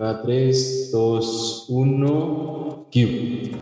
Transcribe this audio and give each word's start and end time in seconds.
Va 0.00 0.22
3, 0.22 0.90
2, 0.92 1.66
1, 1.68 2.88
cue. 2.92 3.60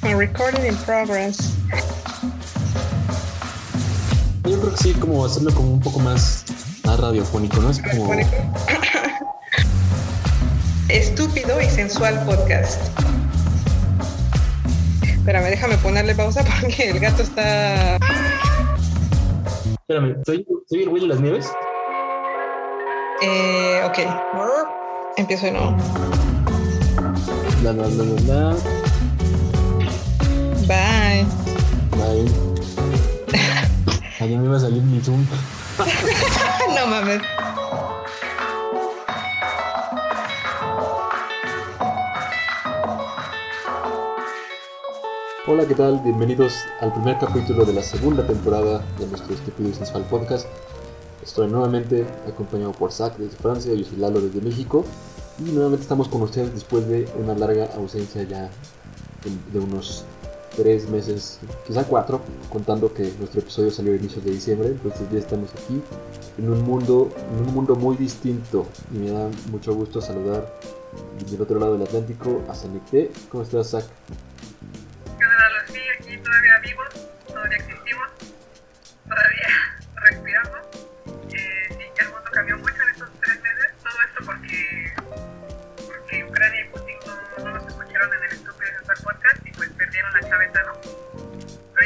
A 0.00 0.14
recording 0.14 0.64
in 0.64 0.74
progress. 0.86 1.52
Yo 4.44 4.58
creo 4.58 4.70
que 4.70 4.76
sí, 4.78 4.94
como 4.94 5.26
hacerlo 5.26 5.52
como 5.52 5.74
un 5.74 5.80
poco 5.80 5.98
más, 5.98 6.46
más 6.86 6.98
radiofónico, 6.98 7.60
¿no? 7.60 7.68
Es 7.68 7.82
como... 7.82 8.14
Estúpido 10.88 11.60
y 11.60 11.66
sensual 11.66 12.24
podcast. 12.24 12.80
Espérame, 15.02 15.50
déjame 15.50 15.76
ponerle 15.76 16.14
pausa 16.14 16.42
porque 16.62 16.88
el 16.88 16.98
gato 16.98 17.22
está. 17.22 17.96
Espérame, 19.82 20.16
¿soy, 20.24 20.46
soy 20.66 20.84
el 20.84 20.88
güey 20.88 21.02
de 21.02 21.08
las 21.08 21.20
nieves? 21.20 21.46
Eh, 23.20 23.82
ok. 23.84 23.98
Empiezo 25.16 25.46
de 25.46 25.52
nuevo. 25.52 25.76
La, 27.64 27.72
la, 27.72 27.88
la, 27.88 28.04
la, 28.04 28.20
la. 28.20 28.56
Bye. 30.68 31.26
Bye. 31.96 32.30
Ayer 34.20 34.38
me 34.38 34.44
iba 34.44 34.56
a 34.56 34.60
salir 34.60 34.82
mi 34.82 35.00
Zoom. 35.00 35.26
no 36.76 36.86
mames. 36.86 37.20
Hola, 45.48 45.66
¿qué 45.66 45.74
tal? 45.74 46.00
Bienvenidos 46.04 46.54
al 46.80 46.92
primer 46.92 47.18
capítulo 47.18 47.64
de 47.64 47.72
la 47.72 47.82
segunda 47.82 48.24
temporada 48.26 48.84
de 48.98 49.06
nuestro 49.06 49.34
Estúpido 49.34 49.70
y 49.70 49.72
Sensual 49.72 50.04
Podcast. 50.04 50.46
Estoy 51.28 51.46
nuevamente 51.46 52.06
acompañado 52.26 52.72
por 52.72 52.90
Zach 52.90 53.14
desde 53.18 53.36
Francia, 53.36 53.70
soy 53.70 53.98
Lalo 53.98 54.18
desde 54.18 54.40
México. 54.40 54.82
Y 55.38 55.50
nuevamente 55.50 55.82
estamos 55.82 56.08
con 56.08 56.22
ustedes 56.22 56.54
después 56.54 56.88
de 56.88 57.06
una 57.22 57.34
larga 57.34 57.68
ausencia 57.76 58.22
ya 58.22 58.48
de, 59.52 59.58
unos 59.58 60.06
tres 60.56 60.88
meses, 60.88 61.38
quizá 61.66 61.84
cuatro, 61.84 62.22
contando 62.50 62.94
que 62.94 63.12
nuestro 63.18 63.42
episodio 63.42 63.70
salió 63.70 63.92
a 63.92 63.96
inicios 63.96 64.24
de 64.24 64.30
diciembre. 64.30 64.68
Entonces 64.68 65.06
ya 65.12 65.18
estamos 65.18 65.50
aquí 65.52 65.82
en 66.38 66.48
un 66.48 66.62
mundo, 66.62 67.10
en 67.30 67.46
un 67.46 67.54
mundo 67.54 67.76
muy 67.76 67.98
distinto. 67.98 68.66
Y 68.90 68.98
me 68.98 69.10
da 69.10 69.28
mucho 69.50 69.74
gusto 69.74 70.00
saludar 70.00 70.50
del 71.30 71.42
otro 71.42 71.60
lado 71.60 71.74
del 71.74 71.82
Atlántico 71.82 72.40
a 72.48 72.54
Sanecté. 72.54 73.12
¿Cómo 73.28 73.42
estás, 73.42 73.68
Zach? 73.68 73.84
Aquí 76.00 76.16
todavía 76.16 76.58
vivos, 76.60 76.88
todavía 77.26 77.58
existimos, 77.58 78.08
todavía 79.04 79.48
respiramos. 80.10 80.87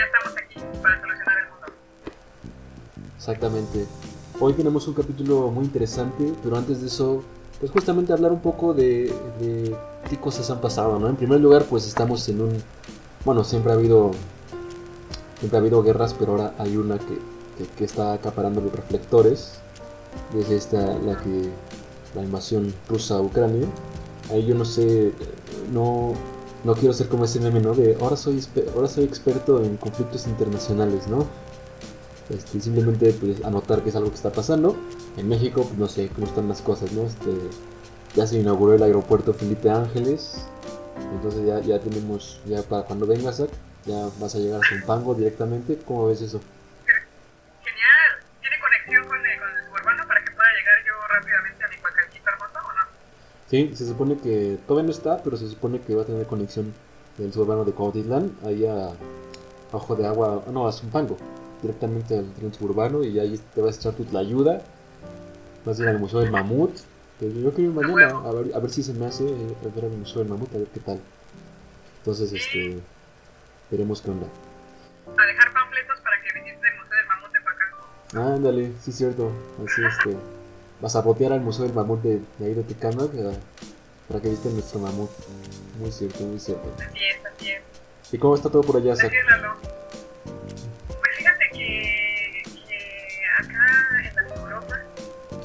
Estamos 0.05 0.33
aquí 0.39 0.61
para 0.83 1.01
solucionar 1.01 1.39
el 1.39 1.51
mundo. 1.51 1.67
Exactamente. 3.17 3.87
Hoy 4.41 4.55
tenemos 4.55 4.89
un 4.89 4.95
capítulo 4.95 5.51
muy 5.51 5.65
interesante, 5.65 6.33
pero 6.43 6.57
antes 6.57 6.81
de 6.81 6.89
eso, 6.89 7.23
pues 7.61 7.71
justamente 7.71 8.13
hablar 8.13 8.33
un 8.33 8.41
poco 8.41 8.75
de, 8.75 9.15
de 9.41 9.77
qué 10.11 10.19
cosas 10.19 10.51
han 10.51 10.61
pasado, 10.61 10.99
¿no? 10.99 11.09
En 11.09 11.17
primer 11.17 11.41
lugar, 11.41 11.65
pues 11.65 11.87
estamos 11.87 12.29
en 12.29 12.41
un... 12.41 12.63
Bueno, 13.25 13.45
siempre 13.45 13.73
ha 13.73 13.77
habido... 13.77 14.11
Siempre 15.39 15.59
ha 15.59 15.61
habido 15.61 15.83
guerras, 15.83 16.15
pero 16.19 16.33
ahora 16.33 16.55
hay 16.59 16.77
una 16.77 16.99
que, 16.99 17.19
que, 17.59 17.69
que 17.77 17.85
está 17.85 18.15
acaparando 18.15 18.61
los 18.61 18.73
reflectores. 18.73 19.61
Es 20.37 20.51
esta, 20.51 20.99
la 20.99 21.17
que... 21.19 21.51
La 22.15 22.23
invasión 22.23 22.75
rusa 22.89 23.15
a 23.17 23.21
Ucrania. 23.21 23.67
Ahí 24.31 24.45
yo 24.45 24.55
no 24.55 24.65
sé... 24.65 25.13
No, 25.73 26.15
no 26.65 26.75
quiero 26.75 26.93
ser 26.95 27.09
como 27.09 27.25
ese 27.25 27.41
meme, 27.41 27.61
¿no? 27.61 27.75
De 27.75 27.97
ahora 28.01 28.17
soy, 28.17 28.43
ahora 28.75 28.89
soy 28.89 29.05
experto 29.05 29.63
en 29.63 29.77
conflictos 29.77 30.27
internacionales, 30.27 31.07
¿no? 31.09 31.27
Este, 32.31 32.61
simplemente 32.61 33.13
pues, 33.13 33.45
anotar 33.45 33.83
que 33.83 33.91
es 33.91 33.97
algo 33.97 34.11
que 34.11 34.17
está 34.17 34.33
pasando. 34.33 34.77
En 35.17 35.29
México, 35.29 35.63
pues, 35.63 35.79
no 35.79 35.89
sé 35.89 36.09
cómo 36.15 36.27
están 36.27 36.49
las 36.49 36.63
cosas, 36.63 36.93
¿no? 36.93 37.03
Este, 37.03 37.31
ya 38.15 38.27
se 38.27 38.39
inauguró 38.39 38.75
el 38.75 38.83
aeropuerto 38.83 39.35
Felipe 39.35 39.71
Ángeles. 39.71 40.47
Entonces 41.15 41.47
ya, 41.47 41.61
ya 41.61 41.81
tenemos, 41.81 42.41
ya 42.47 42.63
para 42.63 42.85
cuando 42.85 43.07
vengas, 43.07 43.43
ya 43.85 44.09
vas 44.21 44.35
a 44.35 44.39
llegar 44.39 44.61
a 44.63 44.69
Zumpango 44.69 45.15
directamente. 45.15 45.79
¿Cómo 45.87 46.07
ves 46.07 46.23
eso? 46.23 46.41
Sí, 53.53 53.71
se 53.75 53.87
supone 53.87 54.17
que 54.17 54.57
todavía 54.67 54.87
no 54.87 54.93
está, 54.93 55.23
pero 55.23 55.37
se 55.37 55.47
supone 55.47 55.79
que 55.79 55.95
va 55.95 56.01
a 56.01 56.07
tener 56.07 56.27
conexión 56.27 56.73
del 57.19 57.35
suburbano 57.35 57.67
de 57.67 57.73
Cuautitlán, 57.73 58.35
ahí 58.47 58.65
a, 58.65 58.87
a 58.87 58.93
Ojo 59.73 59.95
de 59.95 60.07
Agua, 60.07 60.43
no, 60.51 60.67
a 60.67 60.73
Zumpango, 60.73 61.19
directamente 61.61 62.17
al 62.17 62.33
tren 62.33 62.55
suburbano 62.55 63.05
y 63.05 63.19
ahí 63.19 63.39
te 63.55 63.61
vas 63.61 63.77
a 63.77 63.79
echar 63.79 63.93
tu 63.93 64.05
tlayuda, 64.07 64.63
vas 65.67 65.79
a 65.79 65.83
ir 65.83 65.89
al 65.91 65.99
Museo 65.99 66.21
del 66.21 66.31
Mamut, 66.31 66.71
que 67.21 67.31
yo 67.31 67.53
quiero 67.53 67.73
ir 67.73 67.77
mañana, 67.77 68.21
a 68.25 68.33
ver, 68.33 68.55
a 68.55 68.59
ver 68.59 68.71
si 68.71 68.83
se 68.83 68.95
me 68.95 69.05
hace 69.05 69.29
eh, 69.29 69.57
ver 69.75 69.85
al 69.85 69.99
Museo 69.99 70.23
del 70.23 70.31
Mamut, 70.31 70.55
a 70.55 70.57
ver 70.57 70.69
qué 70.69 70.81
tal. 70.81 70.99
Entonces, 71.99 72.33
este, 72.33 72.81
veremos 73.71 74.01
qué 74.01 74.13
onda. 74.13 74.29
A 75.15 75.27
dejar 75.27 75.53
panfletos 75.53 76.01
para 76.01 76.17
que 76.23 76.41
visiten 76.41 76.65
el 76.65 76.81
Museo 76.81 76.97
del 76.97 77.07
Mamut 77.07 77.33
de 77.35 77.41
Pacalco. 77.43 78.35
Ándale, 78.35 78.73
sí 78.81 78.93
cierto, 78.93 79.31
así 79.63 79.83
este, 79.85 80.17
vas 80.83 80.95
a 80.97 81.01
botear 81.01 81.33
al 81.33 81.41
Museo 81.41 81.65
del 81.65 81.73
Mamut 81.75 82.03
de, 82.03 82.21
de 82.39 82.45
ahí 82.45 82.53
de 82.55 82.65
Tecama 82.65 83.07
para, 83.07 83.31
para 84.09 84.21
que 84.21 84.29
visiten 84.29 84.55
nuestro 84.55 84.81
mamut. 84.81 85.11
Muy 85.79 85.93
cierto, 85.93 86.25
muy 86.25 86.41
cierto. 86.41 86.69
Así 86.77 87.05
es, 87.05 87.25
así 87.25 87.53
es. 87.53 87.63
¿Y 88.13 88.19
cómo 88.19 88.35
está 88.35 88.51
todo 88.51 88.63
por 88.63 88.77
allá, 88.77 88.97
Zach? 88.97 89.13
Pues 89.13 89.23
fíjate 91.17 91.49
que, 91.53 92.43
que 92.67 92.79
acá 93.39 93.65
en 94.09 94.15
las 94.17 94.33
Europas, 94.39 94.81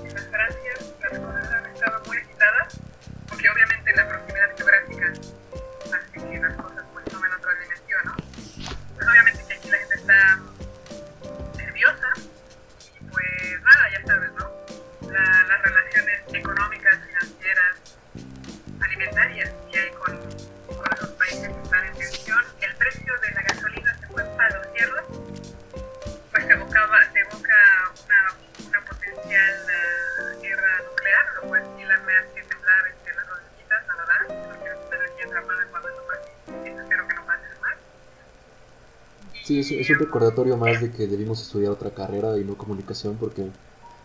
en 0.04 0.14
las 0.14 0.26
Francias, 0.26 0.94
las 1.04 1.20
cosas 1.20 1.54
han 1.54 1.66
estado 1.68 2.02
muy 2.08 2.18
agitadas, 2.18 2.80
porque 3.30 3.48
obviamente 3.50 3.96
la 3.96 4.10
proximidad 4.10 4.50
geográfica 4.58 5.14
es, 39.76 39.82
es 39.82 39.90
un 39.90 40.00
recordatorio 40.00 40.58
más 40.58 40.82
de 40.82 40.92
que 40.92 41.08
debimos 41.08 41.42
estudiar 41.42 41.72
otra 41.72 41.92
carrera 41.92 42.38
y 42.38 42.44
no 42.44 42.56
comunicación 42.58 43.16
porque 43.20 43.48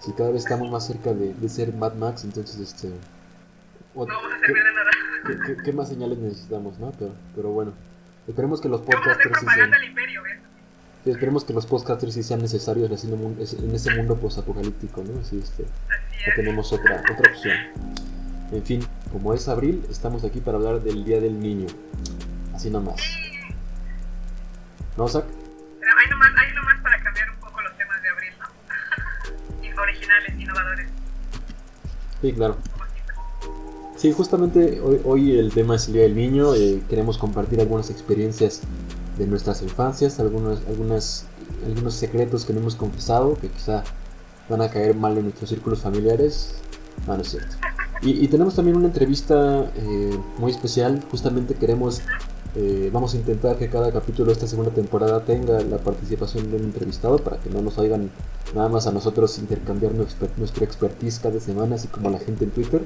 si 0.01 0.13
cada 0.13 0.31
vez 0.31 0.43
estamos 0.45 0.71
más 0.71 0.87
cerca 0.87 1.13
de, 1.13 1.33
de 1.35 1.49
ser 1.49 1.73
Mad 1.75 1.95
Max, 1.95 2.25
entonces 2.25 2.59
este... 2.61 2.89
o- 3.95 4.07
No 4.07 4.15
vamos 4.15 4.33
a 4.33 4.41
¿qué, 4.41 4.47
servir 4.47 4.65
de 4.65 4.73
nada. 4.75 4.91
qué- 5.47 5.55
qué- 5.57 5.63
qué 5.63 5.73
más 5.73 5.89
señales 5.89 6.19
necesitamos, 6.19 6.79
no? 6.79 6.93
Pero, 6.99 7.13
pero 7.37 7.51
bueno, 7.51 7.73
esperemos 8.27 8.61
que 8.61 8.69
los 8.69 8.81
podcasters 8.81 9.39
sí 9.41 9.47
sean, 9.55 9.71
imperio, 9.85 10.23
¿ves? 10.23 10.39
sí, 11.05 11.11
esperemos 11.11 11.45
que 11.45 11.53
los 11.53 11.67
podcasters 11.67 12.15
sí 12.15 12.23
sean 12.23 12.41
necesarios 12.41 13.05
en 13.05 13.75
ese 13.75 13.95
mundo 13.95 14.17
posapocalíptico, 14.17 15.03
¿no? 15.05 15.21
Así 15.21 15.39
este... 15.39 15.65
Así 15.65 16.31
es. 16.31 16.35
tenemos 16.37 16.73
otra, 16.73 17.03
otra 17.13 17.31
opción. 17.31 17.57
En 18.51 18.63
fin, 18.65 18.81
como 19.13 19.33
es 19.35 19.49
abril, 19.49 19.83
estamos 19.91 20.25
aquí 20.25 20.41
para 20.41 20.59
hablar 20.59 20.81
del 20.83 21.05
Día 21.05 21.21
del 21.21 21.39
Niño. 21.41 21.69
Así 22.55 22.69
nomás. 22.71 23.01
¿No, 24.97 25.09
Zach? 25.09 25.25
Sí, 32.23 32.33
claro. 32.33 32.57
Sí, 33.97 34.13
justamente 34.13 34.81
hoy, 35.05 35.37
el 35.37 35.53
tema 35.53 35.77
es 35.77 35.87
el 35.89 35.95
Día 35.95 36.03
del 36.03 36.17
Niño. 36.17 36.55
eh, 36.55 36.83
queremos 36.89 37.19
compartir 37.19 37.61
algunas 37.61 37.91
experiencias 37.91 38.63
de 39.19 39.27
nuestras 39.27 39.63
infancias, 39.63 40.19
algunos, 40.19 40.61
algunas, 40.69 41.27
algunos 41.67 41.95
secretos 41.95 42.45
que 42.45 42.53
no 42.53 42.61
hemos 42.61 42.77
confesado, 42.77 43.37
que 43.41 43.49
quizá 43.49 43.85
van 44.49 44.63
a 44.63 44.71
caer 44.71 44.97
mal 44.97 45.19
en 45.19 45.25
nuestros 45.25 45.51
círculos 45.51 45.81
familiares. 45.81 46.55
No, 47.07 47.15
es 47.17 47.31
cierto. 47.31 47.57
Y, 48.03 48.25
y 48.25 48.29
tenemos 48.29 48.55
también 48.57 48.77
una 48.77 48.87
entrevista 48.87 49.71
eh, 49.77 50.19
muy 50.39 50.51
especial. 50.53 51.03
Justamente 51.11 51.55
queremos 51.55 52.03
Eh, 52.55 52.91
vamos 52.93 53.15
a 53.15 53.17
intentar 53.17 53.57
que 53.57 53.71
cada 53.71 53.91
capítulo 53.91 54.27
de 54.27 54.33
esta 54.35 54.47
segunda 54.47 54.71
temporada 54.71 55.25
tenga 55.25 55.61
la 55.63 55.79
participación 55.79 56.51
de 56.51 56.59
un 56.59 56.65
entrevistado 56.65 57.17
para 57.19 57.39
que 57.39 57.49
no 57.49 57.63
nos 57.63 57.79
oigan 57.79 58.11
nada 58.55 58.69
más 58.69 58.87
a 58.87 58.93
nosotros 58.93 59.39
intercambiar 59.39 59.95
nuestra, 59.95 60.29
nuestra 60.37 60.65
expertise 60.65 61.19
cada 61.19 61.41
semana, 61.41 61.77
así 61.77 61.89
como 61.89 62.09
a 62.09 62.13
la 62.13 62.19
gente 62.19 62.45
en 62.45 62.51
Twitter. 62.51 62.83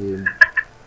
Eh, 0.00 0.24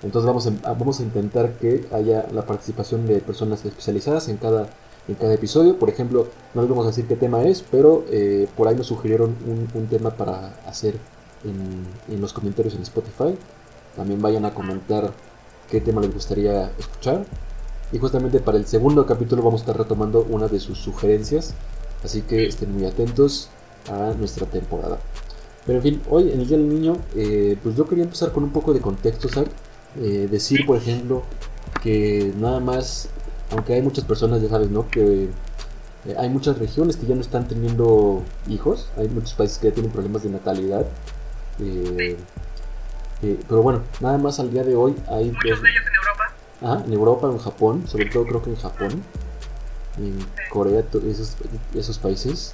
entonces 0.03 0.25
vamos 0.25 0.47
a, 0.47 0.73
vamos 0.73 0.99
a 0.99 1.03
intentar 1.03 1.53
que 1.57 1.85
haya 1.91 2.25
la 2.33 2.45
participación 2.45 3.05
de 3.05 3.19
personas 3.19 3.65
especializadas 3.65 4.29
en 4.29 4.37
cada, 4.37 4.67
en 5.09 5.15
cada 5.15 5.33
episodio. 5.33 5.77
Por 5.77 5.89
ejemplo, 5.89 6.27
no 6.53 6.61
les 6.61 6.69
vamos 6.69 6.85
a 6.85 6.87
decir 6.87 7.07
qué 7.07 7.17
tema 7.17 7.43
es, 7.43 7.61
pero 7.69 8.05
eh, 8.09 8.47
por 8.55 8.69
ahí 8.69 8.75
nos 8.75 8.87
sugirieron 8.87 9.35
un, 9.45 9.67
un 9.73 9.87
tema 9.87 10.11
para 10.11 10.55
hacer 10.65 10.95
en, 11.43 12.13
en, 12.13 12.21
los 12.21 12.31
comentarios 12.31 12.73
en 12.73 12.83
Spotify. 12.83 13.37
También 13.97 14.21
vayan 14.21 14.45
a 14.45 14.53
comentar 14.53 15.11
qué 15.69 15.81
tema 15.81 15.99
les 15.99 16.13
gustaría 16.13 16.71
escuchar. 16.79 17.25
Y 17.91 17.99
justamente 17.99 18.39
para 18.39 18.57
el 18.57 18.65
segundo 18.65 19.05
capítulo 19.05 19.43
vamos 19.43 19.61
a 19.61 19.63
estar 19.63 19.77
retomando 19.77 20.25
una 20.29 20.47
de 20.47 20.59
sus 20.59 20.77
sugerencias. 20.77 21.53
Así 22.03 22.21
que 22.21 22.47
estén 22.47 22.73
muy 22.73 22.85
atentos 22.85 23.49
a 23.89 24.13
nuestra 24.17 24.45
temporada. 24.45 24.99
Pero 25.65 25.77
en 25.77 25.83
fin, 25.83 26.01
hoy 26.09 26.31
en 26.31 26.41
el 26.41 26.47
Día 26.47 26.57
del 26.57 26.69
Niño, 26.69 26.97
eh, 27.15 27.57
pues 27.61 27.75
yo 27.75 27.87
quería 27.87 28.03
empezar 28.03 28.31
con 28.31 28.43
un 28.43 28.51
poco 28.51 28.73
de 28.73 28.79
contexto, 28.79 29.29
¿sabes? 29.29 29.49
Eh, 29.99 30.27
decir, 30.29 30.65
por 30.65 30.77
ejemplo, 30.77 31.23
que 31.83 32.33
nada 32.37 32.59
más, 32.59 33.09
aunque 33.51 33.73
hay 33.73 33.81
muchas 33.81 34.05
personas, 34.05 34.41
ya 34.41 34.49
sabes, 34.49 34.71
¿no? 34.71 34.89
Que 34.89 35.29
eh, 36.05 36.15
hay 36.17 36.29
muchas 36.29 36.57
regiones 36.57 36.97
que 36.97 37.05
ya 37.05 37.13
no 37.13 37.21
están 37.21 37.47
teniendo 37.47 38.23
hijos, 38.49 38.89
hay 38.97 39.07
muchos 39.09 39.33
países 39.33 39.59
que 39.59 39.67
ya 39.67 39.73
tienen 39.73 39.91
problemas 39.91 40.23
de 40.23 40.29
natalidad. 40.29 40.85
Pero 41.59 43.61
bueno, 43.61 43.83
nada 43.99 44.17
más 44.17 44.39
al 44.39 44.51
día 44.51 44.63
de 44.63 44.75
hoy 44.75 44.95
hay... 45.07 45.25
Muchos 45.25 45.43
de 45.43 45.69
ellos 45.69 45.83
en 45.87 45.93
Europa. 45.93 46.00
Ajá, 46.61 46.83
en 46.85 46.93
Europa, 46.93 47.27
en 47.27 47.39
Japón, 47.39 47.83
sobre 47.87 48.09
todo 48.09 48.25
creo 48.25 48.43
que 48.43 48.51
en 48.51 48.55
Japón, 48.55 49.03
en 49.97 50.17
Corea, 50.51 50.83
esos, 51.07 51.35
esos 51.73 51.97
países. 51.97 52.53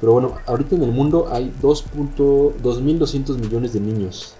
Pero 0.00 0.12
bueno, 0.12 0.34
ahorita 0.46 0.76
en 0.76 0.84
el 0.84 0.92
mundo 0.92 1.28
hay 1.30 1.52
2.200 1.60 3.36
millones 3.38 3.72
de 3.72 3.80
niños. 3.80 4.34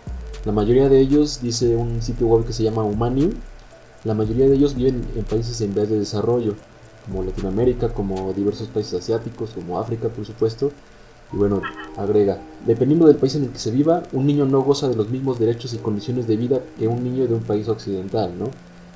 La 0.45 0.53
mayoría 0.53 0.89
de 0.89 1.01
ellos, 1.01 1.41
dice 1.43 1.75
un 1.75 2.01
sitio 2.01 2.29
web 2.29 2.47
que 2.47 2.53
se 2.53 2.63
llama 2.63 2.85
Humanium, 2.85 3.33
la 4.05 4.15
mayoría 4.15 4.47
de 4.49 4.55
ellos 4.55 4.75
viven 4.77 5.05
en 5.17 5.25
países 5.25 5.61
en 5.61 5.75
vías 5.75 5.89
de 5.89 5.99
desarrollo, 5.99 6.55
como 7.05 7.25
Latinoamérica, 7.25 7.93
como 7.93 8.33
diversos 8.33 8.69
países 8.69 9.01
asiáticos, 9.01 9.51
como 9.51 9.81
África, 9.81 10.09
por 10.09 10.25
supuesto. 10.25 10.71
Y 11.33 11.37
bueno, 11.37 11.61
agrega, 11.97 12.41
dependiendo 12.65 13.07
del 13.07 13.17
país 13.17 13.35
en 13.35 13.45
el 13.45 13.51
que 13.51 13.59
se 13.59 13.73
viva, 13.73 14.05
un 14.13 14.27
niño 14.27 14.47
no 14.47 14.63
goza 14.63 14.89
de 14.89 14.95
los 14.95 15.09
mismos 15.11 15.39
derechos 15.39 15.75
y 15.75 15.79
condiciones 15.79 16.27
de 16.29 16.37
vida 16.37 16.61
que 16.79 16.87
un 16.87 17.03
niño 17.03 17.27
de 17.27 17.35
un 17.35 17.43
país 17.43 17.69
occidental, 17.69 18.33
¿no? 18.39 18.51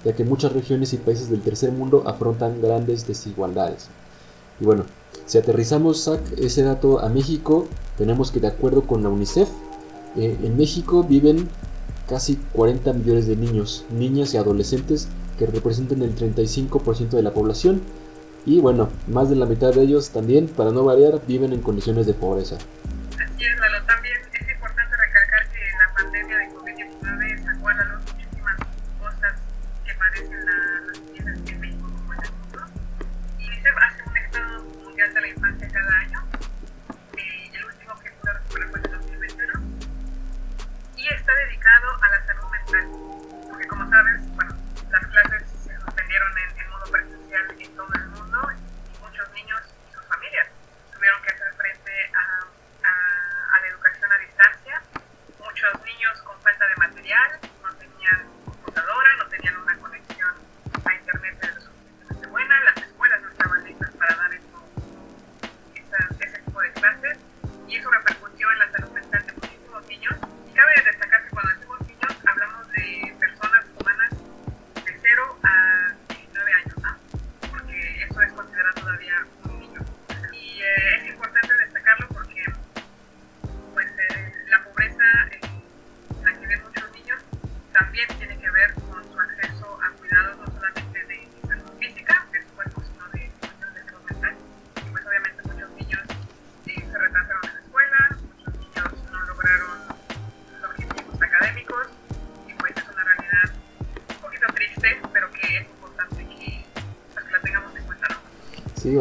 Ya 0.05 0.15
que 0.15 0.25
muchas 0.25 0.53
regiones 0.53 0.93
y 0.93 0.97
países 0.97 1.31
del 1.31 1.43
tercer 1.43 1.73
mundo 1.73 2.03
afrontan 2.07 2.61
grandes 2.61 3.07
desigualdades. 3.07 3.89
Y 4.61 4.65
bueno, 4.65 4.85
si 5.27 5.39
aterrizamos 5.39 6.11
ese 6.37 6.63
dato 6.63 7.01
a 7.01 7.09
México, 7.09 7.67
tenemos 7.97 8.31
que 8.31 8.41
de 8.41 8.49
acuerdo 8.49 8.83
con 8.83 9.03
la 9.03 9.09
UNICEF, 9.09 9.49
eh, 10.17 10.37
en 10.43 10.57
México 10.57 11.05
viven 11.05 11.49
casi 12.09 12.37
40 12.53 12.93
millones 12.93 13.27
de 13.27 13.37
niños, 13.37 13.85
niñas 13.91 14.35
y 14.35 14.37
adolescentes 14.37 15.09
que 15.39 15.47
representan 15.47 16.03
el 16.03 16.15
35% 16.15 17.11
de 17.11 17.23
la 17.23 17.33
población 17.33 17.81
y 18.45 18.61
bueno, 18.61 18.89
más 19.07 19.31
de 19.31 19.37
la 19.37 19.47
mitad 19.47 19.73
de 19.73 19.83
ellos 19.83 20.11
también, 20.11 20.49
para 20.49 20.73
no 20.73 20.85
variar, 20.85 21.21
viven 21.27 21.53
en 21.53 21.61
condiciones 21.61 22.07
de 22.07 22.15
pobreza. 22.15 22.57
Así 22.57 23.45
es, 23.45 23.61
Lalo. 23.61 23.87
También 23.87 24.15
a 41.67 42.09
la 42.09 42.27
salud 42.27 42.51
mental. 42.51 42.91
Porque 43.49 43.67
como 43.69 43.89
sabes, 43.89 44.21
bueno, 44.35 44.55
las 44.91 45.07
clases 45.07 45.43
se 45.65 45.79
suspendieron 45.79 46.39
en, 46.39 46.52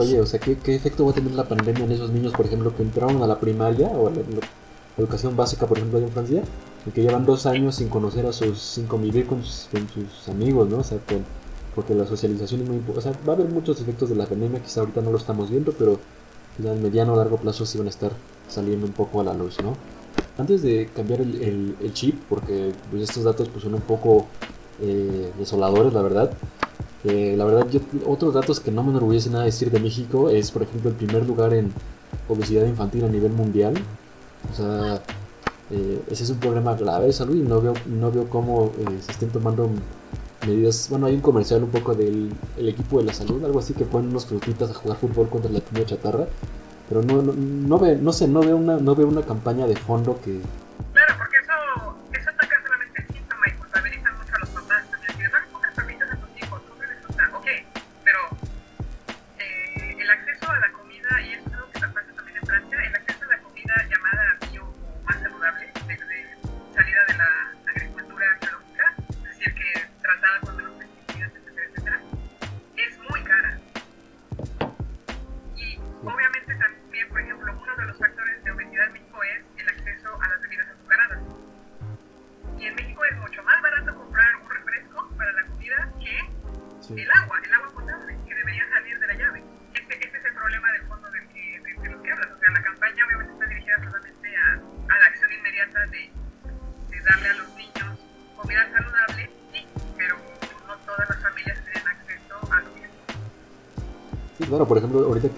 oye, 0.01 0.19
o 0.19 0.25
sea, 0.25 0.39
¿qué, 0.39 0.57
¿qué, 0.57 0.75
efecto 0.75 1.06
va 1.06 1.12
a 1.12 1.13
tener 1.13 1.31
la 1.33 1.48
pandemia 1.48 1.86
en 1.86 1.92
esos 1.92 2.12
niños, 2.12 2.33
por 2.33 2.45
ejemplo, 2.45 2.75
que 2.75 2.83
entraron 2.83 3.21
a 3.24 3.27
la 3.27 3.39
primaria 3.39 3.88
o 3.88 4.07
a 4.07 4.12
la, 4.12 4.21
educación 4.98 5.36
básica, 5.38 5.68
por 5.68 5.77
ejemplo, 5.77 5.98
allá 5.98 6.07
en 6.07 6.13
Francia, 6.13 6.44
y 6.86 6.92
que 6.92 7.01
llevan 7.01 7.25
dos 7.25 7.45
años 7.45 7.75
sin 7.75 7.88
conocer 7.88 8.25
a 8.25 8.33
sus, 8.33 8.59
sin 8.59 8.88
convivir 8.88 9.25
con 9.25 9.44
sus, 9.44 9.69
con 9.71 9.88
sus 9.89 10.27
amigos, 10.30 10.69
¿no? 10.69 10.80
O 10.80 10.83
sea, 10.83 10.98
con, 11.00 11.24
porque 11.75 11.95
la 11.95 12.06
socialización 12.06 12.62
es 12.62 12.68
muy 12.68 12.77
importante. 12.77 13.09
O 13.09 13.13
sea, 13.13 13.25
va 13.25 13.33
a 13.33 13.36
haber 13.38 13.50
muchos 13.50 13.80
efectos 13.80 14.09
de 14.09 14.15
la 14.15 14.25
pandemia, 14.25 14.62
quizá 14.62 14.81
ahorita 14.81 15.01
no 15.01 15.12
lo 15.12 15.18
estamos 15.18 15.50
viendo, 15.50 15.71
pero 15.71 16.00
ya 16.57 16.74
en 16.74 16.83
mediano 16.83 17.13
o 17.13 17.15
largo 17.15 17.38
plazo 17.38 17.65
sí 17.65 17.77
van 17.77 17.88
a 17.88 17.92
estar 17.92 18.12
saliendo 18.47 18.86
un 18.86 18.94
poco 18.94 19.21
a 19.21 19.24
la 19.24 19.33
luz, 19.33 19.57
¿no? 19.63 19.75
Antes 20.38 20.62
de 20.62 20.89
cambiar 20.94 21.21
el, 21.21 21.42
el, 21.42 21.75
el 21.81 21.94
chip, 21.94 22.19
porque 22.27 22.74
pues, 22.89 23.04
estos 23.04 23.24
datos 23.24 23.47
pues, 23.50 23.63
son 23.63 23.74
un 23.74 23.81
poco 23.81 24.25
eh, 24.81 25.31
desoladores, 25.37 25.94
la 25.94 26.02
verdad. 26.02 26.31
Eh, 27.03 27.35
la 27.35 27.45
verdad, 27.45 27.67
yo, 27.69 27.79
otros 28.05 28.33
datos 28.33 28.59
que 28.59 28.71
no 28.71 28.83
me 28.83 28.91
enorgullece 28.91 29.29
nada 29.29 29.45
decir 29.45 29.71
de 29.71 29.79
México 29.79 30.29
es, 30.29 30.51
por 30.51 30.63
ejemplo, 30.63 30.91
el 30.91 30.95
primer 30.95 31.25
lugar 31.25 31.53
en 31.53 31.71
obesidad 32.29 32.65
infantil 32.65 33.05
a 33.05 33.09
nivel 33.09 33.31
mundial. 33.31 33.73
O 34.51 34.55
sea, 34.55 35.01
eh, 35.71 36.01
ese 36.11 36.23
es 36.23 36.29
un 36.29 36.37
problema 36.37 36.75
grave 36.75 37.07
de 37.07 37.13
salud 37.13 37.35
y 37.35 37.41
no 37.41 37.61
veo, 37.61 37.73
no 37.87 38.11
veo 38.11 38.29
cómo 38.29 38.71
eh, 38.77 38.97
se 39.01 39.11
estén 39.11 39.29
tomando 39.29 39.69
medidas. 40.45 40.87
Bueno, 40.89 41.07
hay 41.07 41.15
un 41.15 41.21
comercial 41.21 41.63
un 41.63 41.69
poco 41.69 41.95
del 41.95 42.31
el 42.57 42.69
equipo 42.69 42.99
de 42.99 43.05
la 43.05 43.13
salud, 43.13 43.43
algo 43.45 43.59
así 43.59 43.73
que 43.73 43.85
ponen 43.85 44.09
unos 44.09 44.25
frutitas 44.25 44.69
a 44.69 44.73
jugar 44.73 44.97
fútbol 44.97 45.29
contra 45.29 45.51
la 45.51 45.61
comida 45.61 45.85
chatarra. 45.85 46.27
Pero 46.89 47.01
no, 47.03 47.21
no, 47.21 47.33
no, 47.33 47.79
ve, 47.79 47.95
no 47.95 48.11
sé, 48.11 48.27
no 48.27 48.41
veo, 48.41 48.57
una, 48.57 48.77
no 48.77 48.95
veo 48.95 49.07
una 49.07 49.21
campaña 49.21 49.65
de 49.65 49.77
fondo 49.77 50.19
que, 50.23 50.41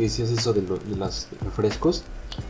que 0.04 0.10
decías 0.10 0.30
eso 0.32 0.52
de, 0.54 0.62
lo- 0.64 0.78
de 0.78 0.96
los 0.98 1.28
refrescos, 1.42 2.04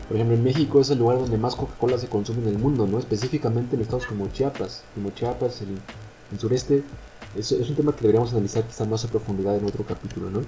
por 0.08 0.16
ejemplo, 0.16 0.34
en 0.36 0.42
México 0.42 0.80
es 0.80 0.90
el 0.90 0.98
lugar 0.98 1.18
donde 1.20 1.36
más 1.38 1.54
Coca-Cola 1.54 1.98
se 1.98 2.08
consume 2.08 2.42
en 2.42 2.48
el 2.48 2.58
mundo, 2.58 2.86
¿no? 2.86 2.98
Específicamente 2.98 3.76
en 3.76 3.82
estados 3.82 4.06
como 4.06 4.26
Chiapas, 4.28 4.82
como 4.94 5.10
Chiapas, 5.10 5.62
en 5.62 5.78
el 6.32 6.38
sureste. 6.40 6.82
Es, 7.36 7.52
es 7.52 7.68
un 7.68 7.76
tema 7.76 7.92
que 7.92 8.00
deberíamos 8.02 8.32
analizar 8.32 8.64
quizá 8.64 8.84
más 8.86 9.04
a 9.04 9.08
profundidad 9.08 9.56
en 9.56 9.64
otro 9.66 9.84
capítulo, 9.84 10.30
¿no? 10.30 10.40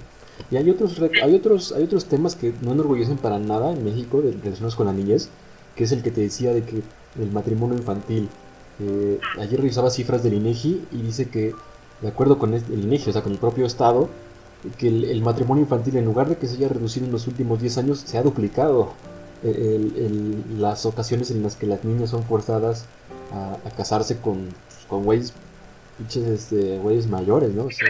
Y 0.51 0.57
hay 0.57 0.69
otros, 0.69 0.99
hay 1.23 1.35
otros, 1.35 1.71
hay 1.71 1.83
otros 1.83 2.05
temas 2.05 2.35
que 2.35 2.53
no 2.61 2.71
enorgullecen 2.73 3.17
para 3.17 3.39
nada 3.39 3.71
en 3.71 3.83
México 3.85 4.21
de- 4.21 4.31
relacionados 4.31 4.75
con 4.75 4.87
la 4.87 4.93
niñez, 4.93 5.29
que 5.75 5.83
es 5.85 5.91
el 5.93 6.01
que 6.01 6.11
te 6.11 6.21
decía 6.21 6.53
de 6.53 6.63
que 6.63 6.81
el 7.21 7.31
matrimonio 7.31 7.77
infantil. 7.77 8.27
Eh, 8.79 9.19
ayer 9.39 9.59
revisaba 9.59 9.89
cifras 9.91 10.23
del 10.23 10.33
INEGI 10.33 10.83
y 10.91 11.01
dice 11.03 11.29
que, 11.29 11.53
de 12.01 12.07
acuerdo 12.07 12.37
con 12.39 12.53
el 12.53 12.63
INEGI, 12.83 13.11
o 13.11 13.13
sea, 13.13 13.21
con 13.23 13.31
el 13.31 13.37
propio 13.39 13.65
Estado, 13.65 14.09
que 14.77 14.87
el, 14.87 15.03
el 15.05 15.21
matrimonio 15.21 15.63
infantil, 15.63 15.97
en 15.97 16.05
lugar 16.05 16.29
de 16.29 16.37
que 16.37 16.47
se 16.47 16.55
haya 16.55 16.69
reducido 16.69 17.05
en 17.05 17.11
los 17.11 17.27
últimos 17.27 17.59
10 17.61 17.77
años, 17.79 17.99
se 18.05 18.17
ha 18.17 18.23
duplicado. 18.23 18.93
El- 19.43 19.53
el- 19.97 20.61
las 20.61 20.85
ocasiones 20.87 21.29
en 21.31 21.43
las 21.43 21.55
que 21.55 21.67
las 21.67 21.83
niñas 21.83 22.09
son 22.09 22.23
forzadas 22.23 22.85
a, 23.31 23.57
a 23.67 23.71
casarse 23.71 24.17
con, 24.17 24.47
con 24.89 25.03
güeyes, 25.03 25.31
pinches, 25.97 26.25
este, 26.27 26.79
güeyes 26.79 27.07
mayores, 27.07 27.51
¿no? 27.53 27.65
O 27.65 27.71
sea, 27.71 27.87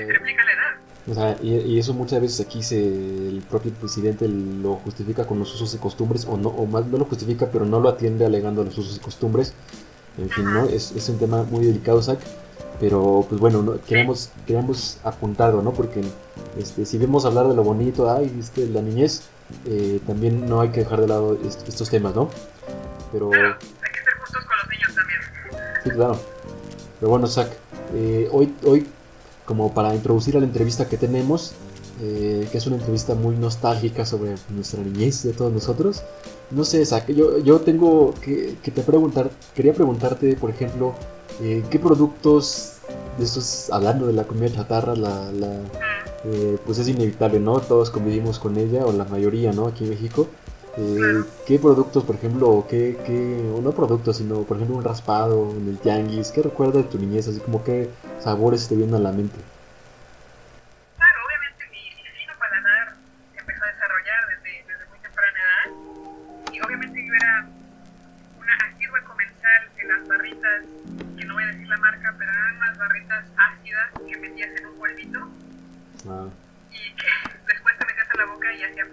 o 1.09 1.13
sea, 1.13 1.37
y, 1.41 1.53
y 1.55 1.79
eso 1.79 1.93
muchas 1.93 2.19
veces 2.21 2.45
aquí 2.45 2.61
se, 2.61 2.77
el 2.85 3.41
propio 3.49 3.71
presidente 3.71 4.27
lo 4.27 4.75
justifica 4.75 5.25
con 5.25 5.39
los 5.39 5.55
usos 5.55 5.73
y 5.73 5.77
costumbres, 5.77 6.25
o 6.29 6.35
no, 6.35 6.49
o 6.49 6.65
más 6.65 6.85
no 6.87 6.97
lo 6.97 7.05
justifica, 7.05 7.47
pero 7.49 7.65
no 7.65 7.79
lo 7.79 7.87
atiende 7.87 8.25
alegando 8.25 8.63
los 8.65 8.77
usos 8.77 8.97
y 8.97 8.99
costumbres. 8.99 9.53
En 10.17 10.29
fin, 10.29 10.43
¿no? 10.51 10.65
Es, 10.65 10.91
es 10.91 11.07
un 11.09 11.17
tema 11.17 11.43
muy 11.43 11.65
delicado, 11.65 12.01
Zach. 12.01 12.19
Pero, 12.79 13.25
pues 13.29 13.39
bueno, 13.39 13.61
¿no? 13.61 13.79
queremos, 13.87 14.29
queremos 14.45 14.97
apuntarlo, 15.03 15.61
¿no? 15.61 15.71
Porque 15.71 16.01
este, 16.57 16.85
si 16.85 16.97
vemos 16.97 17.25
hablar 17.25 17.47
de 17.47 17.55
lo 17.55 17.63
bonito, 17.63 18.09
ay, 18.11 18.29
viste, 18.29 18.67
la 18.67 18.81
niñez, 18.81 19.23
eh, 19.65 19.99
también 20.07 20.47
no 20.49 20.61
hay 20.61 20.69
que 20.69 20.81
dejar 20.81 21.01
de 21.01 21.07
lado 21.07 21.37
est- 21.45 21.67
estos 21.67 21.89
temas, 21.89 22.15
¿no? 22.15 22.29
Pero, 23.11 23.29
Claro, 23.29 23.47
hay 23.47 23.91
que 23.91 24.03
ser 24.03 24.13
justos 24.19 24.43
con 24.45 24.57
los 24.57 24.69
niños 24.69 24.95
también. 24.95 25.19
sí, 25.83 25.89
claro. 25.91 26.19
Pero 26.99 27.09
bueno, 27.11 27.27
Zach, 27.27 27.49
eh, 27.93 28.27
hoy, 28.31 28.53
hoy, 28.65 28.85
como 29.45 29.73
para 29.73 29.93
introducir 29.95 30.35
a 30.35 30.39
la 30.39 30.45
entrevista 30.45 30.87
que 30.89 30.97
tenemos, 30.97 31.53
eh, 32.01 32.47
que 32.51 32.57
es 32.57 32.67
una 32.67 32.75
entrevista 32.75 33.15
muy 33.15 33.35
nostálgica 33.35 34.05
sobre 34.05 34.35
nuestra 34.49 34.81
niñez 34.83 35.23
de 35.23 35.33
todos 35.33 35.51
nosotros, 35.53 36.01
no 36.51 36.63
sé, 36.63 36.85
Zach, 36.85 37.07
yo, 37.09 37.37
yo 37.39 37.59
tengo 37.61 38.13
que, 38.21 38.55
que 38.63 38.71
te 38.71 38.81
preguntar, 38.81 39.29
quería 39.55 39.73
preguntarte, 39.73 40.35
por 40.35 40.49
ejemplo, 40.49 40.93
eh, 41.41 41.63
¿qué 41.69 41.77
productos 41.79 42.73
de 43.17 43.25
estos, 43.25 43.69
hablando 43.71 44.07
de 44.07 44.13
la 44.13 44.23
comida 44.25 44.51
chatarra, 44.51 44.95
la, 44.95 45.31
la, 45.31 45.47
eh, 46.25 46.57
pues 46.65 46.79
es 46.79 46.87
inevitable, 46.87 47.39
¿no? 47.39 47.59
Todos 47.59 47.89
convivimos 47.89 48.39
con 48.39 48.57
ella, 48.57 48.85
o 48.85 48.91
la 48.91 49.05
mayoría, 49.05 49.51
¿no? 49.53 49.67
Aquí 49.67 49.83
en 49.83 49.91
México. 49.91 50.27
Eh, 50.77 51.23
¿Qué 51.45 51.57
productos, 51.57 52.03
por 52.03 52.15
ejemplo, 52.15 52.49
o 52.49 52.67
qué, 52.67 52.97
qué, 53.05 53.51
o 53.55 53.61
no 53.61 53.71
productos, 53.71 54.17
sino, 54.17 54.43
por 54.43 54.57
ejemplo, 54.57 54.77
un 54.77 54.83
raspado 54.83 55.49
en 55.59 55.67
el 55.69 55.77
tianguis? 55.79 56.31
¿Qué 56.31 56.43
recuerdas 56.43 56.83
de 56.83 56.83
tu 56.83 56.99
niñez? 56.99 57.27
Así 57.27 57.39
como 57.39 57.63
qué 57.63 57.89
sabores 58.19 58.67
te 58.67 58.75
vienen 58.75 58.95
a 58.95 58.99
la 58.99 59.11
mente. 59.11 59.37
Y 76.07 76.95
después 77.47 77.77
te 77.77 77.85
metías 77.85 78.09
a 78.09 78.17
la 78.17 78.25
boca 78.25 78.53
y 78.53 78.63
hacía 78.63 78.85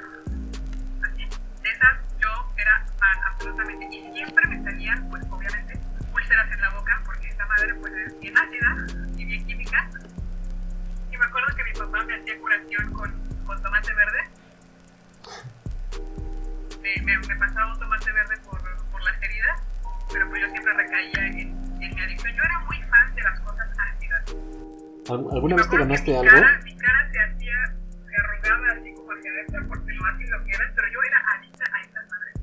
así. 1.05 1.29
De 1.63 1.71
esas 1.71 1.99
yo 2.19 2.29
era 2.59 2.85
fan 2.99 3.19
absolutamente. 3.25 3.87
Y 3.87 4.13
siempre 4.13 4.47
me 4.49 4.65
salían, 4.65 5.09
pues 5.11 5.23
obviamente, 5.31 5.79
úlceras 6.13 6.51
en 6.51 6.61
la 6.61 6.71
boca 6.71 7.01
porque 7.05 7.29
esta 7.29 7.47
madre 7.47 7.73
pues 7.77 7.93
es 7.93 8.19
bien 8.19 8.37
ácida 8.37 8.87
y 9.17 9.25
bien 9.27 9.47
química. 9.47 9.89
Y 11.13 11.17
me 11.17 11.25
acuerdo 11.25 11.55
que 11.55 11.63
mi 11.63 11.73
papá 11.73 12.03
me 12.05 12.17
hacía 12.17 12.37
curación 12.41 12.93
con, 12.93 13.45
con 13.47 13.63
tomate 13.63 13.95
verde. 13.95 14.29
Me, 16.83 17.01
me, 17.03 17.19
me 17.19 17.37
pasaba 17.37 17.73
un 17.73 17.79
tomate 17.79 18.11
verde 18.11 18.37
por, 18.39 18.61
por 18.91 19.05
las 19.05 19.23
heridas, 19.23 19.63
pero 20.13 20.29
pues 20.29 20.43
yo 20.43 20.49
siempre 20.51 20.73
recaía 20.73 21.27
en, 21.29 21.39
en 21.81 21.95
mi 21.95 22.01
adicción. 22.01 22.35
Yo 22.35 22.43
era 22.43 22.59
muy 22.59 22.83
fan 22.83 23.15
de 23.15 23.23
las 23.23 23.39
cosas 23.39 23.69
ácidas. 23.79 24.35
¿Al- 25.11 25.27
¿Alguna 25.33 25.57
vez 25.57 25.69
te 25.71 25.77
ganaste 25.79 26.11
mi 26.11 26.17
algo? 26.17 26.31
Cara, 26.31 26.61
mi 26.65 26.77
cara 26.77 27.11
se 27.13 27.21
hacía, 27.21 27.55
se 28.09 28.17
arrugaba 28.17 28.73
así 28.81 28.95
como 28.95 29.13
hacia 29.13 29.31
adentro 29.31 29.69
porque 29.69 29.93
lo 29.93 30.05
ácido 30.07 30.39
que 30.45 30.51
era, 30.51 30.73
pero 30.75 30.89
yo 30.93 30.99
era 31.09 31.19
adicta 31.39 31.65
a 31.73 31.81
estas 31.81 32.05
madres. 32.11 32.35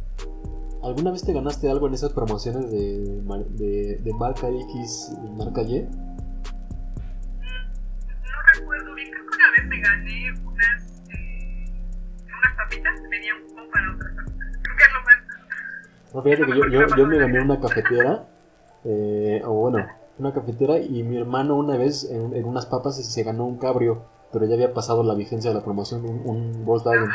¿Alguna 0.84 1.12
vez 1.12 1.24
te 1.26 1.34
ganaste 1.34 1.70
algo 1.72 1.88
en 1.88 1.94
esas 1.94 2.14
promociones 2.14 2.72
de, 2.72 3.22
de, 3.58 3.98
de 4.04 4.14
marca 4.14 4.48
X 4.50 5.12
y 5.24 5.30
marca 5.38 5.62
Y? 5.62 5.82
No 8.24 8.42
recuerdo 8.56 8.94
bien, 8.96 9.10
creo 9.12 9.26
que 9.26 9.36
una 9.36 9.52
vez 9.52 9.66
me 9.68 9.80
gané 9.80 10.32
unas, 10.44 11.02
eh, 11.10 11.66
unas 12.26 12.54
papitas, 12.58 13.02
venía 13.10 13.36
un 13.36 13.42
cupón 13.48 13.70
para 13.72 13.92
otras 13.94 14.14
papitas. 14.16 14.48
Creo 14.64 14.76
que 14.78 14.84
es 14.84 14.94
lo 14.94 15.02
más. 15.04 15.18
No, 16.14 16.22
fíjate 16.24 16.46
que 16.46 16.58
yo, 16.58 16.68
yo, 16.68 16.96
yo 16.98 17.08
me 17.08 17.18
gané 17.18 17.42
una 17.42 17.60
cafetera, 17.60 18.26
eh, 18.84 19.42
o 19.46 19.54
bueno, 19.54 19.88
una 20.22 20.34
cafetera 20.34 20.78
y 20.80 21.04
mi 21.04 21.18
hermano 21.18 21.56
una 21.56 21.76
vez 21.78 22.04
en, 22.10 22.34
en 22.36 22.46
unas 22.46 22.66
papas 22.68 22.96
se, 22.96 23.24
ganó 23.24 23.46
un 23.46 23.58
cabrio, 23.58 24.04
pero 24.32 24.46
ya 24.46 24.54
había 24.54 24.74
pasado 24.74 25.04
la 25.04 25.14
vigencia 25.16 25.52
de 25.52 25.58
la 25.58 25.64
promoción, 25.64 26.06
un, 26.06 26.22
un 26.30 26.66
Volkswagen. 26.66 27.10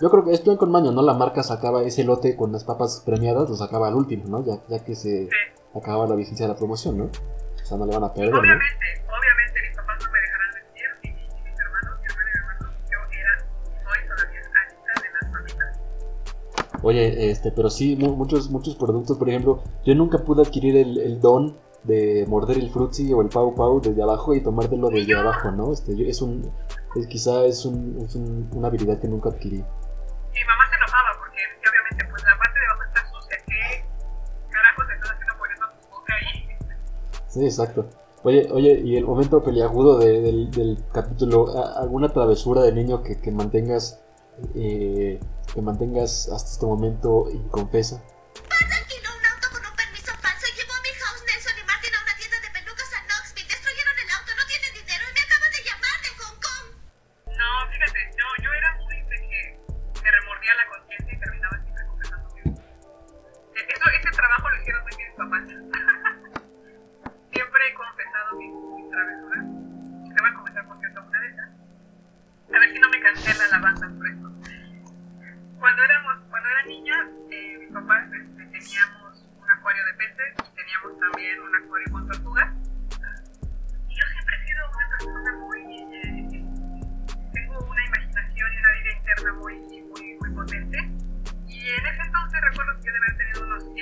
Yo 0.00 0.10
creo 0.10 0.24
que 0.24 0.32
es 0.32 0.40
plan 0.40 0.56
con 0.56 0.70
maño, 0.70 0.92
¿no? 0.92 1.02
La 1.02 1.14
marca 1.14 1.42
sacaba 1.42 1.82
ese 1.82 2.04
lote 2.04 2.36
con 2.36 2.52
las 2.52 2.64
papas 2.64 3.02
premiadas, 3.04 3.48
lo 3.50 3.56
sacaba 3.56 3.88
al 3.88 3.94
último, 3.94 4.24
¿no? 4.28 4.44
Ya, 4.44 4.60
ya 4.68 4.84
que 4.84 4.94
se 4.94 5.28
acababa 5.74 6.06
la 6.06 6.14
vigencia 6.14 6.46
de 6.46 6.52
la 6.52 6.58
promoción, 6.58 6.98
¿no? 6.98 7.04
O 7.04 7.64
sea, 7.66 7.76
no 7.78 7.84
le 7.86 7.94
van 7.94 8.04
a 8.04 8.14
perder, 8.14 8.32
¿no? 8.32 8.38
Obviamente, 8.40 8.66
obviamente 9.08 9.60
mis 9.68 9.76
papás 9.76 9.96
no 10.04 10.10
me 10.12 10.20
dejarán 10.20 10.50
mentir, 10.54 10.84
y, 11.02 11.08
mi- 11.08 11.14
y 11.14 11.50
mis 11.50 11.58
hermanos, 11.58 11.98
mi 12.00 12.06
hermano 12.06 12.28
y 12.28 12.30
mi 12.30 12.38
hermano, 12.38 12.76
yo 12.90 12.98
era, 13.20 13.38
soy 13.82 14.00
todavía 14.06 14.40
adicta 14.62 14.92
de 15.02 15.08
las 15.12 15.32
papitas. 15.32 16.82
Oye, 16.82 17.30
este, 17.30 17.50
pero 17.52 17.70
sí, 17.70 17.96
mu- 17.96 18.14
muchos, 18.16 18.50
muchos 18.50 18.76
productos, 18.76 19.16
por 19.18 19.28
ejemplo, 19.30 19.62
yo 19.84 19.94
nunca 19.94 20.18
pude 20.18 20.42
adquirir 20.42 20.76
el, 20.76 20.98
el 20.98 21.20
don 21.20 21.56
de 21.86 22.24
morder 22.28 22.58
el 22.58 22.70
frutzi 22.70 23.12
o 23.12 23.20
el 23.22 23.28
pau 23.28 23.54
pau 23.54 23.80
desde 23.80 24.02
abajo 24.02 24.34
y 24.34 24.42
tomártelo 24.42 24.88
desde 24.90 25.16
abajo, 25.16 25.50
¿no? 25.52 25.72
Este, 25.72 26.08
es 26.08 26.20
un, 26.22 26.50
es, 26.96 27.06
quizá 27.06 27.44
es, 27.44 27.64
un, 27.64 27.98
es 28.04 28.14
un- 28.16 28.48
una 28.54 28.68
habilidad 28.68 28.98
que 29.00 29.08
nunca 29.08 29.28
adquirí. 29.30 29.56
Mi 29.58 30.44
mamá 30.44 30.64
se 30.68 30.76
enojaba 30.76 31.08
porque 31.18 31.38
obviamente, 31.70 32.04
pues 32.10 32.22
la 32.24 32.36
parte 32.38 32.58
de 32.58 32.66
abajo 32.66 32.82
está 32.84 33.06
sucia, 33.12 33.38
¿qué 33.46 33.84
carajos 34.50 34.84
estás 34.94 35.10
haciendo 35.12 35.34
poniendo 35.38 35.66
tu 35.80 35.88
boca 35.90 36.14
ahí? 36.14 36.48
Sí, 37.28 37.44
exacto. 37.44 37.86
Oye, 38.24 38.48
oye, 38.50 38.80
y 38.84 38.96
el 38.96 39.04
momento 39.06 39.42
peliagudo 39.44 39.98
de- 39.98 40.20
del, 40.20 40.50
del 40.50 40.84
capítulo, 40.92 41.56
¿a- 41.56 41.80
¿alguna 41.80 42.08
travesura 42.12 42.62
de 42.62 42.72
niño 42.72 43.02
que, 43.02 43.20
que 43.20 43.30
mantengas, 43.30 44.00
eh, 44.56 45.20
que 45.54 45.62
mantengas 45.62 46.28
hasta 46.30 46.50
este 46.50 46.66
momento 46.66 47.30
inconfesa? 47.30 48.02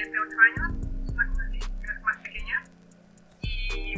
7, 0.05 0.19
8 0.19 0.37
años, 0.39 0.87
una 1.15 1.27
cosa 1.29 1.43
así, 1.45 1.59
era 1.83 2.01
más 2.01 2.17
pequeña. 2.19 2.63
Y 3.41 3.97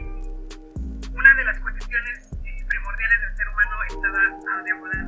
una 1.13 1.35
de 1.35 1.45
las 1.45 1.59
cuestiones 1.59 2.33
eh, 2.45 2.65
primordiales 2.69 3.21
del 3.23 3.37
ser 3.37 3.49
humano 3.49 3.77
estaba 3.89 4.39
ah, 4.53 4.63
deambulando 4.65 5.06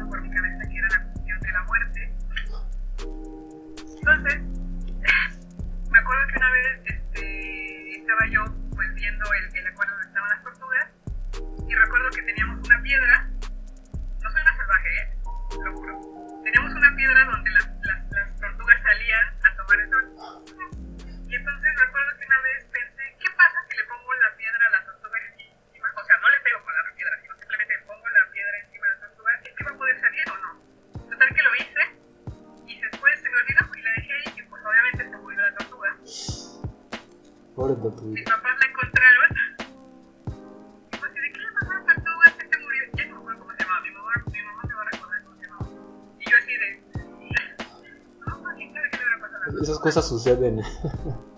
suceden. 50.19 50.63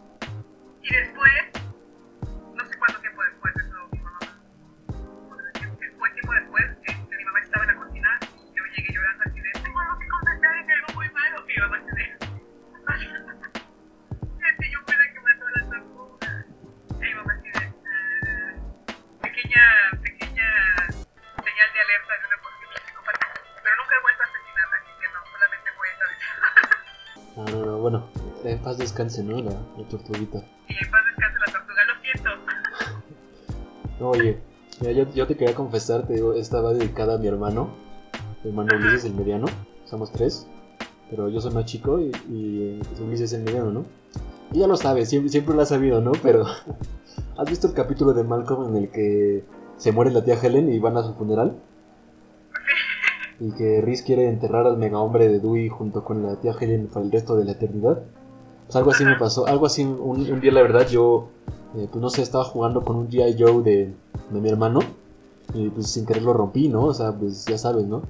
descanse, 29.05 29.23
¿no? 29.23 29.41
La, 29.41 29.53
la 29.53 29.89
tortuguita. 29.89 30.39
y 30.69 30.73
en 30.73 30.91
paz 30.91 31.01
descanse 31.07 31.39
la 31.47 31.53
tortuga, 31.53 31.85
lo 31.87 32.03
siento. 32.03 32.31
No, 33.99 34.11
oye, 34.11 34.39
mira, 34.81 34.93
yo, 34.93 35.15
yo 35.15 35.27
te 35.27 35.37
quería 35.37 35.55
confesar, 35.55 36.07
te 36.07 36.15
digo, 36.15 36.35
esta 36.35 36.61
va 36.61 36.73
dedicada 36.75 37.15
a 37.15 37.19
mi 37.19 37.29
hermano, 37.29 37.71
mi 38.45 38.51
hermano 38.51 38.77
Ulises 38.77 39.05
el 39.05 39.15
mediano, 39.15 39.47
somos 39.85 40.13
tres, 40.13 40.47
pero 41.09 41.29
yo 41.29 41.41
soy 41.41 41.53
más 41.53 41.65
chico 41.65 41.99
y, 41.99 42.11
y 42.29 42.81
Ulises 43.01 43.33
el 43.33 43.43
mediano, 43.43 43.71
¿no? 43.71 43.85
Y 44.53 44.59
ya 44.59 44.67
lo 44.67 44.77
sabes, 44.77 45.09
siempre, 45.09 45.31
siempre 45.31 45.55
lo 45.55 45.63
has 45.63 45.69
sabido, 45.69 46.01
¿no? 46.01 46.13
Pero, 46.23 46.45
¿has 47.39 47.49
visto 47.49 47.69
el 47.69 47.75
capítulo 47.75 48.13
de 48.13 48.25
Malcolm 48.25 48.69
en 48.69 48.85
el 48.85 48.91
que 48.91 49.45
se 49.77 49.93
muere 49.93 50.11
la 50.11 50.25
tía 50.25 50.39
Helen 50.41 50.73
y 50.73 50.79
van 50.79 50.97
a 50.97 51.03
su 51.03 51.15
funeral? 51.15 51.57
Y 53.43 53.53
que 53.53 53.81
Rhys 53.81 54.03
quiere 54.03 54.29
enterrar 54.29 54.67
al 54.67 54.77
mega 54.77 54.99
hombre 54.99 55.27
de 55.27 55.41
Dewey 55.41 55.71
junto 55.71 56.05
con 56.05 56.23
la 56.23 56.37
tía 56.37 56.53
Helen 56.61 56.89
para 56.89 57.07
el 57.07 57.11
resto 57.11 57.37
de 57.37 57.47
la 57.47 57.53
eternidad. 57.53 58.03
Pues 58.71 58.77
algo 58.77 58.93
así 58.93 59.05
me 59.05 59.17
pasó, 59.17 59.47
algo 59.49 59.67
así, 59.67 59.83
un, 59.83 59.99
un 60.31 60.41
día 60.41 60.53
la 60.53 60.63
verdad 60.63 60.87
yo 60.89 61.29
eh, 61.77 61.89
pues 61.91 62.01
no 62.01 62.09
sé, 62.09 62.23
estaba 62.23 62.45
jugando 62.45 62.83
con 62.83 62.95
un 62.95 63.09
G.I. 63.09 63.35
Joe 63.37 63.63
de, 63.65 63.93
de 64.31 64.41
mi 64.41 64.49
hermano 64.49 64.79
y 65.55 65.69
pues 65.71 65.91
sin 65.91 66.07
querer 66.07 66.23
lo 66.23 66.33
rompí, 66.33 66.69
¿no? 66.69 66.85
O 66.85 66.95
sea, 66.95 67.11
pues 67.13 67.47
ya 67.47 67.59
sabes, 67.59 67.85
¿no? 67.87 68.03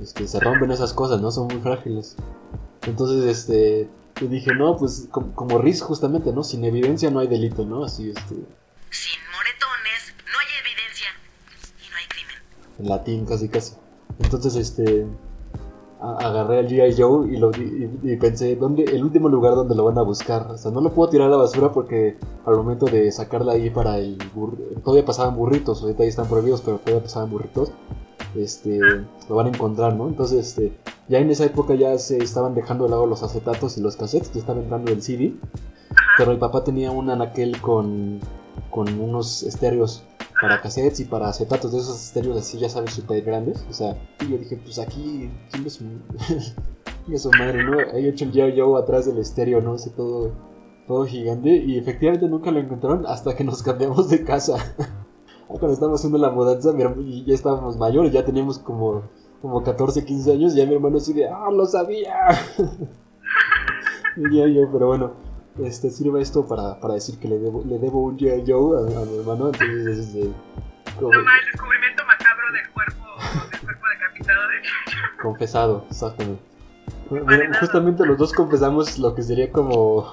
Este, 0.00 0.28
se 0.28 0.38
rompen 0.38 0.70
esas 0.70 0.92
cosas, 0.92 1.20
¿no? 1.20 1.32
Son 1.32 1.48
muy 1.48 1.56
frágiles. 1.60 2.14
Entonces, 2.86 3.24
este, 3.24 3.88
yo 4.20 4.28
dije, 4.28 4.54
no, 4.54 4.76
pues 4.76 5.08
com- 5.10 5.32
como 5.32 5.58
Riz 5.58 5.82
justamente, 5.82 6.32
¿no? 6.32 6.44
Sin 6.44 6.64
evidencia 6.64 7.10
no 7.10 7.18
hay 7.18 7.26
delito, 7.26 7.64
¿no? 7.64 7.82
Así, 7.84 8.10
este, 8.10 8.22
Sin 8.90 9.20
moretones 9.32 10.14
no 10.24 10.38
hay 10.38 10.46
evidencia 10.62 11.08
y 11.84 11.90
no 11.90 11.96
hay 11.96 12.06
crimen. 12.08 12.36
en 12.78 12.88
latín 12.88 13.26
casi 13.26 13.48
casi. 13.48 13.74
Entonces, 14.20 14.54
este, 14.54 15.06
agarré 16.18 16.58
al 16.58 16.68
G.I. 16.68 16.94
Joe 17.00 17.32
y, 17.32 17.36
lo, 17.36 17.50
y, 17.50 17.90
y 18.02 18.16
pensé, 18.16 18.56
¿dónde, 18.56 18.84
el 18.84 19.02
último 19.02 19.28
lugar 19.28 19.54
donde 19.54 19.74
lo 19.74 19.84
van 19.84 19.98
a 19.98 20.02
buscar? 20.02 20.50
O 20.50 20.58
sea, 20.58 20.70
no 20.70 20.80
lo 20.80 20.92
puedo 20.92 21.10
tirar 21.10 21.28
a 21.28 21.30
la 21.30 21.36
basura 21.36 21.72
porque 21.72 22.16
al 22.44 22.56
momento 22.56 22.86
de 22.86 23.10
sacarla 23.12 23.52
ahí 23.52 23.70
para 23.70 23.98
el 23.98 24.18
todavía 24.84 25.04
pasaban 25.04 25.36
burritos, 25.36 25.82
ahorita 25.82 26.04
ya 26.04 26.08
están 26.08 26.28
prohibidos, 26.28 26.60
pero 26.62 26.78
todavía 26.78 27.02
pasaban 27.02 27.30
burritos, 27.30 27.72
este, 28.34 28.78
lo 29.28 29.34
van 29.34 29.46
a 29.46 29.48
encontrar, 29.50 29.94
¿no? 29.94 30.08
Entonces, 30.08 30.48
este, 30.48 30.76
ya 31.08 31.18
en 31.18 31.30
esa 31.30 31.44
época 31.44 31.74
ya 31.74 31.98
se 31.98 32.18
estaban 32.18 32.54
dejando 32.54 32.84
de 32.84 32.90
lado 32.90 33.06
los 33.06 33.22
acetatos 33.22 33.78
y 33.78 33.80
los 33.80 33.96
cassettes, 33.96 34.32
ya 34.32 34.40
estaba 34.40 34.60
entrando 34.60 34.92
el 34.92 35.02
CD, 35.02 35.34
pero 36.18 36.32
el 36.32 36.38
papá 36.38 36.64
tenía 36.64 36.90
un 36.90 37.10
anaquel 37.10 37.60
con, 37.60 38.20
con 38.70 39.00
unos 39.00 39.42
estéreos 39.42 40.04
para 40.40 40.60
cassettes 40.60 41.00
y 41.00 41.04
para 41.04 41.28
acetatos 41.28 41.72
de 41.72 41.78
esos 41.78 41.96
estéreos 42.02 42.36
así, 42.36 42.58
ya 42.58 42.68
sabes, 42.68 42.92
súper 42.92 43.22
grandes. 43.22 43.64
O 43.70 43.72
sea, 43.72 43.96
y 44.20 44.30
yo 44.30 44.38
dije, 44.38 44.56
pues 44.56 44.78
aquí, 44.78 45.30
su, 45.68 45.84
chingue 47.04 47.18
su 47.18 47.30
madre, 47.30 47.64
¿no? 47.64 47.78
Ahí 47.94 48.06
hecho 48.08 48.24
el 48.24 48.32
G.I. 48.32 48.58
Joe 48.58 48.80
atrás 48.80 49.06
del 49.06 49.18
estéreo, 49.18 49.60
¿no? 49.60 49.74
Ese 49.74 49.90
todo, 49.90 50.32
todo 50.86 51.06
gigante. 51.06 51.56
Y 51.56 51.78
efectivamente 51.78 52.28
nunca 52.28 52.50
lo 52.50 52.60
encontraron 52.60 53.06
hasta 53.06 53.34
que 53.34 53.44
nos 53.44 53.62
cambiamos 53.62 54.10
de 54.10 54.24
casa. 54.24 54.56
Cuando 55.48 55.72
estábamos 55.72 56.00
haciendo 56.00 56.18
la 56.18 56.30
mudanza, 56.30 56.72
mi 56.72 56.82
hermano- 56.82 57.02
y 57.02 57.24
ya 57.24 57.34
estábamos 57.34 57.76
mayores, 57.76 58.12
ya 58.12 58.24
teníamos 58.24 58.58
como, 58.58 59.02
como 59.40 59.62
14, 59.62 60.04
15 60.04 60.32
años, 60.32 60.54
y 60.54 60.58
ya 60.58 60.66
mi 60.66 60.74
hermano 60.74 60.96
así 60.98 61.12
de, 61.12 61.28
¡ah, 61.28 61.48
lo 61.52 61.66
sabía! 61.66 62.14
y. 64.16 64.38
Joe, 64.38 64.68
pero 64.72 64.88
bueno, 64.88 65.12
este, 65.64 65.90
sirve 65.90 66.20
esto 66.20 66.46
para, 66.46 66.78
para 66.80 66.94
decir 66.94 67.18
que 67.18 67.28
le 67.28 67.38
debo, 67.38 67.62
le 67.66 67.78
debo 67.78 68.00
un 68.00 68.18
G.I. 68.18 68.44
Joe 68.46 68.76
a, 68.78 69.00
a 69.02 69.04
mi 69.04 69.18
hermano, 69.18 69.46
entonces, 69.48 69.98
este, 69.98 70.30
como- 70.98 71.12
No 71.12 71.18
el 71.20 71.46
descubrimiento 71.52 72.04
macabro 72.06 72.52
del 72.52 72.70
cuerpo, 72.72 73.04
del 73.50 73.60
cuerpo 73.60 73.82
decapitado 73.98 74.40
de 74.48 75.22
confesado, 75.22 75.84
exactamente. 75.90 76.42
Mira, 77.10 77.58
justamente 77.60 78.04
los 78.04 78.18
dos 78.18 78.32
confesamos 78.32 78.98
lo 78.98 79.14
que 79.14 79.22
sería 79.22 79.50
como 79.52 80.06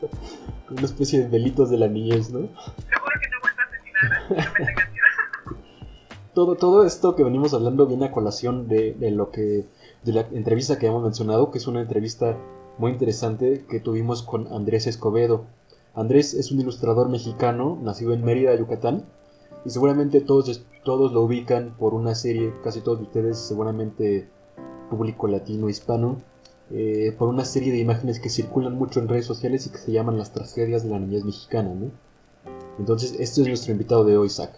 una 0.70 0.82
especie 0.82 1.20
de 1.20 1.28
delitos 1.28 1.70
de 1.70 1.78
la 1.78 1.88
niñez, 1.88 2.30
¿no? 2.30 2.40
Seguro 2.40 3.12
que 3.20 3.28
no 3.30 3.40
vuelto 3.40 3.60
a 3.60 3.64
asesinar, 3.64 4.90
miedo. 4.92 5.04
Todo, 6.34 6.54
todo 6.54 6.86
esto 6.86 7.16
que 7.16 7.24
venimos 7.24 7.52
hablando 7.54 7.86
viene 7.86 8.06
a 8.06 8.12
colación 8.12 8.68
de, 8.68 8.94
de 8.94 9.10
lo 9.10 9.32
que 9.32 9.66
de 10.04 10.12
la 10.12 10.20
entrevista 10.32 10.78
que 10.78 10.86
hemos 10.86 11.02
mencionado, 11.02 11.50
que 11.50 11.58
es 11.58 11.66
una 11.66 11.80
entrevista 11.80 12.36
muy 12.80 12.92
interesante 12.92 13.66
que 13.68 13.78
tuvimos 13.78 14.22
con 14.22 14.50
Andrés 14.52 14.86
Escobedo. 14.86 15.44
Andrés 15.94 16.32
es 16.32 16.50
un 16.50 16.60
ilustrador 16.60 17.10
mexicano, 17.10 17.78
nacido 17.82 18.14
en 18.14 18.24
Mérida, 18.24 18.54
Yucatán, 18.54 19.04
y 19.66 19.70
seguramente 19.70 20.22
todos, 20.22 20.64
todos 20.82 21.12
lo 21.12 21.20
ubican 21.20 21.76
por 21.78 21.92
una 21.92 22.14
serie, 22.14 22.54
casi 22.64 22.80
todos 22.80 23.02
ustedes, 23.02 23.36
seguramente 23.36 24.30
público 24.88 25.28
latino, 25.28 25.68
hispano, 25.68 26.22
eh, 26.70 27.14
por 27.18 27.28
una 27.28 27.44
serie 27.44 27.70
de 27.70 27.78
imágenes 27.78 28.18
que 28.18 28.30
circulan 28.30 28.74
mucho 28.76 28.98
en 28.98 29.08
redes 29.08 29.26
sociales 29.26 29.66
y 29.66 29.70
que 29.70 29.78
se 29.78 29.92
llaman 29.92 30.16
las 30.16 30.32
tragedias 30.32 30.82
de 30.82 30.88
la 30.88 30.98
niñez 30.98 31.24
mexicana, 31.24 31.74
¿no? 31.74 31.90
Entonces, 32.78 33.14
este 33.18 33.42
es 33.42 33.46
nuestro 33.46 33.72
invitado 33.72 34.04
de 34.04 34.16
hoy, 34.16 34.30
Zach. 34.30 34.52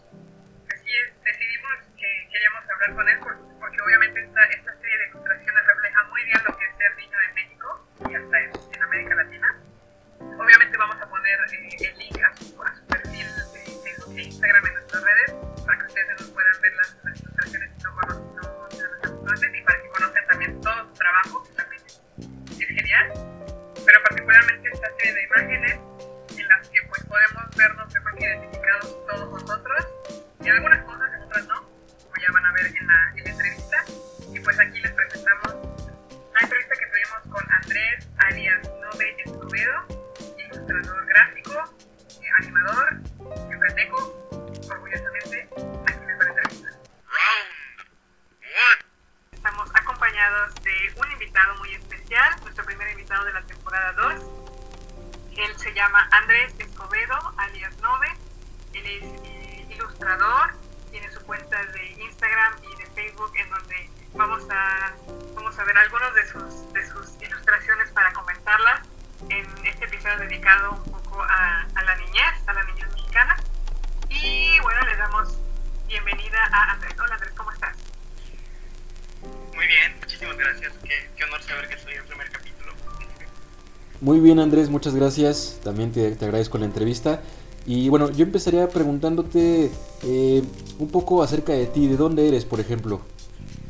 Muchas 84.83 84.97
gracias. 84.97 85.61
También 85.63 85.93
te, 85.93 86.11
te 86.17 86.25
agradezco 86.25 86.59
la 86.59 86.65
entrevista. 86.65 87.23
Y 87.67 87.89
bueno, 87.89 88.11
yo 88.11 88.25
empezaría 88.25 88.69
preguntándote 88.69 89.71
eh, 90.03 90.43
un 90.81 90.89
poco 90.89 91.23
acerca 91.23 91.53
de 91.53 91.67
ti, 91.67 91.87
de 91.87 91.97
dónde 91.97 92.27
eres, 92.27 92.45
por 92.45 92.59
ejemplo. 92.59 93.01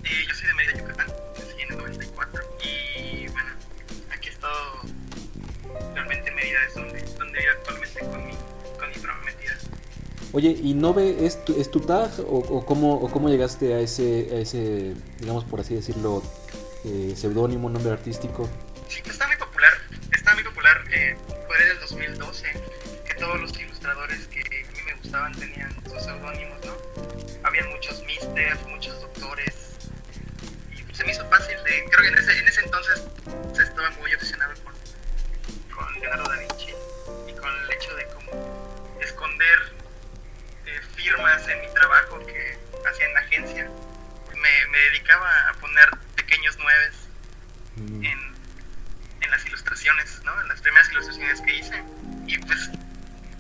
Eh, 0.04 0.08
yo 0.26 0.34
soy 0.34 0.48
de 0.48 0.54
Mérida, 0.54 0.78
Yucatán, 0.78 1.06
nací 1.38 1.62
en 1.64 1.72
el 1.72 1.78
94 1.80 2.42
y 2.64 3.28
bueno, 3.28 3.50
aquí 4.10 4.28
he 4.28 4.30
estado, 4.30 4.56
realmente 5.94 6.30
Mérida 6.30 6.58
es 6.66 6.74
donde, 6.76 7.04
donde 7.18 7.38
vivo 7.38 7.52
actualmente 7.58 8.00
con 8.00 8.26
mi, 8.26 8.32
con 8.78 8.88
mi 8.88 8.94
prometida. 8.94 9.58
Oye, 10.32 10.58
¿y 10.62 10.72
Nove 10.72 11.26
es 11.26 11.44
tu, 11.44 11.60
es 11.60 11.70
tu 11.70 11.80
tag 11.80 12.10
o, 12.20 12.38
o 12.38 12.64
cómo, 12.64 12.94
o 12.94 13.10
cómo 13.10 13.28
llegaste 13.28 13.74
a 13.74 13.80
ese, 13.80 14.30
a 14.32 14.36
ese, 14.36 14.94
digamos 15.20 15.44
por 15.44 15.60
así 15.60 15.74
decirlo, 15.74 16.22
eh, 16.86 17.12
seudónimo, 17.14 17.68
nombre 17.68 17.92
artístico? 17.92 18.48
Entonces 32.72 33.04
se 33.54 33.62
estaba 33.62 33.90
muy 33.90 34.14
obsesionado 34.14 34.54
con, 34.64 34.72
con 35.76 36.00
Leonardo 36.00 36.28
da 36.30 36.38
Vinci 36.38 36.74
y 37.28 37.32
con 37.34 37.50
el 37.50 37.70
hecho 37.72 37.94
de 37.94 38.06
cómo 38.06 38.98
esconder 39.00 39.72
eh, 40.66 40.80
firmas 40.96 41.46
en 41.48 41.60
mi 41.60 41.68
trabajo 41.74 42.18
que 42.24 42.58
hacía 42.88 43.06
en 43.06 43.14
la 43.14 43.20
agencia. 43.20 43.70
Me, 44.34 44.66
me 44.70 44.78
dedicaba 44.78 45.50
a 45.50 45.54
poner 45.54 45.90
pequeños 46.16 46.56
nueves 46.58 46.94
Mm, 47.76 48.04
en, 48.04 48.18
en 49.22 49.30
las 49.30 49.46
ilustraciones, 49.46 50.20
¿no? 50.24 50.40
En 50.42 50.48
las 50.48 50.60
primeras 50.60 50.90
ilustraciones 50.90 51.40
que 51.40 51.54
hice. 51.56 51.82
Y 52.26 52.36
pues 52.38 52.70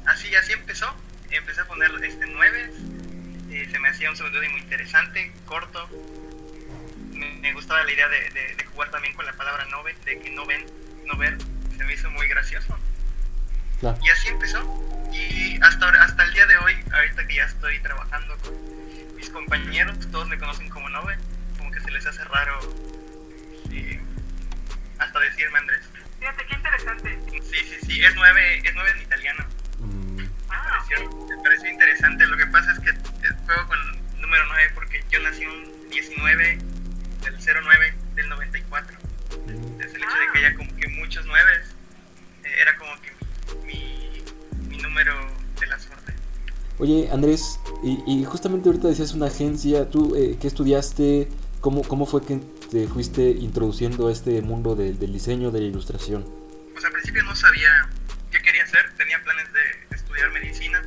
así, 0.06 0.34
así 0.34 0.52
empezó. 0.52 0.94
Empecé 1.30 1.60
a 1.60 1.64
poner 1.66 1.90
este, 2.02 2.24
nueves. 2.26 2.70
eh, 3.50 3.68
se 3.70 3.78
me 3.78 3.88
hacía 3.90 4.08
un 4.08 4.16
seudónimo 4.16 4.52
muy 4.52 4.62
interesante, 4.62 5.32
corto. 5.44 5.86
Me, 7.42 7.48
me 7.48 7.52
gustaba 7.54 7.82
la 7.84 7.92
idea 7.92 8.08
de, 8.08 8.30
de- 8.30 8.54
de 8.56 8.64
jugar 8.66 8.90
también 8.90 9.14
con 9.14 9.26
la 9.26 9.32
palabra 9.32 9.64
nove, 9.66 9.94
de 10.04 10.18
que 10.20 10.30
no 10.30 10.46
ven, 10.46 10.64
no 11.04 11.16
ver. 11.16 11.36
Se 11.76 11.84
me 11.84 11.92
hizo 11.94 12.10
muy 12.10 12.26
gracioso. 12.28 12.78
Y 14.02 14.08
así 14.10 14.28
empezó. 14.28 14.60
Y 15.12 15.58
hasta, 15.62 15.88
hasta 16.02 16.22
el 16.24 16.32
día 16.34 16.46
de 16.46 16.56
hoy, 16.58 16.74
ahorita 16.92 17.26
que 17.26 17.34
ya 17.34 17.44
estoy 17.44 17.78
trabajando 17.80 18.36
con 18.38 19.16
mis 19.16 19.28
compañeros, 19.30 20.10
todos 20.10 20.28
me 20.28 20.38
conocen 20.38 20.68
como 20.70 20.88
Nove. 20.88 21.16
Como 21.58 21.70
que 21.72 21.80
se 21.80 21.90
les 21.90 22.06
hace 22.06 22.22
raro 22.24 22.58
hasta 24.98 25.18
decirme 25.20 25.58
Andrés. 25.58 25.80
Fíjate 26.20 26.46
qué 26.46 26.54
interesante. 26.54 27.18
Sí, 27.50 27.56
sí, 27.58 27.76
sí, 27.86 28.04
es 28.04 28.14
nueve, 28.14 28.58
es 28.64 28.74
nueve 28.74 28.90
en 28.96 29.02
italiano. 29.02 29.44
Mm, 29.80 30.16
Me 30.16 30.28
Ah, 30.48 30.84
pareció, 30.86 31.10
me 31.26 31.42
pareció 31.42 31.70
interesante. 31.70 32.26
Lo 32.26 32.36
que 32.36 32.46
pasa 32.46 32.72
es 32.72 32.78
que 32.80 32.90
eh, 32.90 33.32
juego 33.46 33.66
con 33.66 33.78
el 33.80 34.20
número 34.20 34.44
9 34.46 34.70
porque 34.74 35.04
yo 35.10 35.18
nací 35.20 35.44
un 35.44 35.90
19 35.90 36.58
del 37.24 37.36
09 37.64 37.94
del 38.14 38.28
94. 38.28 38.96
mm. 38.98 39.50
Entonces 39.50 39.94
el 39.94 40.02
hecho 40.02 40.16
de 40.18 40.32
que 40.32 40.38
haya 40.38 40.54
como 40.56 40.76
que 40.76 40.88
muchos 40.88 41.26
nueves 41.26 41.74
eh, 42.44 42.48
era 42.60 42.76
como 42.76 42.92
que 43.00 43.12
mi, 43.66 44.22
mi 44.68 44.76
número 44.82 45.14
de 45.60 45.66
la 45.66 45.78
suerte. 45.78 46.12
Oye, 46.78 47.08
Andrés, 47.12 47.60
y, 47.84 48.02
y 48.06 48.24
justamente 48.24 48.68
ahorita 48.68 48.88
decías 48.88 49.12
una 49.12 49.26
agencia, 49.26 49.88
¿tú 49.90 50.16
eh, 50.16 50.36
qué 50.40 50.46
estudiaste? 50.48 51.28
¿Cómo, 51.60 51.82
¿Cómo 51.82 52.06
fue 52.06 52.24
que 52.24 52.40
te 52.70 52.88
fuiste 52.88 53.22
introduciendo 53.30 54.08
a 54.08 54.12
este 54.12 54.40
mundo 54.42 54.74
de- 54.74 54.94
del 54.94 55.12
diseño, 55.12 55.50
de 55.52 55.60
la 55.60 55.66
ilustración? 55.66 56.24
Pues 56.72 56.84
al 56.84 56.90
principio 56.92 57.22
no 57.22 57.36
sabía 57.36 57.88
qué 58.32 58.40
quería 58.42 58.64
hacer, 58.64 58.92
tenía 58.96 59.22
planes 59.22 59.46
de 59.52 59.94
estudiar 59.94 60.30
medicina, 60.32 60.82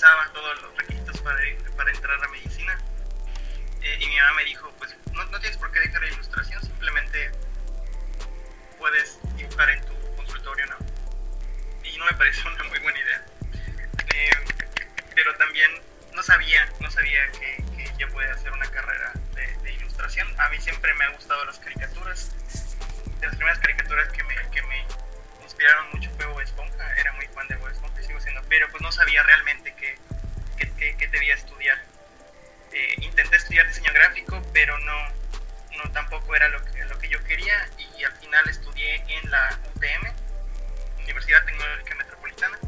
pensaba 0.00 0.32
todos 0.32 0.62
los 0.62 0.76
requisitos 0.78 1.20
para, 1.20 1.38
para 1.76 1.90
entrar 1.90 2.24
a 2.24 2.28
medicina. 2.28 2.78
Eh, 3.82 3.98
y 4.00 4.08
mi 4.08 4.16
mamá 4.16 4.32
me 4.32 4.44
dijo, 4.44 4.72
pues 4.78 4.96
no, 5.12 5.22
no 5.26 5.38
tienes 5.40 5.58
por 5.58 5.70
qué 5.72 5.80
dejar 5.80 6.00
la 6.00 6.08
ilustración, 6.08 6.62
simplemente 6.62 7.30
puedes 8.78 9.18
dibujar 9.36 9.68
en 9.68 9.84
tu 9.84 10.16
consultorio, 10.16 10.64
¿no? 10.68 10.76
Y 11.84 11.98
no 11.98 12.06
me 12.06 12.14
pareció 12.14 12.50
una 12.50 12.64
muy 12.64 12.78
buena 12.78 12.98
idea. 12.98 13.26
Eh, 14.14 14.30
pero 15.14 15.34
también 15.36 15.70
no 16.14 16.22
sabía, 16.22 16.66
no 16.80 16.90
sabía 16.90 17.30
que, 17.32 17.62
que 17.76 17.92
yo 17.98 18.08
podía 18.08 18.32
hacer 18.32 18.52
una 18.52 18.70
carrera 18.70 19.12
de, 19.34 19.54
de 19.58 19.72
ilustración. 19.72 20.26
A 20.40 20.48
mí 20.48 20.58
siempre 20.62 20.94
me 20.94 21.04
han 21.04 21.12
gustado 21.12 21.44
las 21.44 21.58
caricaturas. 21.58 22.34
De 23.20 23.26
las 23.26 23.36
primeras 23.36 23.58
caricaturas 23.58 24.08
que 24.12 24.24
me, 24.24 24.34
que 24.50 24.62
me 24.62 24.82
inspiraron 25.42 25.90
mucho 25.92 26.08
fue 26.16 26.42
Esponja. 26.42 26.96
Era 26.96 27.12
muy 27.12 27.26
fan 27.26 27.46
de 27.48 27.56
Pero 28.50 28.68
pues 28.70 28.82
no 28.82 28.92
sabía 28.92 29.22
realmente 29.22 29.74
qué, 29.78 29.96
qué, 30.58 30.70
qué- 30.76 30.96
qué 30.98 31.08
debía 31.08 31.34
estudiar. 31.34 31.78
Eh, 32.72 32.94
intenté 33.00 33.36
estudiar 33.36 33.66
diseño 33.66 33.92
gráfico, 33.94 34.42
pero 34.52 34.76
no, 34.80 35.08
no 35.82 35.90
tampoco 35.92 36.36
era 36.36 36.48
lo 36.48 36.62
que, 36.66 36.84
lo 36.84 36.98
que 36.98 37.08
yo 37.08 37.22
quería 37.24 37.68
y 37.96 38.04
al 38.04 38.12
final 38.18 38.48
estudié 38.48 38.96
en 39.08 39.30
la 39.30 39.58
UTM, 39.74 40.12
Universidad 41.02 41.44
Tecnológica 41.46 41.94
Metropolitana, 41.96 42.58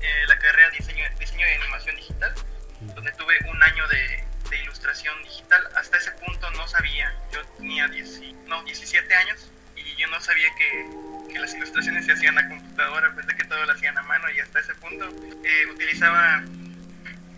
eh, 0.00 0.24
la 0.26 0.38
carrera 0.38 0.70
de 0.70 0.78
diseño, 0.78 1.04
diseño 1.18 1.46
y 1.48 1.52
animación 1.52 1.96
digital, 1.96 2.34
donde 2.80 3.12
tuve 3.12 3.36
un 3.48 3.62
año 3.62 3.86
de, 3.88 4.24
de 4.48 4.56
ilustración 4.62 5.22
digital. 5.22 5.68
Hasta 5.76 5.98
ese 5.98 6.10
punto 6.12 6.50
no 6.52 6.66
sabía, 6.66 7.14
yo 7.32 7.44
tenía 7.58 7.86
10 7.88 8.20
no, 8.46 8.62
17 8.64 9.14
años 9.14 9.50
y 9.76 9.94
yo 9.96 10.06
no 10.08 10.20
sabía 10.20 10.48
que, 10.56 10.86
que 11.30 11.38
las 11.38 11.54
ilustraciones 11.54 12.06
se 12.06 12.12
hacían 12.12 12.38
a 12.38 12.48
computadora, 12.48 13.14
pensé 13.14 13.34
que 13.36 13.44
todo 13.44 13.64
lo 13.64 13.72
hacían 13.72 13.96
a 13.96 14.02
mano 14.02 14.30
y 14.30 14.40
hasta 14.40 14.60
ese 14.60 14.74
punto 14.74 15.08
eh, 15.44 15.66
utilizaba 15.72 16.42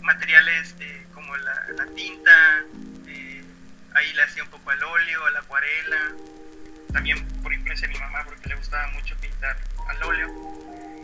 materiales 0.03 0.75
eh, 0.81 1.07
como 1.15 1.37
la, 1.37 1.67
la 1.77 1.87
tinta, 1.95 2.65
eh, 3.07 3.43
ahí 3.95 4.13
le 4.15 4.23
hacía 4.23 4.43
un 4.45 4.51
poco 4.51 4.71
al 4.71 4.83
óleo, 4.83 5.27
a 5.27 5.31
la 5.31 5.39
acuarela, 5.41 6.13
también 6.93 7.27
por 7.43 7.53
influencia 7.53 7.89
de 7.89 7.95
mi 7.95 8.01
mamá 8.01 8.25
porque 8.25 8.49
le 8.49 8.57
gustaba 8.57 8.87
mucho 8.89 9.17
pintar 9.17 9.57
al 9.89 10.03
óleo. 10.03 10.29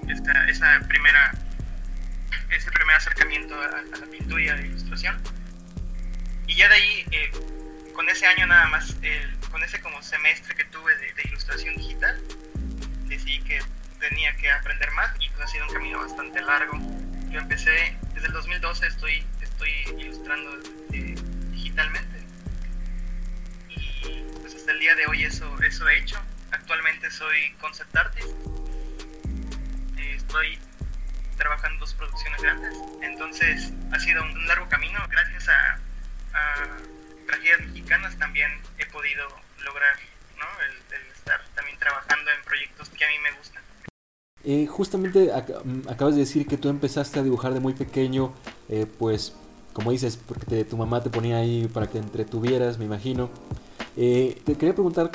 Esta, 0.08 0.48
esa 0.48 0.80
primera, 0.88 1.32
ese 2.50 2.70
primer 2.70 2.96
acercamiento 2.96 3.54
a, 3.60 3.66
a 3.66 3.98
la 3.98 4.06
pintura 4.10 4.42
y 4.42 4.48
a 4.48 4.56
la 4.56 4.62
ilustración. 4.62 5.20
Y 6.46 6.56
ya 6.56 6.68
de 6.68 6.74
ahí, 6.74 7.04
eh, 7.12 7.30
con 7.92 8.08
ese 8.08 8.26
año 8.26 8.46
nada 8.46 8.66
más, 8.68 8.96
con 9.50 9.62
ese 9.62 9.80
como 9.80 10.02
semestre 10.02 10.54
que 10.54 10.64
tuve 10.64 10.96
de, 10.96 11.12
de 11.12 11.22
ilustración 11.24 11.76
digital, 11.76 12.18
decidí 13.08 13.40
que 13.40 13.60
tenía 13.98 14.34
que 14.36 14.50
aprender 14.50 14.90
más 14.92 15.10
y 15.20 15.28
pues 15.30 15.44
ha 15.44 15.48
sido 15.48 15.66
un 15.66 15.72
camino 15.72 15.98
bastante 15.98 16.40
largo. 16.42 16.78
Yo 17.30 17.40
empecé, 17.40 17.96
desde 18.14 18.28
el 18.28 18.32
2012 18.32 18.86
estoy, 18.86 19.24
estoy 19.42 19.70
ilustrando 19.98 20.58
eh, 20.92 21.14
digitalmente 21.52 22.18
y 23.68 24.24
pues 24.40 24.54
hasta 24.54 24.72
el 24.72 24.78
día 24.80 24.94
de 24.94 25.06
hoy 25.06 25.24
eso, 25.24 25.56
eso 25.62 25.88
he 25.88 25.98
hecho. 25.98 26.18
Actualmente 26.50 27.10
soy 27.10 27.52
concept 27.60 27.96
artist. 27.96 28.28
Eh, 29.98 30.14
estoy 30.16 30.58
trabajando 31.36 31.80
dos 31.80 31.94
producciones 31.94 32.40
grandes. 32.40 32.74
Entonces 33.02 33.72
ha 33.92 33.98
sido 34.00 34.22
un 34.22 34.46
largo 34.46 34.68
camino. 34.68 35.00
Gracias 35.10 35.48
a, 35.48 35.78
a 36.32 36.66
tragedias 37.26 37.60
mexicanas 37.60 38.18
también 38.18 38.50
he 38.78 38.86
podido 38.86 39.28
lograr 39.64 39.96
¿no? 40.38 40.46
el, 40.62 40.77
trabajando 41.78 42.30
en 42.30 42.44
proyectos 42.44 42.88
que 42.90 43.04
a 43.04 43.08
mí 43.08 43.14
me 43.22 43.36
gustan. 43.38 43.62
Eh, 44.44 44.66
justamente 44.66 45.32
ac- 45.32 45.62
mm, 45.64 45.88
acabas 45.88 46.14
de 46.14 46.20
decir 46.20 46.46
que 46.46 46.56
tú 46.56 46.68
empezaste 46.68 47.18
a 47.18 47.22
dibujar 47.22 47.54
de 47.54 47.60
muy 47.60 47.74
pequeño, 47.74 48.32
eh, 48.68 48.86
pues 48.98 49.34
como 49.72 49.90
dices, 49.92 50.16
porque 50.16 50.44
te- 50.46 50.64
tu 50.64 50.76
mamá 50.76 51.02
te 51.02 51.10
ponía 51.10 51.36
ahí 51.38 51.68
para 51.72 51.86
que 51.88 51.98
entretuvieras, 51.98 52.78
me 52.78 52.84
imagino. 52.84 53.30
Eh, 53.96 54.40
te 54.44 54.54
quería 54.54 54.74
preguntar, 54.74 55.10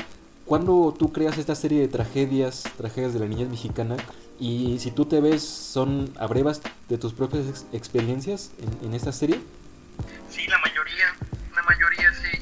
¿cuándo 0.46 0.94
tú 0.98 1.12
creas 1.12 1.38
esta 1.38 1.56
serie 1.56 1.80
de 1.82 1.88
tragedias, 1.88 2.64
tragedias 2.78 3.14
de 3.14 3.20
la 3.20 3.26
niñez 3.26 3.50
mexicana? 3.50 3.98
Y 4.40 4.78
si 4.80 4.92
tú 4.92 5.06
te 5.06 5.22
ves, 5.22 5.42
¿son 5.44 6.14
a 6.18 6.28
brevas 6.28 6.62
de 6.90 6.98
tus 6.98 7.14
propias 7.14 7.46
ex- 7.48 7.66
experiencias 7.74 8.52
en, 8.60 8.88
en 8.90 8.94
esta 8.94 9.12
serie? 9.12 9.40
Sí, 10.30 10.48
la 10.48 10.58
mayoría, 10.60 11.06
la 11.56 11.64
mayoría 11.64 12.14
sí. 12.14 12.33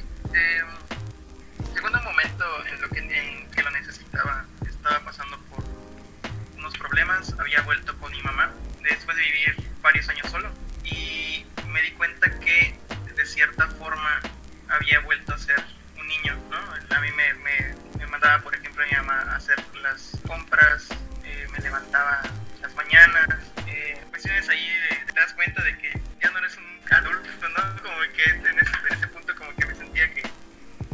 problemas, 6.92 7.34
había 7.38 7.62
vuelto 7.62 7.96
con 7.96 8.12
mi 8.12 8.22
mamá 8.22 8.52
después 8.82 9.16
de 9.16 9.22
vivir 9.22 9.56
varios 9.80 10.06
años 10.10 10.30
solo 10.30 10.52
y 10.84 11.46
me 11.68 11.80
di 11.80 11.90
cuenta 11.92 12.28
que 12.38 12.74
de 13.16 13.24
cierta 13.24 13.66
forma 13.66 14.20
había 14.68 15.00
vuelto 15.00 15.32
a 15.32 15.38
ser 15.38 15.56
un 15.98 16.06
niño, 16.06 16.36
¿no? 16.50 16.58
A 16.94 17.00
mí 17.00 17.08
me, 17.12 17.32
me, 17.32 17.74
me 17.98 18.06
mandaba, 18.08 18.42
por 18.42 18.54
ejemplo, 18.54 18.84
a 18.84 18.86
mi 18.86 18.92
mamá 18.92 19.22
a 19.22 19.36
hacer 19.36 19.56
las 19.82 20.18
compras, 20.26 20.88
eh, 21.24 21.46
me 21.52 21.60
levantaba 21.60 22.20
las 22.60 22.74
mañanas, 22.74 23.26
eh, 23.68 23.98
cuestiones 24.10 24.46
ahí 24.50 24.68
de, 24.90 25.12
te 25.14 25.18
das 25.18 25.32
cuenta 25.32 25.64
de 25.64 25.78
que 25.78 25.98
ya 26.20 26.30
no 26.30 26.40
eres 26.40 26.58
un 26.58 26.92
adulto, 26.92 27.48
¿no? 27.48 27.82
Como 27.82 28.00
que 28.14 28.24
en 28.24 28.58
ese, 28.58 28.72
en 28.90 28.98
ese 28.98 29.08
punto 29.08 29.34
como 29.34 29.54
que 29.56 29.64
me 29.64 29.74
sentía 29.74 30.12
que, 30.12 30.22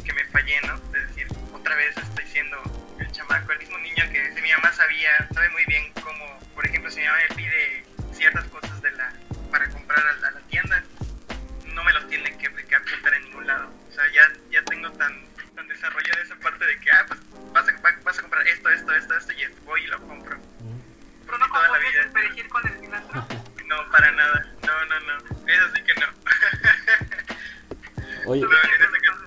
que 0.04 0.12
me 0.12 0.24
fallé, 0.26 0.61
¿no? 0.61 0.76
Es 0.94 1.08
decir, 1.08 1.26
otra 1.52 1.74
vez 1.74 1.96
estoy 1.96 2.26
siendo 2.26 2.62
el 3.00 3.11
chamaco, 3.11 3.50
el 3.50 3.58
mismo 3.58 3.78
niño 3.78 4.04
que 4.12 4.28
mi 4.48 4.54
mamá 4.54 4.72
sabía, 4.72 5.28
sabe 5.34 5.50
muy 5.50 5.64
bien 5.66 5.88
me 7.12 7.35
pide 7.37 7.85
ciertas 8.12 8.44
cosas 8.47 8.81
de 8.83 8.90
la 8.92 9.12
para 9.51 9.68
comprar 9.71 9.99
a, 10.01 10.12
la- 10.21 10.29
a 10.29 10.31
la 10.33 10.40
tienda, 10.49 10.83
no 11.75 11.85
me 11.85 11.92
los 11.92 12.07
tiene 12.09 12.37
que, 12.37 12.49
que 12.53 12.75
apuntar 12.75 13.14
en 13.14 13.23
ningún 13.25 13.47
lado. 13.47 13.71
O 13.88 13.92
sea, 13.92 14.05
ya, 14.12 14.23
ya 14.51 14.62
tengo 14.64 14.90
tan, 14.92 15.12
tan 15.55 15.66
desarrollada 15.68 16.23
esa 16.23 16.37
parte 16.37 16.64
de 16.66 16.79
que, 16.81 16.90
ah, 16.90 17.05
pues 17.09 17.21
vas 17.53 17.68
a, 17.68 17.73
va- 17.81 17.99
vas 18.05 18.18
a 18.18 18.23
comprar 18.23 18.47
esto, 18.49 18.68
esto, 18.71 18.92
esto, 18.92 19.14
esto, 19.16 19.33
y 19.33 19.64
voy 19.64 19.83
y 19.85 19.87
lo 19.87 20.01
compro. 20.07 20.37
Pero 21.27 21.38
no 21.38 21.47
toda 21.49 21.68
la 21.68 21.79
vida. 21.79 22.03
el 22.05 22.11
perejil 22.11 22.49
con 22.49 22.66
el 22.68 22.81
cilantro. 22.81 23.27
No, 23.66 23.90
para 23.90 24.11
nada. 24.12 24.47
No, 24.66 24.85
no, 24.87 25.01
no. 25.01 25.47
Eso 25.47 25.64
sí 25.75 25.83
que 25.83 25.94
no. 26.01 26.07
Oye, 28.31 28.44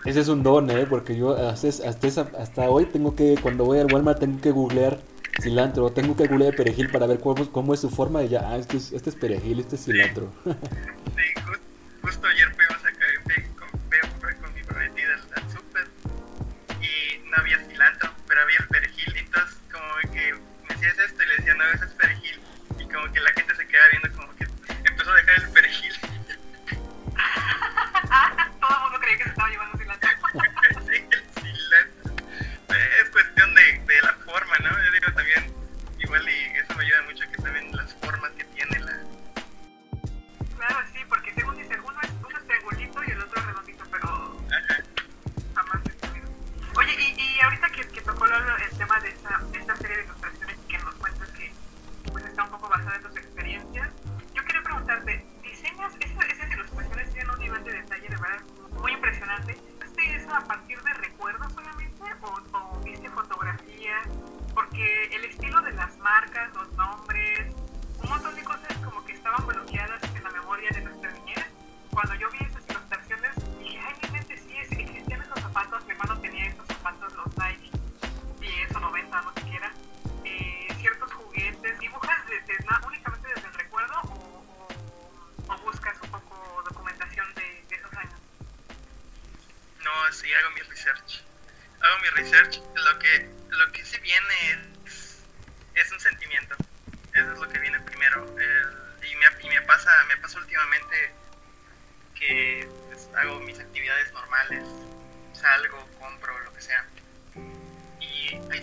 ese 0.06 0.20
es 0.20 0.28
un 0.28 0.44
don, 0.44 0.70
¿eh? 0.72 0.86
Porque 0.88 1.16
yo 1.16 1.36
hasta, 1.50 1.68
es- 1.68 1.80
hasta, 1.80 2.08
esa- 2.08 2.32
hasta 2.40 2.62
hoy 2.70 2.86
tengo 2.86 3.16
que, 3.16 3.36
cuando 3.42 3.66
voy 3.66 3.80
al 3.80 3.92
Walmart, 3.92 4.20
tengo 4.20 4.42
que 4.42 4.52
googlear 4.52 5.00
cilantro, 5.42 5.92
tengo 5.92 6.16
que 6.16 6.28
googlear 6.28 6.56
perejil 6.56 6.90
para 6.90 7.08
ver 7.08 7.20
cómo, 7.20 7.46
cómo 7.52 7.74
es 7.74 7.80
su 7.80 7.90
forma 7.90 8.24
y 8.24 8.30
ya, 8.30 8.50
ah, 8.50 8.58
este 8.58 8.78
es, 8.78 8.92
este 8.94 9.10
es 9.10 9.16
perejil, 9.16 9.60
este 9.60 9.76
es 9.76 9.86
cilantro. 9.86 10.30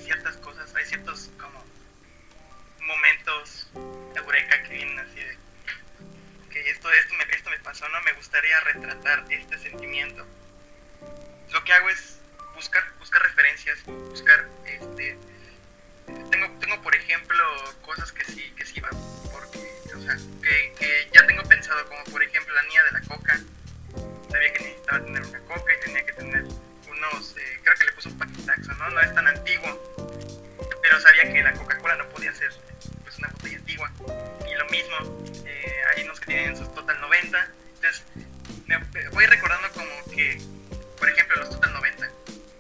ciertas 0.08 0.38
cosas, 0.38 0.74
hay 0.74 0.86
ciertos 0.86 1.30
como 1.38 1.62
momentos 2.80 3.68
eureka 4.16 4.62
que 4.62 4.72
vienen 4.72 4.98
así 4.98 5.20
de 5.20 5.36
que 6.50 6.70
esto, 6.70 6.90
esto, 6.90 7.14
me, 7.14 7.24
esto 7.36 7.50
me 7.50 7.58
pasó, 7.58 7.86
¿no? 7.90 8.00
Me 8.00 8.12
gustaría 8.14 8.58
retratar 8.60 9.26
este 9.28 9.58
sentimiento. 9.58 10.26
Lo 11.52 11.62
que 11.62 11.72
hago 11.74 11.90
es 11.90 12.18
buscar 12.54 12.82
buscar 12.98 13.22
referencias 13.22 13.84
buscar 13.84 14.48
este 14.64 15.16
tengo 16.06 16.48
tengo 16.58 16.82
por 16.82 16.94
ejemplo 16.96 17.44
cosas 17.82 18.10
que 18.10 18.24
sí 18.24 18.52
que 18.56 18.66
sí 18.66 18.80
van 18.80 18.90
porque 19.30 19.58
o 19.94 20.00
sea 20.00 20.16
que, 20.42 20.74
que 20.76 21.08
ya 21.14 21.24
tengo 21.26 21.42
pensado 21.44 21.86
como 21.86 22.02
por 22.04 22.22
ejemplo 22.22 22.54
la 22.54 22.62
niña 22.62 22.82
de 22.84 22.92
la 22.92 23.00
coca. 23.02 23.40
Sabía 24.30 24.52
que 24.54 24.58
necesitaba 24.64 25.04
tener 25.04 25.22
una 25.22 25.40
coca 25.40 25.72
y 25.74 25.84
tenía 25.84 26.06
que 26.06 26.12
tener 26.14 26.44
unos 26.88 27.36
eh, 27.36 27.60
creo 27.62 27.76
que 27.76 27.84
le 27.84 27.92
puso 27.92 28.08
un 28.08 28.18
paquetaxo 28.18 28.72
no 28.72 28.90
no 28.90 29.00
es 29.00 29.14
tan 29.14 29.28
antiguo 29.28 29.97
pero 30.88 31.00
sabía 31.00 31.32
que 31.32 31.42
la 31.42 31.52
Coca 31.52 31.76
Cola 31.78 31.96
no 31.96 32.08
podía 32.08 32.32
ser 32.34 32.50
pues 33.02 33.18
una 33.18 33.28
botella 33.28 33.58
antigua 33.58 33.92
y 34.50 34.54
lo 34.54 34.66
mismo 34.66 35.22
eh, 35.44 35.72
hay 35.94 36.04
unos 36.04 36.18
que 36.20 36.26
tienen 36.26 36.56
sus 36.56 36.72
total 36.74 37.00
90 37.00 37.48
entonces 37.74 38.04
me 38.66 38.78
voy 39.10 39.26
recordando 39.26 39.68
como 39.72 40.14
que 40.14 40.40
por 40.98 41.08
ejemplo, 41.08 41.36
los 41.36 41.50
Total 41.50 41.72
90. 41.72 42.08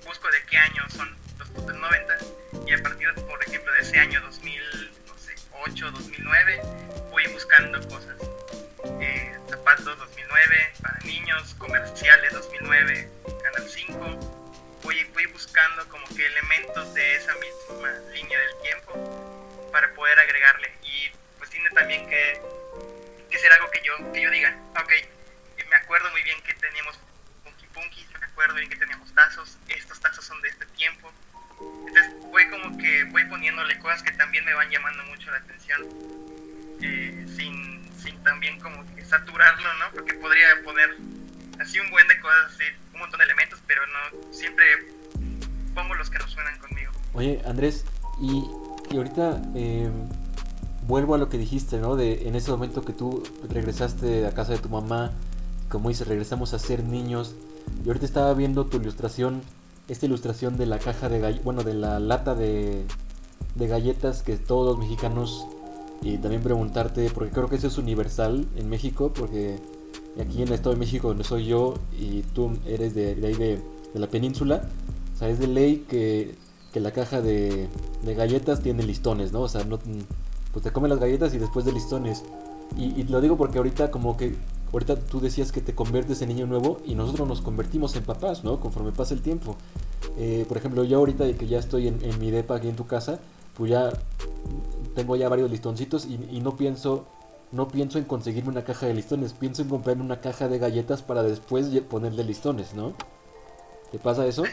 Busco 0.04 0.30
de 0.30 0.42
qué 0.44 0.56
año 0.56 0.82
son 0.90 1.16
los 1.38 1.52
Total 1.52 1.80
90 1.80 2.18
y 2.66 2.72
a 2.72 2.82
partir, 2.82 3.12
por 3.14 3.42
ejemplo, 3.42 3.72
de 3.72 3.80
ese 3.80 3.98
año 3.98 4.20
2008, 4.20 5.90
2009, 5.90 6.62
voy 7.10 7.26
buscando 7.32 7.80
cosas. 7.88 8.16
Eh, 9.00 9.36
zapatos 9.48 9.98
2009 9.98 10.72
para 10.82 10.98
niños, 11.00 11.54
comerciales 11.54 12.32
2009, 12.32 13.10
Canal 13.42 13.68
5. 13.68 14.20
Voy, 14.82 15.04
voy 15.12 15.26
buscando 15.26 15.88
como 15.88 16.06
que 16.14 16.24
elementos 16.24 16.94
de 16.94 17.16
esa 17.16 17.34
misma 17.34 17.67
línea 18.12 18.38
del 18.38 18.62
tiempo 18.62 19.70
para 19.72 19.92
poder 19.94 20.18
agregarle. 20.18 20.72
Y 20.82 21.10
pues 21.38 21.50
tiene 21.50 21.70
también 21.70 22.08
que, 22.08 22.40
que 23.30 23.38
ser 23.38 23.52
algo 23.52 23.70
que 23.70 23.80
yo, 23.82 24.12
que 24.12 24.20
yo 24.20 24.30
diga, 24.30 24.56
ok, 24.80 24.92
me 25.68 25.76
acuerdo 25.76 26.10
muy 26.10 26.22
bien 26.22 26.40
que 26.42 26.54
teníamos 26.54 26.98
punky 27.44 27.66
punky, 27.66 28.06
me 28.18 28.26
acuerdo 28.26 28.54
bien 28.54 28.68
que 28.68 28.76
teníamos 28.76 29.12
tazos, 29.14 29.58
estos 29.68 30.00
tazos 30.00 30.24
son 30.24 30.40
de 30.42 30.48
este 30.48 30.66
tiempo. 30.66 31.12
Entonces 31.86 32.12
voy 32.30 32.48
como 32.48 32.78
que 32.78 33.04
voy 33.04 33.24
poniéndole 33.24 33.78
cosas 33.78 34.02
que 34.02 34.12
también 34.12 34.44
me 34.44 34.54
van 34.54 34.70
llamando 34.70 35.02
mucho 35.04 35.30
la 35.30 35.38
atención, 35.38 35.82
eh, 36.82 37.26
sin, 37.36 37.90
sin 38.00 38.22
también 38.22 38.60
como 38.60 38.84
que 38.94 39.04
saturarlo, 39.04 39.72
¿no? 39.74 39.90
Porque 39.92 40.14
podría 40.14 40.62
poner 40.62 40.96
así 41.60 41.80
un 41.80 41.90
buen 41.90 42.06
de 42.08 42.20
cosas, 42.20 42.54
así, 42.54 42.64
un 42.92 43.00
montón 43.00 43.18
de 43.18 43.24
elementos, 43.24 43.60
pero 43.66 43.82
no, 43.86 44.32
siempre 44.32 44.64
pongo 45.74 45.94
los 45.94 46.10
que 46.10 46.18
resuenan 46.18 46.58
conmigo. 46.58 46.87
Oye, 47.18 47.40
Andrés, 47.44 47.84
y, 48.20 48.44
y 48.92 48.96
ahorita 48.96 49.42
eh, 49.56 49.90
vuelvo 50.86 51.16
a 51.16 51.18
lo 51.18 51.28
que 51.28 51.36
dijiste, 51.36 51.80
¿no? 51.80 51.96
De 51.96 52.28
en 52.28 52.36
ese 52.36 52.52
momento 52.52 52.82
que 52.82 52.92
tú 52.92 53.24
regresaste 53.48 54.24
a 54.24 54.30
casa 54.30 54.52
de 54.52 54.58
tu 54.60 54.68
mamá, 54.68 55.10
como 55.68 55.88
dices, 55.88 56.06
regresamos 56.06 56.54
a 56.54 56.60
ser 56.60 56.84
niños. 56.84 57.34
Y 57.84 57.88
ahorita 57.88 58.06
estaba 58.06 58.32
viendo 58.34 58.66
tu 58.66 58.76
ilustración, 58.76 59.42
esta 59.88 60.06
ilustración 60.06 60.56
de 60.58 60.66
la 60.66 60.78
caja 60.78 61.08
de 61.08 61.18
galletas, 61.18 61.44
bueno, 61.44 61.64
de 61.64 61.74
la 61.74 61.98
lata 61.98 62.36
de, 62.36 62.84
de 63.56 63.66
galletas 63.66 64.22
que 64.22 64.36
todos 64.36 64.68
los 64.68 64.78
mexicanos, 64.78 65.44
y 66.00 66.18
también 66.18 66.44
preguntarte, 66.44 67.10
porque 67.10 67.32
creo 67.32 67.48
que 67.48 67.56
eso 67.56 67.66
es 67.66 67.78
universal 67.78 68.46
en 68.54 68.68
México, 68.68 69.12
porque 69.12 69.58
aquí 70.20 70.42
en 70.42 70.48
el 70.48 70.54
Estado 70.54 70.74
de 70.74 70.78
México, 70.78 71.08
donde 71.08 71.24
soy 71.24 71.46
yo, 71.46 71.74
y 71.98 72.22
tú 72.22 72.52
eres 72.64 72.94
de, 72.94 73.16
de 73.16 73.26
ahí 73.26 73.34
de 73.34 73.60
la 73.94 74.06
península, 74.06 74.68
o 75.16 75.18
sea, 75.18 75.28
es 75.28 75.40
de 75.40 75.48
ley 75.48 75.84
que, 75.88 76.36
que 76.72 76.80
la 76.80 76.92
caja 76.92 77.20
de, 77.20 77.68
de 78.02 78.14
galletas 78.14 78.60
tiene 78.60 78.82
listones, 78.82 79.32
¿no? 79.32 79.42
O 79.42 79.48
sea, 79.48 79.64
no, 79.64 79.78
pues 80.52 80.64
te 80.64 80.70
comes 80.70 80.90
las 80.90 80.98
galletas 80.98 81.34
y 81.34 81.38
después 81.38 81.64
de 81.64 81.72
listones. 81.72 82.24
Y, 82.76 83.02
lo 83.04 83.20
digo 83.20 83.36
porque 83.36 83.58
ahorita 83.58 83.90
como 83.90 84.16
que, 84.16 84.34
ahorita 84.72 84.96
tú 84.96 85.20
decías 85.20 85.52
que 85.52 85.60
te 85.60 85.74
conviertes 85.74 86.20
en 86.20 86.28
niño 86.28 86.46
nuevo 86.46 86.80
y 86.84 86.94
nosotros 86.94 87.26
nos 87.26 87.40
convertimos 87.40 87.96
en 87.96 88.04
papás, 88.04 88.44
¿no? 88.44 88.60
Conforme 88.60 88.92
pasa 88.92 89.14
el 89.14 89.22
tiempo. 89.22 89.56
Eh, 90.18 90.44
por 90.46 90.58
ejemplo, 90.58 90.84
yo 90.84 90.98
ahorita 90.98 91.32
que 91.32 91.46
ya 91.46 91.58
estoy 91.58 91.88
en, 91.88 92.04
en 92.04 92.18
mi 92.18 92.30
depa 92.30 92.56
aquí 92.56 92.68
en 92.68 92.76
tu 92.76 92.86
casa, 92.86 93.20
pues 93.56 93.70
ya 93.70 93.90
tengo 94.94 95.16
ya 95.16 95.28
varios 95.28 95.50
listoncitos 95.50 96.04
y, 96.04 96.20
y 96.30 96.40
no 96.40 96.56
pienso 96.56 97.06
no 97.50 97.68
pienso 97.68 97.98
en 97.98 98.04
conseguirme 98.04 98.50
una 98.50 98.64
caja 98.64 98.86
de 98.86 98.94
listones, 98.94 99.32
pienso 99.32 99.62
en 99.62 99.68
comprarme 99.68 100.02
una 100.02 100.20
caja 100.20 100.48
de 100.48 100.58
galletas 100.58 101.02
para 101.02 101.22
después 101.22 101.68
ponerle 101.88 102.24
listones, 102.24 102.74
¿no? 102.74 102.92
¿Te 103.90 103.98
pasa 103.98 104.26
eso? 104.26 104.44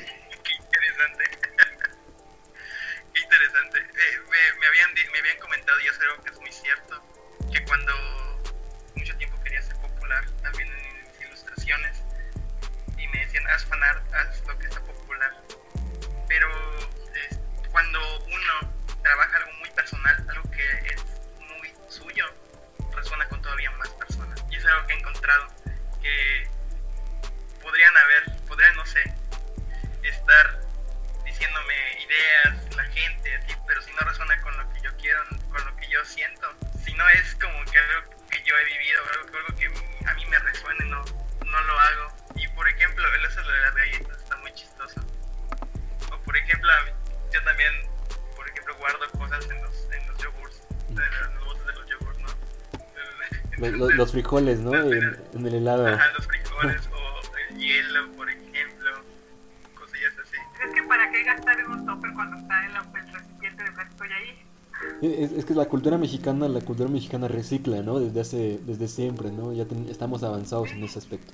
Frijoles, 54.44 54.60
¿no? 54.60 54.74
En, 54.76 55.18
en 55.34 55.48
el 55.48 55.56
helado. 55.56 55.88
Ajá, 55.88 56.06
los 56.18 56.28
frijoles 56.28 56.90
o 56.92 57.38
el 57.52 57.58
hielo, 57.58 58.12
por 58.14 58.30
ejemplo, 58.30 58.92
cosillas 59.76 60.14
así. 60.22 60.38
Es 60.66 60.74
que 60.74 60.84
para 60.84 61.10
qué 61.12 61.24
gastar 61.24 61.60
en 61.60 61.72
un 61.72 61.86
topper 61.86 62.12
cuando 62.14 62.38
está 62.38 62.66
en 62.66 62.74
la, 62.74 62.80
el 62.96 63.14
recipiente 63.14 63.64
de 63.64 63.72
plástico 63.72 64.06
ya 64.06 64.16
ahí. 64.16 64.42
Es, 65.02 65.32
es 65.32 65.46
que 65.46 65.54
la 65.54 65.66
cultura 65.66 65.98
mexicana, 65.98 66.48
la 66.50 66.62
cultura 66.62 66.90
mexicana 66.90 67.28
recicla, 67.28 67.82
¿no? 67.82 68.00
Desde 68.00 68.20
hace, 68.22 68.60
desde 68.64 68.88
siempre, 68.88 69.32
¿no? 69.32 69.54
Ya 69.54 69.66
ten- 69.66 69.88
estamos 69.90 70.22
avanzados 70.24 70.70
en 70.72 70.84
ese 70.84 71.00
aspecto. 71.00 71.34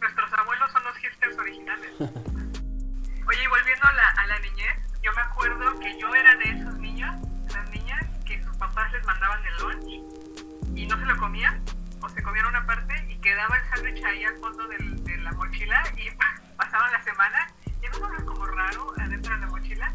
Nuestros 0.00 0.32
abuelos 0.34 0.70
son 0.70 0.84
los 0.84 0.96
hipsters 0.98 1.38
originales. 1.38 1.90
Oye, 2.00 3.42
y 3.42 3.46
volviendo 3.48 3.84
a 3.86 3.92
la, 3.94 4.08
a 4.10 4.26
la 4.26 4.38
niñez, 4.40 4.76
yo 5.02 5.12
me 5.14 5.22
acuerdo 5.22 5.78
que 5.80 5.98
yo 5.98 6.14
era 6.14 6.34
de 6.36 6.44
esos 6.60 6.74
niños, 6.78 7.14
las 7.54 7.70
niñas, 7.70 8.04
que 8.26 8.42
sus 8.44 8.54
papás 8.58 8.92
les 8.92 9.04
mandaban 9.06 9.40
el 9.46 9.56
lunch 9.62 10.76
y 10.76 10.86
no 10.86 10.98
se 10.98 11.06
lo 11.06 11.16
comían, 11.16 11.62
o 12.04 12.08
se 12.10 12.22
comían 12.22 12.46
una 12.46 12.66
parte 12.66 12.94
y 13.08 13.16
quedaba 13.20 13.56
el 13.56 13.64
sándwich 13.70 14.04
ahí 14.04 14.24
al 14.24 14.36
fondo 14.38 14.66
del- 14.68 15.02
de 15.04 15.16
la 15.18 15.32
mochila 15.32 15.82
y 15.96 16.10
pasaban 16.56 16.92
la 16.92 17.02
semana 17.02 17.46
y 17.82 17.98
no 17.98 18.08
lo 18.10 18.24
como 18.26 18.46
raro 18.46 18.92
adentro 18.98 19.34
de 19.34 19.40
la 19.40 19.46
mochila. 19.46 19.92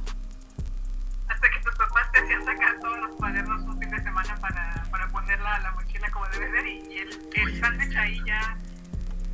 Hasta 1.27 1.49
que 1.51 1.59
tus 1.59 1.75
papás 1.75 2.11
te 2.11 2.19
hacían 2.19 2.43
sacar 2.43 2.79
todos 2.79 2.97
los 2.99 3.15
cuadernos 3.15 3.61
un 3.61 3.79
fin 3.79 3.89
de 3.91 4.01
semana 4.01 4.35
para, 4.37 4.83
para 4.89 5.07
ponerla 5.09 5.55
a 5.55 5.59
la 5.59 5.71
mochila 5.73 6.09
como 6.11 6.27
debe 6.29 6.49
ser 6.51 6.65
y, 6.67 6.79
y 6.91 6.97
el, 6.99 7.09
el 7.35 7.59
sándwich 7.59 7.95
ahí 7.95 8.21
ya 8.25 8.57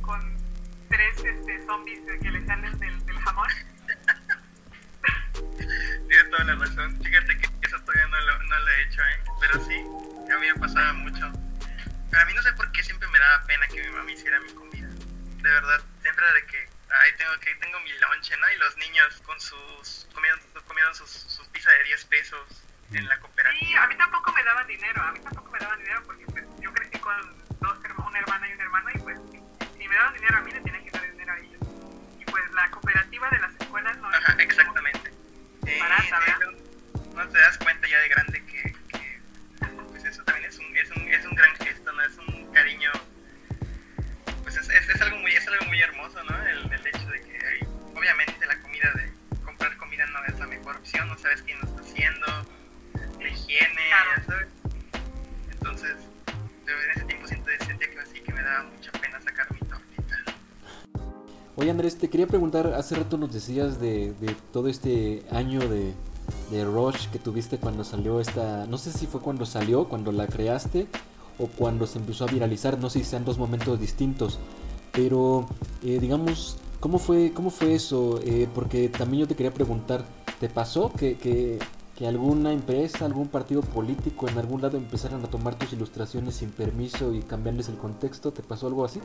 con 0.02 0.20
tres 0.90 1.16
este, 1.24 1.64
zombies 1.66 2.00
que 2.22 2.30
le 2.30 2.46
salen 2.46 2.78
del, 2.78 3.06
del 3.06 3.18
jamón. 3.20 3.48
Tienes 6.08 6.30
toda 6.30 6.44
la 6.44 6.54
razón. 6.56 6.96
Fíjate 7.02 7.36
que 7.38 7.46
eso 7.66 7.78
todavía 7.80 8.06
no 8.08 8.20
lo, 8.20 8.42
no 8.44 8.58
lo 8.60 8.68
he 8.70 8.82
hecho, 8.84 9.00
¿eh? 9.02 9.24
Pero 9.40 9.64
sí, 9.64 9.74
a 10.32 10.38
mí 10.38 10.46
me 10.54 10.60
pasaba 10.60 10.92
mucho. 10.94 11.32
Pero 12.16 12.24
a 12.24 12.28
mí 12.30 12.34
no 12.34 12.42
sé 12.42 12.52
por 12.54 12.72
qué 12.72 12.82
siempre 12.82 13.06
me 13.08 13.18
daba 13.18 13.44
pena 13.44 13.68
que 13.68 13.82
mi 13.82 13.90
mamá 13.90 14.10
hiciera 14.10 14.40
mi 14.40 14.50
comida. 14.54 14.88
De 14.88 15.50
verdad, 15.50 15.84
siempre 16.00 16.24
de 16.32 16.46
que, 16.46 16.66
ay, 16.88 17.12
tengo 17.18 17.38
que 17.40 17.54
tengo 17.56 17.78
mi 17.80 17.92
lonche, 17.92 18.34
¿no? 18.38 18.50
Y 18.52 18.56
los 18.56 18.74
niños 18.78 19.20
con 19.26 19.38
sus, 19.38 20.08
comieron, 20.14 20.40
comieron 20.66 20.94
sus, 20.94 21.10
sus 21.10 21.46
pizzas 21.48 21.74
de 21.74 21.84
10 21.84 22.04
pesos 22.06 22.64
en 22.94 23.06
la 23.06 23.16
Sí, 23.16 23.20
cooperativa. 23.20 23.82
a 23.82 23.86
mí 23.88 23.96
tampoco 23.98 24.32
me 24.32 24.42
daban 24.44 24.66
dinero, 24.66 25.02
a 25.02 25.12
mí 25.12 25.20
tampoco 25.20 25.50
me 25.50 25.58
daban 25.58 25.78
dinero 25.78 26.02
porque 26.06 26.24
pues, 26.24 26.44
yo 26.58 26.72
crecí 26.72 26.98
con 27.00 27.38
dos 27.60 27.84
hermanos, 27.84 28.06
una 28.08 28.18
hermana 28.20 28.48
y 28.48 28.52
un 28.54 28.60
hermano 28.62 28.90
y 28.94 28.98
pues 29.00 29.18
si 29.76 29.86
me 29.86 29.94
daban 29.94 30.14
dinero 30.14 30.38
a 30.38 30.40
mí 30.40 30.52
le 30.52 30.60
tenían 30.62 30.84
que 30.86 30.90
dar 30.92 31.10
dinero 31.10 31.32
a 31.34 31.38
ellos. 31.38 31.60
Y 32.18 32.24
pues 32.24 32.50
la 32.52 32.70
cooperativa 32.70 33.28
de 33.28 33.38
las 33.40 33.54
escuelas 33.60 33.94
no 33.98 34.08
Ajá, 34.08 34.36
exactamente. 34.38 35.12
Eh, 35.66 35.78
Barata, 35.80 36.20
no 37.14 37.28
te 37.28 37.38
das 37.38 37.58
cuenta 37.58 37.86
ya 37.86 37.98
de 38.00 38.08
grande 38.08 38.46
que, 38.46 38.62
que, 38.88 39.20
pues 39.90 40.02
eso 40.04 40.24
también 40.24 40.48
es 40.48 40.56
un, 40.58 40.76
es 40.76 40.90
un, 40.92 41.08
es 41.08 41.24
un 41.26 41.34
gran 41.34 41.54
gesto, 41.56 41.75
es, 44.78 44.88
es, 44.88 45.00
algo 45.00 45.16
muy, 45.18 45.32
es 45.32 45.46
algo 45.48 45.64
muy 45.66 45.80
hermoso, 45.80 46.22
¿no? 46.24 46.36
El, 46.46 46.72
el 46.72 46.86
hecho 46.86 47.06
de 47.08 47.20
que 47.20 47.66
obviamente 47.94 48.46
la 48.46 48.60
comida 48.60 48.92
de 48.94 49.42
comprar 49.44 49.76
comida 49.76 50.04
no 50.06 50.24
es 50.26 50.38
la 50.38 50.46
mejor 50.46 50.76
opción, 50.76 51.08
no 51.08 51.18
sabes 51.18 51.42
quién 51.42 51.58
lo 51.60 51.66
está 51.66 51.80
haciendo, 51.82 52.26
la 53.20 53.28
higiene, 53.28 53.80
Claro. 53.88 54.22
sabes. 54.26 54.48
Entonces, 55.50 55.96
yo 56.66 56.72
en 56.72 56.90
ese 56.90 57.04
tiempo 57.04 57.26
siento 57.26 57.50
sentía 57.64 57.90
que 57.90 57.98
así 58.00 58.20
que 58.20 58.32
me 58.32 58.42
daba 58.42 58.64
mucha 58.64 58.92
pena 58.92 59.20
sacar 59.20 59.46
mi 59.52 59.60
tortita. 59.60 60.16
Oye 61.56 61.70
Andrés, 61.70 61.96
te 61.98 62.10
quería 62.10 62.26
preguntar, 62.26 62.74
hace 62.74 62.96
rato 62.96 63.16
nos 63.16 63.32
decías 63.32 63.80
de, 63.80 64.12
de 64.20 64.36
todo 64.52 64.68
este 64.68 65.22
año 65.30 65.60
de, 65.60 65.94
de 66.50 66.64
Rush 66.64 67.08
que 67.08 67.18
tuviste 67.18 67.58
cuando 67.58 67.82
salió 67.82 68.20
esta, 68.20 68.66
no 68.66 68.76
sé 68.76 68.92
si 68.92 69.06
fue 69.06 69.20
cuando 69.20 69.46
salió, 69.46 69.88
cuando 69.88 70.12
la 70.12 70.26
creaste 70.26 70.86
o 71.38 71.46
cuando 71.48 71.86
se 71.86 71.98
empezó 71.98 72.24
a 72.24 72.28
viralizar, 72.28 72.78
no 72.78 72.90
sé 72.90 73.00
si 73.00 73.04
sean 73.06 73.24
dos 73.24 73.38
momentos 73.38 73.80
distintos, 73.80 74.38
pero 74.96 75.46
eh, 75.84 75.98
digamos, 76.00 76.56
¿cómo 76.80 76.98
fue, 76.98 77.32
cómo 77.32 77.50
fue 77.50 77.74
eso? 77.74 78.18
Eh, 78.24 78.48
porque 78.54 78.88
también 78.88 79.20
yo 79.20 79.28
te 79.28 79.36
quería 79.36 79.52
preguntar, 79.52 80.06
¿te 80.40 80.48
pasó 80.48 80.90
que, 80.90 81.18
que, 81.18 81.58
que 81.94 82.08
alguna 82.08 82.52
empresa, 82.52 83.04
algún 83.04 83.28
partido 83.28 83.60
político 83.60 84.26
en 84.26 84.38
algún 84.38 84.62
lado 84.62 84.78
empezaran 84.78 85.22
a 85.22 85.28
tomar 85.28 85.56
tus 85.56 85.74
ilustraciones 85.74 86.36
sin 86.36 86.50
permiso 86.50 87.12
y 87.12 87.20
cambiarles 87.20 87.68
el 87.68 87.76
contexto? 87.76 88.32
¿Te 88.32 88.42
pasó 88.42 88.68
algo 88.68 88.86
así? 88.86 89.00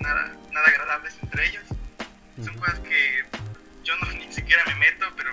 Nada, 0.00 0.36
nada 0.52 0.66
agradables 0.66 1.14
entre 1.22 1.48
ellos. 1.48 1.62
Son 2.36 2.50
ujú. 2.50 2.58
cosas 2.60 2.78
que 2.80 3.22
yo 3.84 3.92
no 4.02 4.12
ni 4.12 4.32
siquiera 4.32 4.62
me 4.66 4.74
meto, 4.76 5.06
pero 5.16 5.30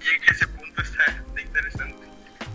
llegué 0.00 0.24
a 0.28 0.32
ese 0.32 0.46
punto, 0.48 0.82
está, 0.82 1.04
está 1.04 1.40
interesante. 1.40 2.06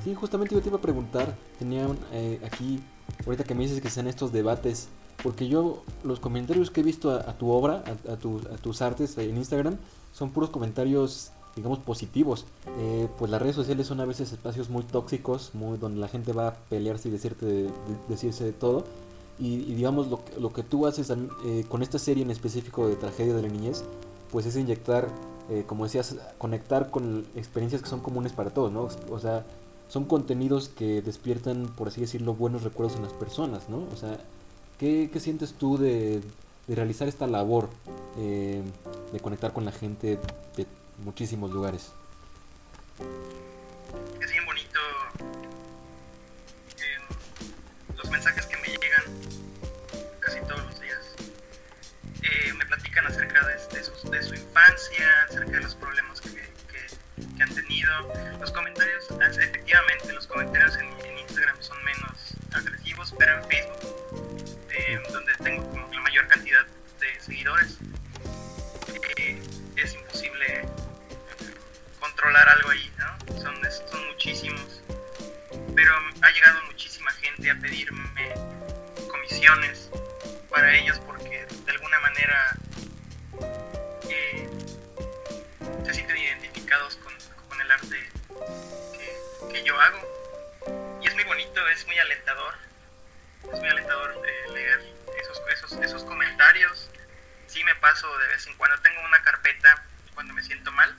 Sí, 0.04 0.14
justamente 0.16 0.56
yo 0.56 0.62
te 0.62 0.68
iba 0.70 0.78
a 0.78 0.82
preguntar, 0.82 1.36
tenía 1.60 1.88
un, 1.88 2.00
eh, 2.12 2.40
aquí, 2.46 2.82
ahorita 3.26 3.44
que 3.44 3.56
me 3.56 3.64
dices 3.64 3.82
que 3.82 3.90
sean 3.90 4.08
estos 4.08 4.32
debates, 4.34 4.90
porque 5.22 5.48
yo 5.48 5.84
los 6.04 6.20
comentarios 6.20 6.72
que 6.72 6.82
he 6.82 6.84
visto 6.84 7.12
a, 7.12 7.30
a 7.30 7.38
tu 7.38 7.50
obra, 7.52 7.84
a, 8.08 8.14
a 8.14 8.18
tu- 8.18 8.40
a 8.54 8.58
tus 8.58 8.82
artes 8.82 9.18
en 9.18 9.38
Instagram, 9.38 9.78
son 10.12 10.32
puros 10.32 10.50
comentarios, 10.50 11.32
digamos, 11.56 11.80
positivos. 11.80 12.46
Eh, 12.80 13.08
pues 13.18 13.32
las 13.32 13.42
redes 13.42 13.56
sociales 13.56 13.88
son 13.88 14.02
a 14.02 14.06
veces 14.06 14.32
espacios 14.34 14.70
muy 14.70 14.84
tóxicos, 14.84 15.52
muy 15.54 15.78
donde 15.78 16.00
la 16.02 16.08
gente 16.10 16.34
va 16.34 16.48
a 16.50 16.54
pelearse 16.56 17.08
y 17.08 17.12
decirte, 17.12 17.46
de- 17.46 17.72
decirse 18.10 18.44
de 18.44 18.52
todo. 18.52 18.86
Y, 19.40 19.74
digamos, 19.74 20.08
lo, 20.08 20.24
que- 20.24 20.40
lo 20.40 20.54
que 20.54 20.64
tú 20.64 20.86
haces 20.88 21.10
eh, 21.10 21.66
con 21.68 21.82
esta 21.82 21.98
serie 22.00 22.24
en 22.24 22.32
específico 22.32 22.88
de 22.88 22.96
Tragedia 22.96 23.34
de 23.34 23.42
la 23.42 23.48
Niñez, 23.50 23.84
pues 24.32 24.46
es 24.46 24.56
inyectar, 24.56 25.08
eh, 25.50 25.64
como 25.68 25.84
decías, 25.86 26.16
conectar 26.38 26.90
con 26.92 27.26
experiencias 27.36 27.82
que 27.82 27.90
son 27.90 28.00
comunes 28.02 28.32
para 28.34 28.52
todos, 28.52 28.72
¿no? 28.72 28.88
O 29.12 29.20
sea, 29.20 29.46
son 29.90 30.06
contenidos 30.06 30.70
que 30.70 31.02
despiertan, 31.02 31.66
por 31.76 31.88
así 31.90 32.02
decirlo, 32.02 32.34
buenos 32.36 32.64
recuerdos 32.64 32.96
en 32.96 33.04
las 33.04 33.14
personas, 33.14 33.70
¿no? 33.70 33.86
O 33.92 33.96
sea, 33.98 34.18
¿qué, 34.80 35.10
qué 35.12 35.20
sientes 35.20 35.54
tú 35.54 35.78
de, 35.78 36.22
de 36.68 36.76
realizar 36.76 37.08
esta 37.08 37.28
labor, 37.28 37.70
eh, 38.18 38.62
de 39.12 39.20
conectar 39.20 39.52
con 39.54 39.66
la 39.66 39.72
gente, 39.72 40.20
de 40.56 40.66
muchísimos 41.04 41.52
lugares. 41.52 41.92
Es 44.22 44.32
bien 44.32 44.46
bonito 44.46 44.80
los 47.96 48.10
mensajes 48.12 48.46
que 48.46 48.53
de, 54.14 54.24
su 54.24 54.36
infancia, 54.36 55.08
acerca 55.28 55.52
de 55.52 55.62
los 55.62 55.76
problemas 55.76 56.22
que, 56.22 56.30
que- 56.30 57.44
han 57.44 57.54
tenido. 57.56 57.92
Los 58.40 58.52
comentarios, 58.52 59.08
efectivamente, 59.38 60.14
los 60.14 60.28
comentarios 60.28 60.78
en, 60.78 61.18
Instagram 61.20 61.56
son 61.62 61.84
menos 61.84 62.36
agresivos, 62.54 63.14
pero 63.18 63.38
en 63.38 63.44
Facebook, 63.50 64.66
eh, 64.72 65.00
donde 65.12 65.34
tengo 65.44 65.68
como 65.70 65.92
la 65.92 66.02
mayor 66.02 66.28
cantidad 66.28 66.66
de 67.00 67.20
seguidores, 67.20 67.78
eh, 69.18 69.42
es 69.78 69.94
imposible 69.96 70.68
controlar 72.00 72.48
algo 72.50 72.70
ahí, 72.70 72.92
¿no? 73.00 73.42
Son, 73.42 73.56
son 73.90 74.08
muchísimos. 74.08 74.82
Pero 75.76 75.94
ha 76.22 76.30
llegado 76.32 76.62
muchísima 76.66 77.12
gente 77.14 77.50
a 77.50 77.56
pedirme 77.56 78.34
comisiones 79.10 79.90
para 80.50 80.72
ellos 80.76 81.00
porque 81.06 81.46
de 81.66 81.72
alguna 81.72 82.00
manera 82.02 82.58
con, 87.50 87.62
el 87.62 87.72
arte 87.72 88.10
que, 89.52 89.64
yo 89.64 89.80
hago. 89.80 91.00
Y 91.02 91.08
es 91.08 91.14
muy 91.16 91.24
bonito, 91.24 91.68
es 91.70 91.86
muy 91.86 91.98
alentador. 91.98 92.54
Es 93.54 93.60
muy 93.60 93.70
alentador 93.70 94.22
eh, 94.26 94.52
leer 94.52 94.82
esos, 95.22 95.42
esos, 95.52 95.72
esos 95.84 96.04
comentarios. 96.04 96.90
Sí 97.48 97.64
me 97.64 97.76
paso 97.76 98.18
de 98.18 98.28
vez 98.28 98.48
en 98.48 98.56
cuando. 98.58 98.80
Tengo 98.82 99.02
una 99.06 99.22
carpeta 99.22 99.84
cuando 100.16 100.34
me 100.34 100.44
siento 100.44 100.72
mal 100.72 100.98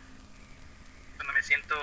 cuando 1.17 1.33
me 1.33 1.43
siento 1.43 1.75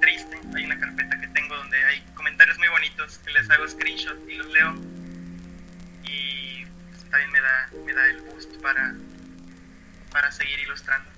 triste, 0.00 0.40
hay 0.54 0.64
una 0.64 0.78
carpeta 0.78 1.20
que 1.20 1.26
tengo 1.28 1.56
donde 1.56 1.82
hay 1.84 2.00
comentarios 2.14 2.58
muy 2.58 2.68
bonitos 2.68 3.18
que 3.18 3.32
les 3.32 3.50
hago 3.50 3.66
screenshot 3.66 4.16
y 4.28 4.34
los 4.34 4.46
leo. 4.48 4.74
Y 6.04 6.64
también 7.10 7.30
me 7.32 7.40
da, 7.40 7.70
me 7.84 7.92
da 7.92 8.06
el 8.06 8.20
boost 8.22 8.56
para, 8.62 8.94
para 10.12 10.30
seguir 10.30 10.60
ilustrando. 10.60 11.09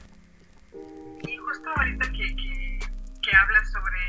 Justo 1.52 1.68
ahorita 1.76 2.06
que, 2.12 2.34
que, 2.34 2.78
que 3.20 3.36
hablas 3.36 3.70
sobre 3.72 4.00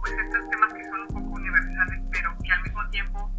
pues 0.00 0.12
estos 0.12 0.50
temas 0.50 0.70
que 0.74 0.84
son 0.84 1.00
un 1.00 1.08
poco 1.08 1.40
universales, 1.40 2.04
pero 2.12 2.36
que 2.44 2.52
al 2.52 2.62
mismo 2.62 2.90
tiempo 2.90 3.32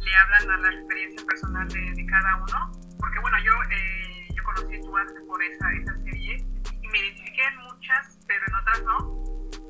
le 0.00 0.14
hablan 0.14 0.50
a 0.50 0.56
la 0.58 0.74
experiencia 0.74 1.24
personal 1.24 1.66
de, 1.68 1.80
de 1.80 2.04
cada 2.04 2.36
uno, 2.36 2.72
porque 3.00 3.18
bueno, 3.20 3.38
yo, 3.42 3.52
eh, 3.72 4.28
yo 4.36 4.44
conocí 4.44 4.82
tu 4.82 4.94
arte 4.98 5.14
por 5.26 5.42
esa, 5.42 5.72
esa 5.72 5.96
serie 6.04 6.36
y 6.82 6.88
me 6.88 6.98
identifiqué 6.98 7.42
en 7.44 7.56
muchas, 7.72 8.18
pero 8.28 8.44
en 8.48 8.54
otras 8.54 8.82
no. 8.84 8.96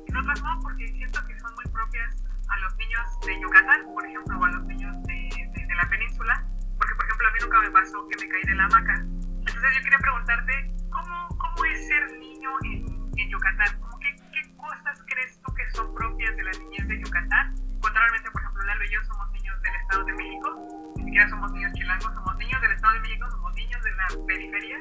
En 0.07 0.17
otras 0.17 0.43
no, 0.43 0.59
porque 0.59 0.85
siento 0.85 1.25
que 1.25 1.39
son 1.39 1.55
muy 1.55 1.71
propias 1.71 2.21
a 2.49 2.57
los 2.59 2.75
niños 2.75 3.19
de 3.25 3.39
Yucatán, 3.39 3.81
por 3.93 4.05
ejemplo, 4.05 4.39
o 4.39 4.43
a 4.43 4.51
los 4.51 4.63
niños 4.65 4.93
de, 5.03 5.29
de, 5.55 5.65
de 5.65 5.75
la 5.75 5.87
península, 5.87 6.45
porque 6.77 6.93
por 6.95 7.05
ejemplo 7.05 7.27
a 7.29 7.31
mí 7.31 7.39
nunca 7.43 7.61
me 7.61 7.71
pasó 7.71 8.07
que 8.09 8.25
me 8.25 8.29
caí 8.29 8.43
de 8.43 8.55
la 8.55 8.65
hamaca. 8.65 8.95
Entonces 8.99 9.71
yo 9.73 9.83
quería 9.83 9.99
preguntarte, 9.99 10.75
¿cómo, 10.91 11.27
cómo 11.29 11.65
es 11.65 11.87
ser 11.87 12.11
niño 12.19 12.49
en, 12.65 12.84
en 13.17 13.29
Yucatán? 13.29 13.79
¿Cómo 13.81 13.99
qué, 13.99 14.15
¿Qué 14.33 14.55
cosas 14.57 15.03
crees 15.07 15.41
tú 15.41 15.53
que 15.53 15.69
son 15.71 15.93
propias 15.93 16.35
de 16.35 16.43
la 16.43 16.51
niñez 16.51 16.87
de 16.87 16.99
Yucatán? 17.03 17.55
Contrariamente, 17.81 18.31
por 18.31 18.41
ejemplo, 18.41 18.63
Lalo 18.63 18.83
y 18.85 18.89
yo 18.91 19.03
somos 19.05 19.31
niños 19.31 19.61
del 19.61 19.75
Estado 19.75 20.03
de 20.05 20.13
México, 20.13 20.93
ni 20.97 21.03
siquiera 21.05 21.29
somos 21.29 21.51
niños 21.53 21.73
chilangos, 21.73 22.13
somos 22.13 22.35
niños 22.37 22.61
del 22.61 22.71
Estado 22.71 22.93
de 22.93 22.99
México, 23.01 23.29
somos 23.31 23.53
niños 23.55 23.83
de 23.83 23.91
la 23.91 24.07
periferia, 24.27 24.77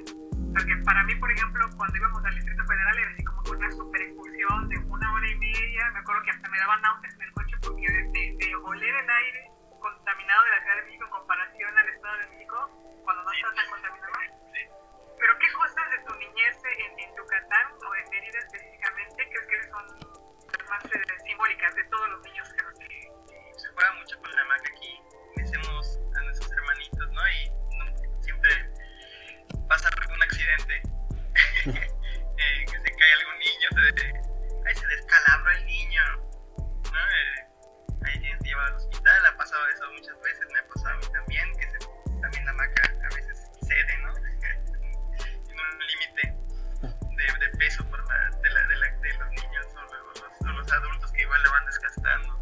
porque 0.55 0.77
para 0.85 1.03
mí, 1.05 1.15
por 1.17 1.31
ejemplo, 1.31 1.69
cuando 1.77 1.97
íbamos 1.97 2.25
al 2.25 2.35
Distrito 2.35 2.65
Federal 2.65 2.99
era 2.99 3.11
así 3.11 3.25
como 3.25 3.43
una 3.51 3.71
super 3.73 4.01
excursión 4.03 4.69
de 4.69 4.79
una 4.79 5.13
hora 5.13 5.29
y 5.31 5.37
media, 5.37 5.91
me 5.93 5.99
acuerdo 5.99 6.23
que 6.23 6.31
hasta 6.31 6.49
me 6.49 6.59
daban 6.59 6.81
náuseas 6.83 7.15
en 7.15 7.23
el 7.23 7.33
coche 7.33 7.57
porque 7.63 7.87
de, 7.93 8.03
de- 8.13 8.37
de 8.41 8.57
oler 8.57 8.95
el 8.95 9.11
aire 9.11 9.51
contaminado 9.81 10.45
de 10.45 10.51
la 10.51 10.61
Ciudad 10.63 10.77
de 10.77 10.83
México 10.87 11.05
en 11.05 11.11
comparación 11.11 11.79
al 11.79 11.89
Estado 11.89 12.19
de 12.19 12.27
México, 12.31 12.57
cuando 13.05 13.23
no 13.25 13.33
está 13.33 13.55
tan 13.55 13.67
contaminado. 13.71 14.14
Niñez 16.19 16.57
en, 16.65 16.99
en 17.01 17.17
Yucatán 17.17 17.73
o 17.87 17.95
en 17.95 18.11
Mérida 18.11 18.39
específicamente 18.39 19.29
crees 19.29 19.47
que 19.47 19.71
son 19.71 20.15
más 20.69 20.85
eh, 20.85 21.03
simbólicas 21.27 21.75
de 21.75 21.85
todos 21.85 22.09
los 22.11 22.23
niños 22.23 22.49
que 22.53 22.63
nos 22.63 23.63
Se 23.63 23.69
juega 23.69 23.93
mucho 23.95 24.19
con 24.21 24.31
la 24.35 24.43
hamaca 24.43 24.71
aquí, 24.77 25.03
hacemos 25.43 25.99
a 26.17 26.21
nuestros 26.23 26.53
hermanitos, 26.53 27.11
¿no? 27.13 27.29
Y 27.31 28.23
siempre 28.23 28.51
pasa 29.69 29.89
algún 30.01 30.23
accidente, 30.23 30.83
eh, 31.67 32.65
que 32.67 32.79
se 32.79 32.97
cae 32.97 33.13
algún 33.21 33.39
niño, 33.39 33.69
se, 33.71 34.69
ahí 34.69 34.75
se 34.75 34.87
descalabra 34.87 35.59
el 35.59 35.67
niño, 35.67 36.03
¿no? 36.93 37.01
Eh, 37.01 37.47
ahí 38.07 38.21
tienes 38.21 38.39
que 38.43 38.49
llevar 38.49 38.67
al 38.67 38.75
hospital, 38.77 39.27
ha 39.27 39.37
pasado 39.37 39.69
eso 39.69 39.93
muchas 39.93 40.21
veces, 40.23 40.47
me 40.53 40.59
ha 40.59 40.69
pasado 40.69 40.91
a 40.91 40.97
mí 40.97 41.07
también, 41.13 41.53
que 41.57 41.67
también 42.21 42.45
la 42.45 42.51
hamaca 42.53 42.94
límite 45.95 46.35
de, 47.41 47.49
peso 47.59 47.85
por 47.89 47.99
la, 48.09 48.31
de, 48.43 48.51
la, 48.51 48.67
de, 48.67 48.77
la, 48.77 48.87
de 48.99 49.19
los 49.19 49.29
niños 49.31 49.67
o 49.77 50.51
los, 50.53 50.73
adultos 50.73 51.13
que 51.13 51.23
igual 51.23 51.43
la 51.43 51.51
van 51.51 51.67
desgastando. 51.67 52.39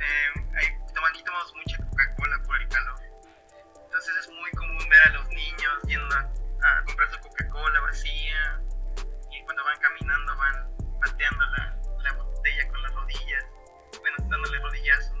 Eh, 0.00 0.56
ahí, 0.56 0.66
toma- 0.94 1.08
aquí 1.08 1.22
tomamos 1.24 1.54
mucha 1.54 1.76
Coca-Cola 1.78 2.42
por 2.46 2.60
el 2.60 2.68
calor. 2.68 3.00
Entonces 3.84 4.16
es 4.20 4.28
muy 4.30 4.50
común 4.52 4.88
ver 4.88 5.02
a 5.08 5.10
los 5.10 5.28
niños 5.28 5.72
yendo 5.86 6.14
a, 6.14 6.20
a 6.20 6.84
comprar 6.84 7.10
su 7.10 7.18
Coca-Cola 7.20 7.80
vacía 7.80 8.60
y 9.30 9.42
cuando 9.44 9.64
van 9.64 9.78
caminando 9.80 10.36
van 10.36 10.76
pateando 11.00 11.44
la, 11.56 11.76
la 12.02 12.12
botella 12.14 12.68
con 12.68 12.82
las 12.82 12.94
rodillas, 12.94 13.44
bueno, 14.00 14.16
dándole 14.30 14.58
rodillazos, 14.60 15.11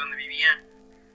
donde 0.00 0.16
vivía 0.16 0.64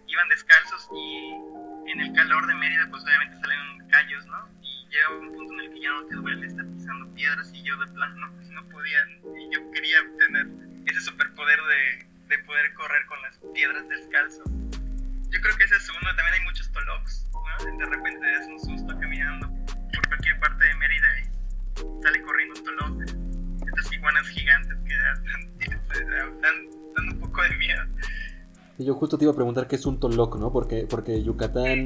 iban 0.07 0.29
descalzos 0.29 0.87
y 0.93 1.91
en 1.91 1.99
el 1.99 2.13
calor 2.13 2.45
de 2.47 2.55
Mérida 2.55 2.87
pues 2.89 3.03
obviamente 3.03 3.37
salen 3.37 3.87
callos, 3.89 4.25
¿no? 4.27 4.49
Y 4.61 4.87
llega 4.89 5.09
un 5.09 5.33
punto 5.33 5.53
en 5.53 5.59
el 5.61 5.69
que 5.71 5.81
ya 5.81 5.89
no 5.89 6.05
te 6.05 6.15
duele 6.15 6.47
estar 6.47 6.65
pisando 6.65 7.13
piedras 7.13 7.51
y 7.53 7.63
yo 7.63 7.77
de 7.77 7.87
plano 7.87 8.31
pues 8.35 8.49
no 8.49 8.67
podía, 8.69 8.99
y 9.37 9.53
yo 9.53 9.71
quería 9.71 9.99
tener 10.17 10.47
ese 10.85 11.01
superpoder 11.01 11.59
de, 11.59 12.07
de 12.35 12.43
poder 12.43 12.73
correr 12.73 13.05
con 13.07 13.21
las 13.21 13.37
piedras 13.53 13.87
descalzo. 13.89 14.43
Yo 14.45 15.41
creo 15.41 15.57
que 15.57 15.63
ese 15.63 15.75
es 15.75 15.89
uno, 15.89 16.15
también 16.15 16.33
hay 16.33 16.41
muchos 16.41 16.71
tolocs, 16.71 17.27
¿no? 17.33 17.77
De 17.77 17.85
repente 17.85 18.31
das 18.31 18.47
un 18.47 18.59
susto 18.59 18.99
caminando 18.99 19.49
por 19.93 20.07
cualquier 20.07 20.39
parte 20.39 20.63
de 20.63 20.75
Mérida 20.75 21.07
y 21.19 22.03
sale 22.03 22.21
corriendo 22.21 22.59
un 22.59 22.65
toloc. 22.65 23.01
Estas 23.67 23.91
iguanas 23.91 24.27
gigantes 24.29 24.77
que 24.87 24.95
dan, 24.95 26.41
dan, 26.41 26.69
dan 26.95 27.09
un 27.09 27.19
poco 27.19 27.41
de 27.41 27.55
miedo. 27.57 27.83
Y 28.77 28.83
yo 28.83 28.93
justo 28.95 29.17
te 29.17 29.23
iba 29.23 29.31
a 29.31 29.35
preguntar 29.35 29.67
qué 29.67 29.77
es 29.77 29.85
un 29.85 29.99
toloc, 30.01 30.37
¿no? 30.37 30.51
Porque, 30.51 30.85
porque 30.89 31.23
Yucatán, 31.23 31.85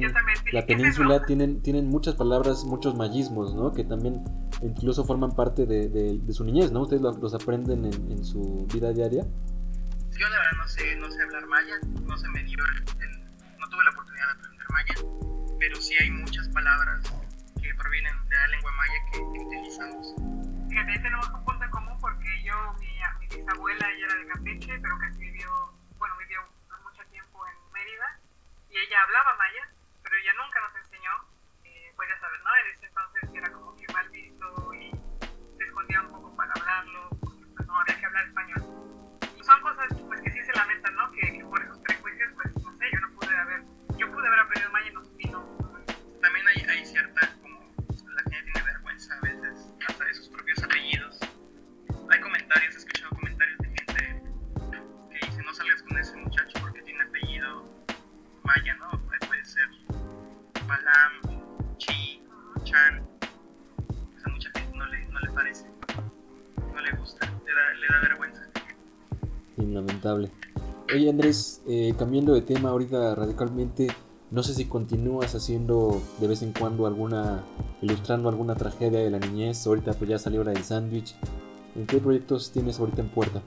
la 0.52 0.66
¿Qué 0.66 0.72
es 0.72 0.78
península, 0.78 1.22
tienen, 1.24 1.62
tienen 1.62 1.86
muchas 1.86 2.16
palabras, 2.16 2.64
muchos 2.64 2.96
mayismos, 2.96 3.54
¿no? 3.54 3.72
Que 3.72 3.84
también 3.84 4.24
incluso 4.60 5.04
forman 5.04 5.30
parte 5.36 5.66
de, 5.66 5.88
de- 5.88 6.18
de 6.18 6.32
su 6.32 6.42
niñez, 6.44 6.72
¿no? 6.72 6.80
Ustedes 6.82 7.00
lo- 7.00 7.12
los 7.16 7.32
aprenden 7.32 7.84
en, 7.84 8.10
en 8.10 8.24
su 8.24 8.66
vida 8.74 8.90
diaria. 8.92 9.22
Yo 9.22 10.28
la 10.28 10.36
verdad 10.36 10.52
no 10.58 10.68
sé, 10.68 10.96
no 10.96 11.10
sé 11.12 11.22
hablar 11.22 11.46
maya, 11.46 11.74
no 12.02 12.18
se 12.18 12.28
me 12.28 12.42
dio 12.42 12.58
el, 12.58 12.76
el- 13.04 13.20
no 13.58 13.68
tuve 13.68 13.84
la 13.84 13.90
oportunidad 13.90 14.26
de 14.26 14.32
aprender 14.40 14.66
maya, 14.70 14.94
pero 15.60 15.76
sí 15.76 15.94
hay 16.00 16.10
muchas 16.10 16.48
palabras 16.48 17.04
que 17.62 17.72
provienen 17.78 18.14
de 18.28 18.34
la 18.36 18.46
lengua 18.48 18.70
maya 18.72 18.98
que, 19.12 19.18
que 19.38 19.46
utilizamos. 19.46 20.14
Fíjate, 20.68 20.90
ahí 20.90 21.02
tenemos 21.02 21.28
un 21.30 21.44
punto 21.44 21.64
en 21.64 21.70
común 21.70 21.96
porque 22.00 22.26
yo, 22.44 22.54
mi, 22.80 22.86
mi 23.20 23.26
bisabuela, 23.36 23.86
ella 23.94 24.06
era 24.06 24.14
de 24.16 24.26
Campeche, 24.26 24.78
pero 24.82 24.98
casi 24.98 25.18
vivió 25.20 25.48
mucho 26.84 27.02
tiempo 27.10 27.38
en 27.46 27.72
Mérida, 27.72 28.08
y 28.69 28.69
ella 28.80 29.02
hablaba 29.02 29.34
maya, 29.36 29.68
pero 30.02 30.16
ella 30.16 30.32
nunca 30.34 30.60
nos 30.60 30.74
lamentable. 70.10 70.30
Oye 70.94 71.08
Andrés, 71.08 71.62
eh, 71.68 71.94
cambiando 71.98 72.34
de 72.34 72.42
tema 72.42 72.70
ahorita 72.70 73.14
radicalmente, 73.14 73.88
no 74.30 74.42
sé 74.42 74.54
si 74.54 74.64
continúas 74.64 75.34
haciendo 75.34 76.00
de 76.20 76.26
vez 76.26 76.42
en 76.42 76.52
cuando 76.52 76.86
alguna, 76.86 77.44
ilustrando 77.80 78.28
alguna 78.28 78.54
tragedia 78.54 78.98
de 79.00 79.10
la 79.10 79.18
niñez, 79.18 79.66
ahorita 79.66 79.92
pues 79.92 80.10
ya 80.10 80.18
salió 80.18 80.42
la 80.42 80.52
del 80.52 80.64
sándwich. 80.64 81.14
¿En 81.76 81.86
qué 81.86 81.98
proyectos 81.98 82.50
tienes 82.50 82.80
ahorita 82.80 83.02
en 83.02 83.08
puerta? 83.10 83.42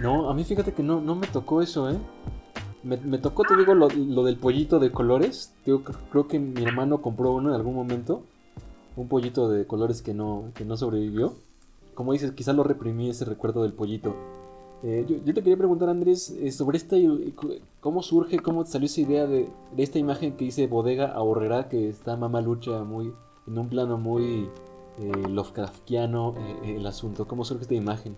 No, 0.00 0.28
a 0.28 0.34
mí 0.34 0.44
fíjate 0.44 0.72
que 0.72 0.82
no, 0.82 1.00
no 1.00 1.14
me 1.14 1.26
tocó 1.26 1.62
eso, 1.62 1.90
¿eh? 1.90 1.96
Me, 2.82 2.98
me 2.98 3.16
tocó, 3.16 3.44
te 3.44 3.56
digo, 3.56 3.74
lo, 3.74 3.88
lo, 3.88 4.22
del 4.24 4.36
pollito 4.36 4.78
de 4.78 4.90
colores. 4.92 5.54
Yo 5.64 5.82
creo 5.82 6.28
que 6.28 6.38
mi 6.38 6.62
hermano 6.62 7.00
compró 7.00 7.32
uno 7.32 7.48
en 7.48 7.54
algún 7.54 7.74
momento. 7.74 8.22
Un 8.96 9.08
pollito 9.08 9.48
de 9.48 9.66
colores 9.66 10.02
que 10.02 10.12
no, 10.12 10.50
que 10.54 10.66
no 10.66 10.76
sobrevivió. 10.76 11.32
Como 11.94 12.12
dices, 12.12 12.32
quizás 12.32 12.54
lo 12.54 12.64
reprimí 12.64 13.08
ese 13.08 13.24
recuerdo 13.24 13.62
del 13.62 13.72
pollito. 13.72 14.14
Eh, 14.82 15.06
yo, 15.08 15.32
te 15.32 15.40
quería 15.40 15.56
preguntar, 15.56 15.88
Andrés, 15.88 16.28
eh, 16.30 16.52
sobre 16.52 16.76
esta. 16.76 16.96
Eh, 16.96 17.32
¿Cómo 17.80 18.02
surge, 18.02 18.40
cómo 18.40 18.66
salió 18.66 18.84
esa 18.84 19.00
idea 19.00 19.26
de, 19.26 19.48
de 19.74 19.82
esta 19.82 19.98
imagen 19.98 20.36
que 20.36 20.44
dice 20.44 20.66
bodega 20.66 21.06
ahorrera, 21.06 21.70
que 21.70 21.88
está 21.88 22.18
Mamalucha 22.18 22.84
muy, 22.84 23.14
en 23.46 23.58
un 23.58 23.70
plano 23.70 23.96
muy 23.96 24.50
eh, 24.98 25.28
Lovecraftiano 25.28 26.34
eh, 26.38 26.76
el 26.76 26.86
asunto? 26.86 27.26
¿Cómo 27.26 27.44
surge 27.44 27.62
esta 27.62 27.74
imagen? 27.74 28.16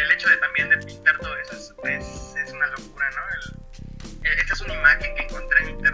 el 0.00 0.12
hecho 0.12 0.28
de 0.28 0.36
también 0.38 0.68
de 0.70 0.78
pintar 0.78 1.18
todo 1.18 1.36
eso 1.38 1.52
es, 1.54 2.34
es, 2.36 2.52
una 2.52 2.66
locura, 2.68 3.10
¿no? 3.10 3.22
El, 4.22 4.30
e, 4.30 4.40
esta 4.40 4.54
es 4.54 4.60
una 4.62 4.74
imagen 4.74 5.14
que 5.14 5.22
encontré 5.22 5.62
en 5.62 5.70
internet 5.70 5.93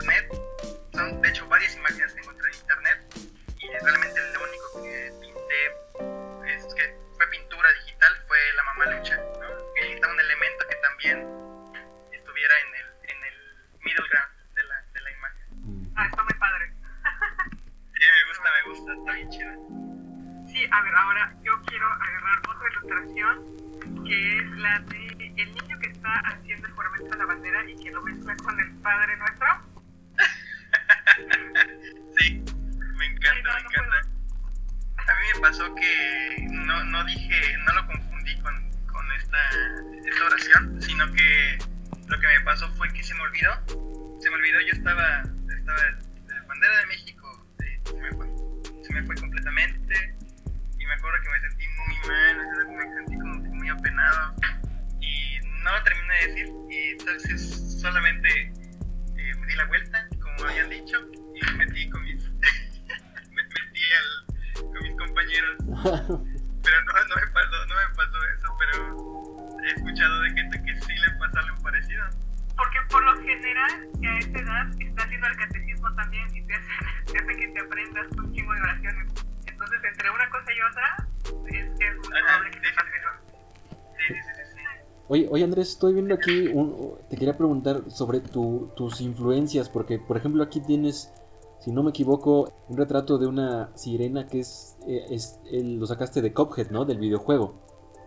Andrés, 85.51 85.71
estoy 85.71 85.95
viendo 85.95 86.15
aquí, 86.15 86.47
un, 86.47 86.95
te 87.09 87.17
quería 87.17 87.37
preguntar 87.37 87.83
sobre 87.91 88.21
tu, 88.21 88.71
tus 88.77 89.01
influencias, 89.01 89.69
porque 89.69 89.99
por 89.99 90.17
ejemplo 90.17 90.45
aquí 90.45 90.61
tienes, 90.61 91.13
si 91.59 91.73
no 91.73 91.83
me 91.83 91.91
equivoco, 91.91 92.53
un 92.69 92.77
retrato 92.77 93.19
de 93.19 93.27
una 93.27 93.77
sirena 93.77 94.29
que 94.29 94.39
es, 94.39 94.79
eh, 94.87 95.07
es 95.11 95.41
el, 95.51 95.81
lo 95.81 95.87
sacaste 95.87 96.23
de 96.23 96.33
Cophead, 96.33 96.71
¿no? 96.71 96.85
Del 96.85 96.99
videojuego. 96.99 97.55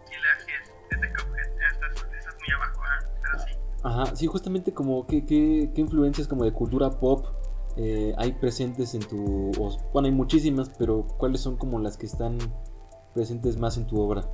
Sí, 0.05 0.13
es, 0.15 0.95
es 0.95 1.01
de 1.01 1.13
Cophead, 1.13 1.63
estás, 1.69 2.05
estás 2.17 2.35
muy 2.39 2.55
abajo, 2.55 2.81
¿ah? 2.81 2.99
¿eh? 3.01 3.51
Sí. 3.51 3.59
Ajá, 3.83 4.15
sí, 4.15 4.27
justamente 4.27 4.73
como 4.73 5.05
qué, 5.05 5.25
qué, 5.25 5.69
qué 5.75 5.81
influencias 5.81 6.29
como 6.29 6.45
de 6.45 6.53
cultura 6.53 6.91
pop 6.91 7.25
eh, 7.75 8.13
hay 8.17 8.31
presentes 8.31 8.93
en 8.93 9.01
tu... 9.01 9.51
bueno, 9.91 10.05
hay 10.05 10.13
muchísimas, 10.13 10.69
pero 10.77 11.07
¿cuáles 11.17 11.41
son 11.41 11.57
como 11.57 11.77
las 11.79 11.97
que 11.97 12.05
están 12.05 12.37
presentes 13.13 13.57
más 13.57 13.75
en 13.75 13.85
tu 13.85 13.99
obra? 13.99 14.29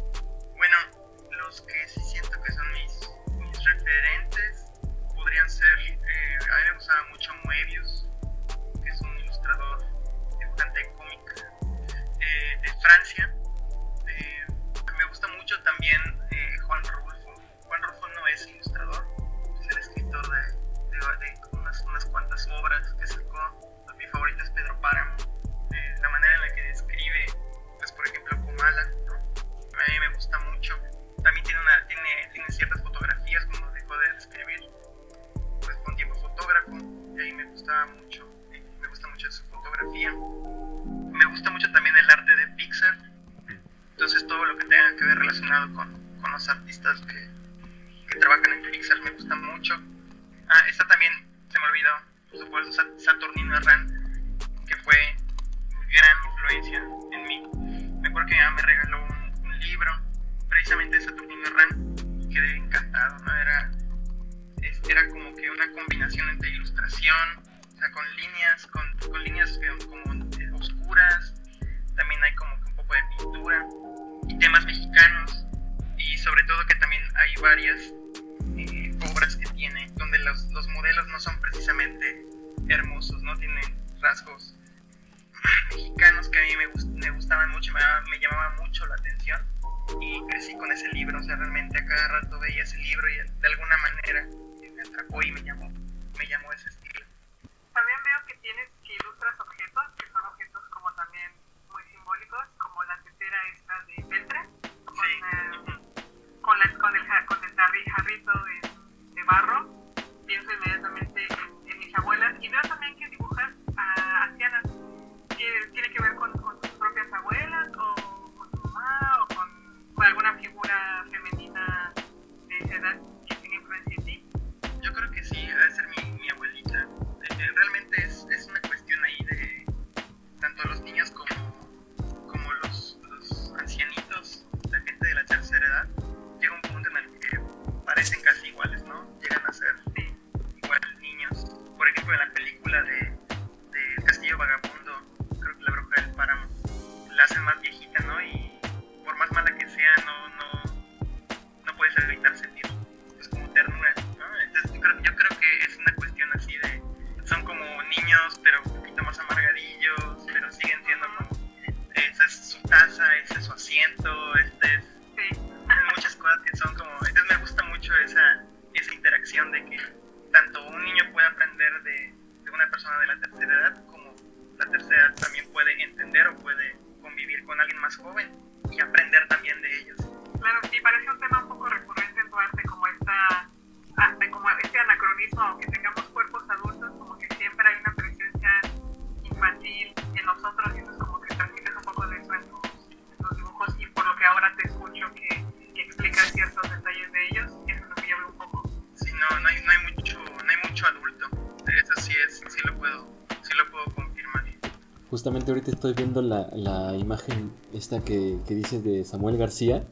estoy 205.80 205.94
viendo 205.94 206.22
la, 206.22 206.50
la 206.52 206.98
imagen 206.98 207.54
esta 207.74 208.04
que, 208.04 208.38
que, 208.46 208.54
dices 208.54 208.84
de 208.84 209.06
Samuel 209.06 209.38
García, 209.38 209.86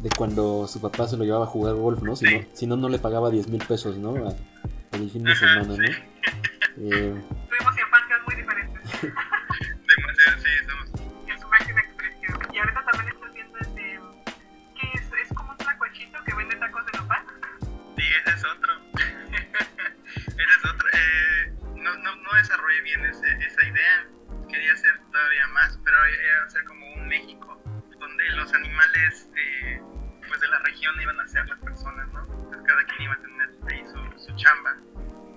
de 0.00 0.08
cuando 0.16 0.68
su 0.68 0.80
papá 0.80 1.08
se 1.08 1.16
lo 1.16 1.24
llevaba 1.24 1.46
a 1.46 1.48
jugar 1.48 1.74
golf, 1.74 2.00
¿no? 2.00 2.14
Si 2.14 2.26
no, 2.26 2.44
si 2.52 2.66
no, 2.68 2.76
no 2.76 2.88
le 2.88 3.00
pagaba 3.00 3.28
10 3.28 3.48
mil 3.48 3.60
pesos, 3.66 3.96
¿no? 3.96 4.10
A, 4.10 4.34
el 4.92 5.10
fin 5.10 5.24
de 5.24 5.34
semana, 5.34 5.64
¿no? 5.64 5.74
Eh... 5.74 7.14
Tuvimos 7.48 7.74
infancias 7.76 8.20
muy 8.24 8.36
diferentes. 8.36 8.82
iban 31.02 31.20
a 31.20 31.26
ser 31.28 31.46
las 31.48 31.58
personas, 31.60 32.08
pues 32.12 32.62
cada 32.66 32.84
quien 32.86 33.02
iba 33.02 33.12
a 33.12 33.20
tener 33.20 33.50
ahí 33.68 33.84
su, 34.16 34.34
chamba. 34.36 34.76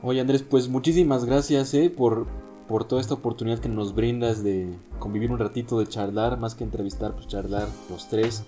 Oye 0.01 0.21
Andrés, 0.21 0.43
pues 0.43 0.67
muchísimas 0.67 1.25
gracias 1.25 1.73
¿eh? 1.73 1.93
por, 1.95 2.27
por 2.67 2.85
toda 2.85 3.01
esta 3.01 3.13
oportunidad 3.13 3.59
que 3.59 3.69
nos 3.69 3.95
brindas 3.95 4.43
de 4.43 4.77
convivir 4.99 5.31
un 5.31 5.39
ratito, 5.39 5.79
de 5.79 5.87
charlar, 5.87 6.37
más 6.37 6.55
que 6.55 6.63
entrevistar, 6.63 7.13
pues 7.13 7.27
charlar 7.27 7.67
los 7.89 8.09
tres. 8.09 8.45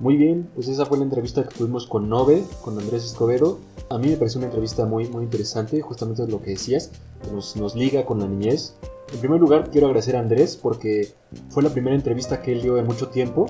Muy 0.00 0.16
bien, 0.16 0.48
pues 0.54 0.66
esa 0.68 0.86
fue 0.86 0.96
la 0.96 1.04
entrevista 1.04 1.44
que 1.44 1.54
tuvimos 1.54 1.86
con 1.86 2.08
Nove, 2.08 2.42
con 2.62 2.78
Andrés 2.78 3.04
Escobedo. 3.04 3.58
A 3.90 3.98
mí 3.98 4.08
me 4.08 4.16
pareció 4.16 4.38
una 4.38 4.46
entrevista 4.46 4.86
muy, 4.86 5.06
muy 5.08 5.24
interesante, 5.24 5.82
justamente 5.82 6.26
lo 6.26 6.40
que 6.40 6.52
decías, 6.52 6.90
que 7.22 7.30
nos, 7.30 7.54
nos 7.56 7.74
liga 7.74 8.06
con 8.06 8.20
la 8.20 8.26
niñez. 8.26 8.74
En 9.12 9.20
primer 9.20 9.38
lugar, 9.38 9.68
quiero 9.70 9.88
agradecer 9.88 10.16
a 10.16 10.20
Andrés 10.20 10.56
porque 10.56 11.12
fue 11.50 11.62
la 11.62 11.68
primera 11.68 11.94
entrevista 11.94 12.40
que 12.40 12.52
él 12.52 12.62
dio 12.62 12.78
en 12.78 12.86
mucho 12.86 13.08
tiempo 13.08 13.46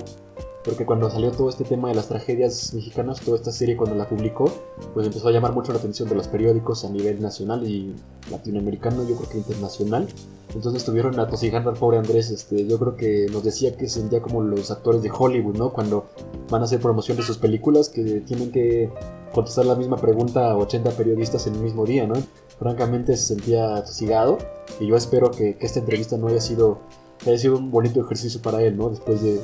porque 0.63 0.85
cuando 0.85 1.09
salió 1.09 1.31
todo 1.31 1.49
este 1.49 1.63
tema 1.63 1.89
de 1.89 1.95
las 1.95 2.07
tragedias 2.07 2.73
mexicanas, 2.73 3.19
toda 3.19 3.37
esta 3.37 3.51
serie 3.51 3.75
cuando 3.75 3.95
la 3.95 4.07
publicó, 4.07 4.51
pues 4.93 5.07
empezó 5.07 5.27
a 5.27 5.31
llamar 5.31 5.53
mucho 5.53 5.71
la 5.71 5.79
atención 5.79 6.07
de 6.07 6.15
los 6.15 6.27
periódicos 6.27 6.85
a 6.85 6.89
nivel 6.89 7.21
nacional 7.21 7.67
y 7.67 7.95
latinoamericano, 8.29 9.07
yo 9.07 9.15
creo 9.15 9.29
que 9.29 9.37
internacional. 9.37 10.07
Entonces 10.53 10.81
estuvieron 10.81 11.19
atosigando 11.19 11.69
al 11.69 11.77
pobre 11.77 11.97
Andrés, 11.97 12.29
este, 12.29 12.67
yo 12.67 12.77
creo 12.77 12.95
que 12.95 13.27
nos 13.31 13.43
decía 13.43 13.75
que 13.75 13.87
sentía 13.87 14.21
como 14.21 14.41
los 14.43 14.69
actores 14.69 15.01
de 15.01 15.09
Hollywood, 15.09 15.55
¿no? 15.55 15.71
Cuando 15.71 16.05
van 16.49 16.61
a 16.61 16.65
hacer 16.65 16.79
promoción 16.79 17.17
de 17.17 17.23
sus 17.23 17.37
películas, 17.37 17.89
que 17.89 18.21
tienen 18.21 18.51
que 18.51 18.91
contestar 19.33 19.65
la 19.65 19.75
misma 19.75 19.97
pregunta 19.97 20.51
a 20.51 20.57
80 20.57 20.91
periodistas 20.91 21.47
en 21.47 21.55
el 21.55 21.61
mismo 21.61 21.85
día, 21.85 22.05
¿no? 22.05 22.15
Francamente 22.59 23.15
se 23.15 23.27
sentía 23.27 23.77
atosigado 23.77 24.37
y 24.79 24.87
yo 24.87 24.95
espero 24.95 25.31
que, 25.31 25.57
esta 25.59 25.79
entrevista 25.79 26.17
no 26.17 26.27
haya 26.27 26.41
sido, 26.41 26.79
haya 27.25 27.37
sido 27.37 27.57
un 27.57 27.71
bonito 27.71 28.01
ejercicio 28.01 28.41
para 28.41 28.61
él, 28.61 28.77
¿no? 28.77 28.89
Después 28.89 29.23
de, 29.23 29.39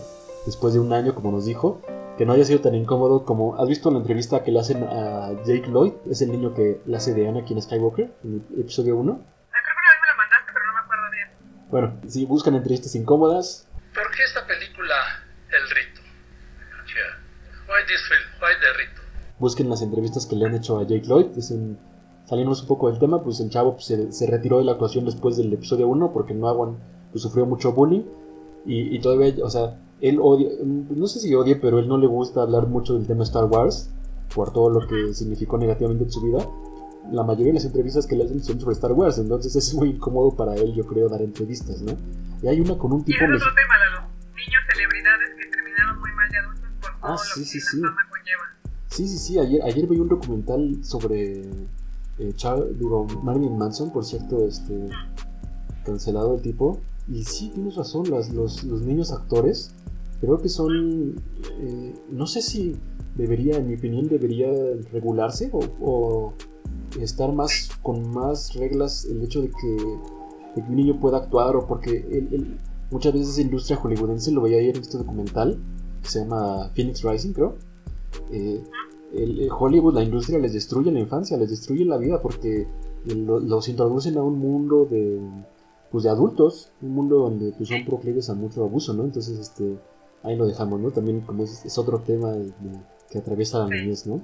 después 0.48 0.74
de 0.74 0.80
un 0.80 0.94
año, 0.94 1.14
como 1.14 1.32
nos 1.32 1.46
dijo, 1.46 1.82
que 2.18 2.26
no 2.26 2.34
haya 2.34 2.46
sido 2.46 2.62
tan 2.62 2.74
incómodo 2.74 3.26
como... 3.26 3.62
¿Has 3.62 3.68
visto 3.68 3.92
la 3.92 4.00
entrevista 4.00 4.44
que 4.44 4.52
le 4.52 4.60
hacen 4.60 4.84
a 4.84 5.34
Jake 5.44 5.68
Lloyd? 5.68 5.94
Es 6.10 6.22
el 6.22 6.32
niño 6.32 6.56
que 6.56 6.82
le 6.86 6.98
hace 6.98 7.14
de 7.14 7.28
Anakin 7.28 7.62
Skywalker 7.62 8.12
en 8.24 8.46
el 8.56 8.62
episodio 8.62 8.96
1. 8.98 9.12
Ah, 9.12 9.58
creo 9.62 9.76
que 9.76 9.82
una 9.84 9.92
vez 9.92 10.02
me 10.02 10.08
la 10.08 10.16
mandaste, 10.18 10.52
pero 10.54 10.66
no 10.66 10.74
me 10.74 10.80
acuerdo 10.80 11.12
bien. 11.12 11.28
Bueno, 11.70 12.02
si 12.08 12.26
buscan 12.26 12.56
entrevistas 12.56 12.96
incómodas, 12.96 13.68
¿Por 13.94 14.10
qué 14.12 14.24
esta 14.24 14.46
película 14.48 14.96
El 15.50 15.70
Rito? 15.76 16.02
Yeah. 16.88 17.68
Why 17.68 17.86
this 17.86 18.02
film? 18.08 18.42
Why 18.42 18.54
the 18.60 18.74
Rito? 18.78 19.02
busquen 19.40 19.70
las 19.70 19.82
entrevistas 19.82 20.26
que 20.26 20.36
le 20.36 20.46
han 20.46 20.56
hecho 20.56 20.80
a 20.80 20.84
Jake 20.84 21.06
Lloyd. 21.06 21.38
Es 21.38 21.52
en, 21.52 21.78
saliéndonos 22.26 22.62
un 22.62 22.68
poco 22.68 22.90
del 22.90 23.00
tema, 23.00 23.22
pues 23.24 23.40
el 23.40 23.50
chavo 23.50 23.74
pues, 23.74 23.86
se, 23.86 24.12
se 24.12 24.28
retiró 24.28 24.60
de 24.60 24.64
la 24.64 24.74
actuación 24.74 25.06
después 25.06 25.38
del 25.38 25.54
episodio 25.54 25.88
1 25.88 26.14
porque 26.14 26.34
no 26.34 26.48
aguan, 26.48 26.78
pues, 27.12 27.22
sufrió 27.22 27.46
mucho 27.46 27.74
bullying. 27.74 28.04
Y, 28.66 28.96
y 28.96 29.00
todavía, 29.00 29.34
o 29.44 29.50
sea, 29.50 29.78
él 30.02 30.20
odia, 30.22 30.50
no 30.64 31.08
sé 31.08 31.20
si 31.20 31.34
odia, 31.34 31.60
pero 31.62 31.80
él 31.80 31.88
no 31.88 31.98
le 31.98 32.08
gusta 32.08 32.42
hablar 32.44 32.68
mucho 32.68 32.94
del 32.94 33.08
tema 33.08 33.24
Star 33.24 33.46
Wars 33.46 33.90
por 34.36 34.52
todo 34.54 34.70
lo 34.70 34.88
que 34.88 35.14
significó 35.14 35.58
negativamente 35.58 36.04
en 36.06 36.12
su 36.12 36.22
vida. 36.22 36.40
La 37.12 37.24
mayoría 37.24 37.48
de 37.48 37.54
las 37.54 37.66
entrevistas 37.66 38.06
que 38.06 38.16
le 38.16 38.26
hacen 38.26 38.44
son 38.44 38.60
sobre 38.60 38.74
Star 38.74 38.92
Wars, 38.92 39.18
entonces 39.18 39.56
es 39.56 39.74
muy 39.74 39.90
incómodo 39.92 40.36
para 40.36 40.56
él, 40.56 40.74
yo 40.74 40.86
creo, 40.86 41.08
dar 41.08 41.22
entrevistas, 41.22 41.82
¿no? 41.82 41.94
Y 42.44 42.48
hay 42.48 42.60
una 42.60 42.78
con 42.78 42.92
un 42.94 43.02
Y 43.02 43.06
tipo... 43.06 43.24
ese 43.24 43.36
es 43.36 43.42
otro 43.42 43.54
tema, 43.56 43.78
Lalo. 43.78 44.08
Niños 44.36 44.62
celebridades 44.72 45.30
que 45.40 45.50
terminaron 45.50 46.00
muy 46.00 46.12
mal 46.12 46.30
de 46.30 46.38
adultos 46.38 46.70
por 46.82 46.92
todo 46.92 47.00
Ah, 47.02 47.12
lo 47.12 47.18
sí, 47.18 47.40
que 47.40 47.46
sí, 47.46 47.58
la 47.60 47.66
sí. 47.72 47.78
fama 47.82 48.02
conlleva. 48.10 48.44
Sí, 48.90 49.08
sí, 49.08 49.18
sí, 49.18 49.40
ayer, 49.40 49.62
ayer 49.64 49.88
vi 49.88 50.00
un 50.00 50.10
documental 50.10 50.78
sobre 50.84 51.42
eh, 52.20 52.34
Char- 52.36 52.68
digo, 52.78 53.06
Marilyn 53.24 53.58
Manson, 53.58 53.92
por 53.92 54.04
cierto, 54.06 54.46
este 54.46 54.90
cancelado 55.86 56.36
el 56.36 56.42
tipo. 56.42 56.80
Y 57.10 57.24
sí, 57.24 57.52
tienes 57.54 57.76
razón, 57.76 58.10
las, 58.10 58.34
los, 58.34 58.64
los 58.64 58.82
niños 58.82 59.12
actores, 59.12 59.72
creo 60.20 60.38
que 60.40 60.50
son, 60.50 61.16
eh, 61.62 61.94
no 62.12 62.28
sé 62.28 62.42
si 62.42 62.76
debería, 63.16 63.58
en 63.58 63.68
mi 63.68 63.76
opinión, 63.76 64.08
debería 64.08 64.50
regularse 64.92 65.50
o, 65.54 66.34
estar 67.02 67.32
más 67.34 67.70
con 67.84 68.10
más 68.12 68.54
reglas 68.56 69.06
el 69.06 69.22
hecho 69.24 69.42
de 69.42 69.50
que, 69.50 69.78
un 70.56 70.76
niño 70.76 71.00
pueda 71.00 71.18
actuar 71.18 71.56
o 71.56 71.68
porque 71.68 72.04
muchas 72.90 73.14
veces 73.14 73.30
esa 73.30 73.42
industria 73.42 73.78
hollywoodense, 73.78 74.32
lo 74.32 74.42
veía 74.42 74.58
ayer 74.58 74.76
en 74.76 74.82
este 74.82 74.98
documental, 74.98 75.60
que 76.02 76.10
se 76.10 76.20
llama 76.22 76.72
Phoenix 76.74 77.04
Rising, 77.04 77.34
creo. 77.34 77.56
Eh, 78.32 78.64
el, 79.14 79.50
Hollywood, 79.52 79.94
la 79.94 80.04
industria 80.04 80.40
les 80.40 80.54
destruye 80.54 80.92
la 80.92 81.00
infancia, 81.00 81.38
les 81.38 81.52
destruye 81.52 81.86
la 81.86 81.98
vida 81.98 82.22
porque 82.22 82.66
lo- 83.06 83.40
los 83.40 83.70
introducen 83.70 84.18
a 84.18 84.24
un 84.24 84.40
mundo 84.40 84.88
de, 84.90 85.22
pues, 85.92 86.04
de 86.04 86.10
adultos, 86.10 86.72
un 86.82 86.94
mundo 86.94 87.18
donde 87.20 87.52
pues, 87.54 87.70
son 87.70 87.86
proclives 87.86 88.30
a 88.30 88.34
mucho 88.36 88.64
abuso, 88.64 88.94
¿no? 88.94 89.04
Entonces, 89.04 89.38
este, 89.40 89.78
ahí 90.24 90.36
lo 90.36 90.46
dejamos, 90.48 90.80
¿no? 90.80 90.92
También 90.92 91.22
como 91.22 91.44
es, 91.44 91.66
es 91.66 91.78
otro 91.78 92.00
tema 92.00 92.32
de- 92.32 92.46
de- 92.46 92.82
que 93.10 93.20
atraviesa 93.20 93.60
la 93.60 93.68
niñez, 93.68 94.06
¿no? 94.08 94.22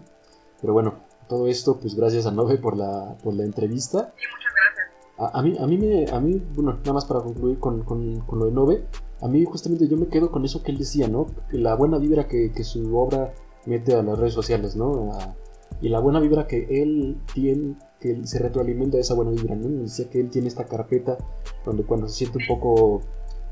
Pero 0.60 0.74
bueno, 0.74 0.96
todo 1.30 1.48
esto, 1.48 1.80
pues 1.80 1.96
gracias 1.96 2.26
a 2.26 2.32
Nove 2.32 2.58
por 2.58 2.76
la, 2.78 3.16
por 3.24 3.34
la 3.34 3.44
entrevista. 3.44 4.14
Y 4.18 4.26
muchas 4.34 4.54
gracias. 4.56 5.34
A, 5.34 5.40
a 5.40 5.42
mí, 5.42 5.56
a 5.60 5.66
mí, 5.68 5.78
me, 5.78 6.06
a 6.12 6.20
mí, 6.20 6.42
bueno, 6.56 6.74
nada 6.80 6.94
más 6.94 7.06
para 7.06 7.22
concluir 7.22 7.60
con, 7.60 7.84
con, 7.84 8.20
con 8.22 8.40
lo 8.40 8.46
de 8.46 8.52
Nove, 8.52 8.86
a 9.22 9.28
mí 9.30 9.46
justamente 9.46 9.88
yo 9.88 9.96
me 9.96 10.08
quedo 10.08 10.32
con 10.32 10.44
eso 10.44 10.62
que 10.64 10.72
él 10.72 10.78
decía, 10.78 11.08
¿no? 11.08 11.28
La 11.52 11.76
buena 11.76 11.98
vibra 11.98 12.28
que, 12.28 12.52
que 12.52 12.64
su 12.66 12.98
obra 12.98 13.34
mete 13.66 13.96
a 13.96 14.04
las 14.04 14.20
redes 14.20 14.34
sociales, 14.34 14.76
¿no? 14.76 15.14
A- 15.14 15.36
y 15.82 15.90
la 15.90 16.00
buena 16.00 16.20
vibra 16.20 16.46
que 16.48 16.82
él 16.82 17.18
tiene, 17.34 17.76
que 18.04 18.12
él 18.12 18.28
se 18.28 18.40
retroalimenta 18.40 18.98
de 18.98 19.02
esa 19.02 19.14
buena 19.14 19.32
vibra, 19.32 19.56
¿no? 19.56 19.70
Nos 19.70 19.98
decía 19.98 20.10
que 20.12 20.20
él 20.20 20.30
tiene 20.30 20.50
esta 20.50 20.66
carpeta 20.66 21.18
donde 21.66 21.84
cuando 21.86 22.08
se 22.10 22.16
siente 22.16 22.38
un 22.40 22.46
poco, 22.48 23.02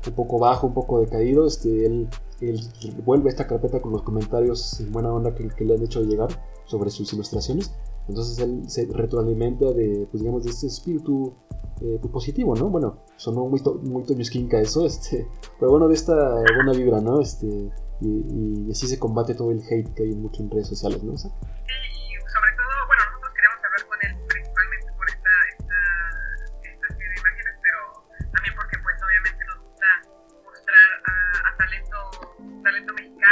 un 0.06 0.12
poco 0.14 0.38
bajo, 0.38 0.66
un 0.66 0.74
poco 0.74 1.00
decaído, 1.00 1.46
este, 1.46 1.86
él, 1.86 2.08
él 2.42 2.60
vuelve 3.04 3.30
esta 3.30 3.46
carpeta 3.46 3.80
con 3.80 3.92
los 3.92 4.02
comentarios 4.02 4.78
en 4.80 4.92
buena 4.92 5.10
onda 5.12 5.34
que, 5.34 5.48
que 5.48 5.64
le 5.64 5.74
han 5.74 5.82
hecho 5.82 6.02
llegar 6.02 6.28
sobre 6.66 6.90
sus 6.90 7.12
ilustraciones. 7.14 7.72
Entonces 8.08 8.38
él 8.40 8.62
se 8.68 8.86
retroalimenta 8.86 9.72
de, 9.72 10.06
pues 10.10 10.20
digamos, 10.22 10.44
de 10.44 10.50
este 10.50 10.66
espíritu 10.66 11.32
eh, 11.80 11.98
pues, 12.00 12.12
positivo, 12.12 12.54
¿no? 12.54 12.68
Bueno, 12.68 12.98
sonó 13.16 13.46
muy, 13.46 13.60
to- 13.62 13.80
muy 13.82 14.02
Toño 14.04 14.20
Esquinca 14.20 14.60
eso, 14.60 14.84
este, 14.92 15.26
pero 15.58 15.70
bueno, 15.70 15.88
de 15.88 15.94
esta 15.94 16.14
buena 16.56 16.72
vibra, 16.72 17.00
¿no? 17.00 17.20
Este, 17.20 17.70
y, 18.00 18.66
y 18.66 18.70
así 18.72 18.86
se 18.88 18.98
combate 18.98 19.34
todo 19.34 19.52
el 19.52 19.60
hate 19.60 19.94
que 19.94 20.02
hay 20.02 20.14
mucho 20.16 20.42
en 20.42 20.50
redes 20.50 20.66
sociales, 20.66 21.02
¿no? 21.04 21.12
O 21.12 21.16
sea, 21.16 21.30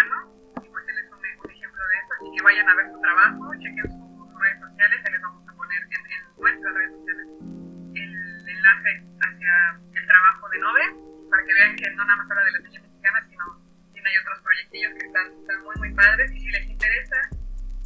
mexicano, 0.00 0.32
y 0.56 0.68
pues 0.68 0.84
él 0.88 0.98
es 0.98 1.12
un, 1.12 1.18
un 1.18 1.50
ejemplo 1.50 1.82
de 1.88 1.94
eso, 2.00 2.12
así 2.16 2.26
que 2.36 2.42
vayan 2.42 2.68
a 2.68 2.74
ver 2.74 2.86
su 2.90 3.00
trabajo, 3.00 3.54
chequen 3.58 3.86
sus, 3.90 4.40
redes 4.40 4.60
sociales, 4.60 5.00
se 5.04 5.10
les 5.10 5.20
vamos 5.20 5.48
a 5.48 5.52
poner 5.52 5.82
en, 5.84 6.00
en 6.00 6.22
nuestras 6.40 6.72
redes 6.72 6.92
sociales 6.96 7.26
el 7.92 8.48
enlace 8.48 8.92
hacia 9.20 9.52
el 9.92 10.06
trabajo 10.06 10.48
de 10.48 10.58
Nove, 10.60 10.86
para 11.28 11.44
que 11.44 11.52
vean 11.52 11.76
que 11.76 11.90
no 11.90 12.04
nada 12.04 12.16
más 12.16 12.30
habla 12.30 12.44
de 12.44 12.52
las 12.52 12.62
niñas 12.62 12.82
mexicanas, 12.82 13.24
sino 13.28 13.44
tiene 13.92 14.08
hay 14.08 14.16
otros 14.16 14.40
proyectillos 14.40 14.92
que 14.96 15.06
están, 15.06 15.26
están 15.28 15.60
muy 15.64 15.76
muy 15.76 15.92
padres, 15.92 16.32
y 16.32 16.40
si 16.40 16.48
les 16.48 16.66
interesa 16.70 17.18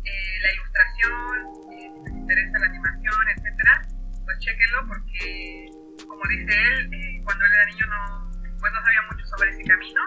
eh, 0.04 0.38
la 0.42 0.52
ilustración, 0.54 1.36
eh, 1.74 1.90
si 1.90 2.00
les 2.06 2.14
interesa 2.14 2.58
la 2.60 2.66
animación, 2.66 3.28
etcétera, 3.34 3.82
pues 4.24 4.38
chequenlo 4.38 4.78
porque, 4.86 5.70
como 6.06 6.22
dice 6.28 6.54
él, 6.54 6.94
eh, 6.94 7.20
cuando 7.24 7.44
él 7.46 7.52
era 7.52 7.64
niño 7.66 7.86
no, 7.86 8.30
pues 8.60 8.72
no 8.72 8.80
sabía 8.80 9.02
mucho 9.10 9.26
sobre 9.26 9.50
ese 9.50 9.64
camino 9.64 10.00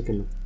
ahí. 0.00 0.43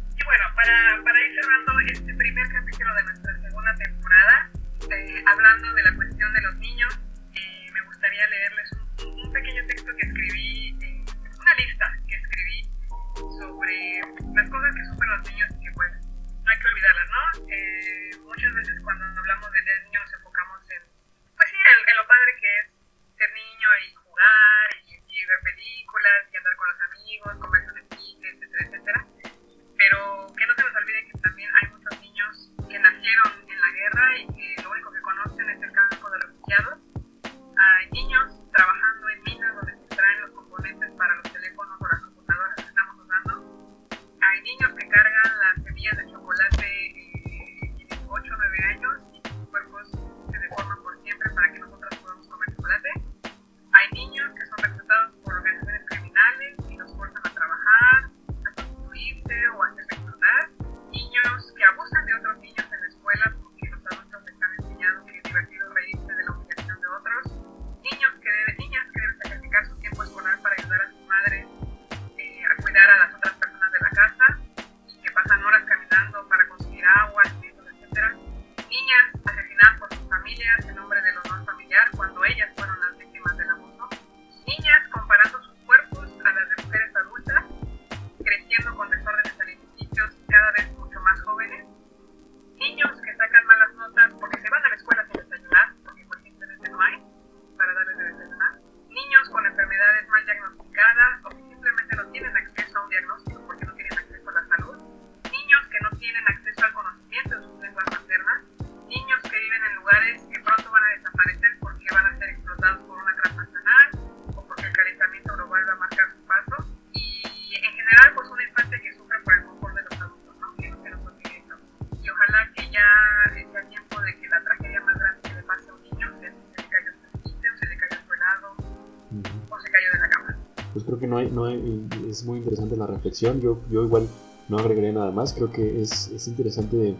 Es 132.18 132.26
muy 132.26 132.38
interesante 132.38 132.76
la 132.76 132.86
reflexión. 132.86 133.40
Yo, 133.40 133.58
yo 133.70 133.84
igual 133.84 134.06
no 134.48 134.58
agregaré 134.58 134.92
nada 134.92 135.10
más. 135.10 135.32
Creo 135.32 135.50
que 135.50 135.80
es, 135.80 136.08
es 136.08 136.28
interesante 136.28 136.96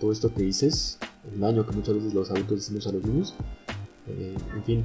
todo 0.00 0.12
esto 0.12 0.32
que 0.32 0.42
dices, 0.42 0.98
el 1.32 1.40
daño 1.40 1.66
que 1.66 1.72
muchas 1.76 1.94
veces 1.94 2.14
los 2.14 2.30
adultos 2.30 2.58
decimos 2.58 2.86
a 2.86 2.92
los 2.92 3.04
niños. 3.04 3.34
Eh, 4.08 4.36
en 4.54 4.64
fin, 4.64 4.84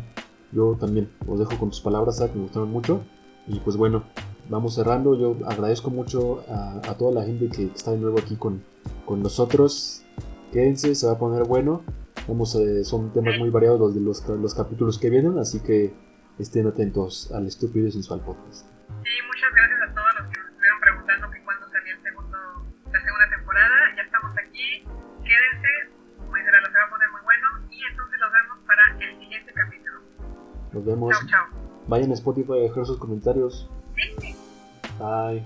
yo 0.51 0.75
también 0.79 1.09
os 1.27 1.39
dejo 1.39 1.57
con 1.57 1.69
tus 1.69 1.81
palabras, 1.81 2.19
que 2.19 2.35
me 2.35 2.43
gustaron 2.43 2.71
mucho. 2.71 3.01
Y 3.47 3.59
pues 3.59 3.77
bueno, 3.77 4.03
vamos 4.49 4.75
cerrando. 4.75 5.15
Yo 5.15 5.37
agradezco 5.45 5.89
mucho 5.89 6.43
a, 6.49 6.81
a 6.89 6.97
toda 6.97 7.11
la 7.11 7.23
gente 7.23 7.49
que 7.49 7.65
está 7.65 7.91
de 7.91 7.97
nuevo 7.97 8.19
aquí 8.19 8.35
con, 8.35 8.63
con 9.05 9.21
nosotros. 9.21 10.01
Quédense, 10.51 10.95
se 10.95 11.07
va 11.07 11.13
a 11.13 11.19
poner 11.19 11.45
bueno. 11.45 11.81
Vamos, 12.27 12.55
eh, 12.55 12.83
son 12.83 13.13
temas 13.13 13.39
muy 13.39 13.49
variados 13.49 13.79
los 13.79 13.95
de 13.95 14.01
los, 14.01 14.27
los 14.27 14.53
capítulos 14.53 14.97
que 14.97 15.09
vienen, 15.09 15.37
así 15.37 15.59
que 15.59 15.93
estén 16.39 16.67
atentos 16.67 17.31
al 17.31 17.47
estúpido 17.47 17.87
y 17.87 17.91
sensual 17.91 18.19
podcast. 18.19 18.65
Vayan 31.87 32.11
a 32.11 32.15
Spotify 32.15 32.53
a 32.53 32.55
dejar 32.63 32.85
sus 32.85 32.97
comentarios. 32.97 33.67
Bye. 34.99 35.43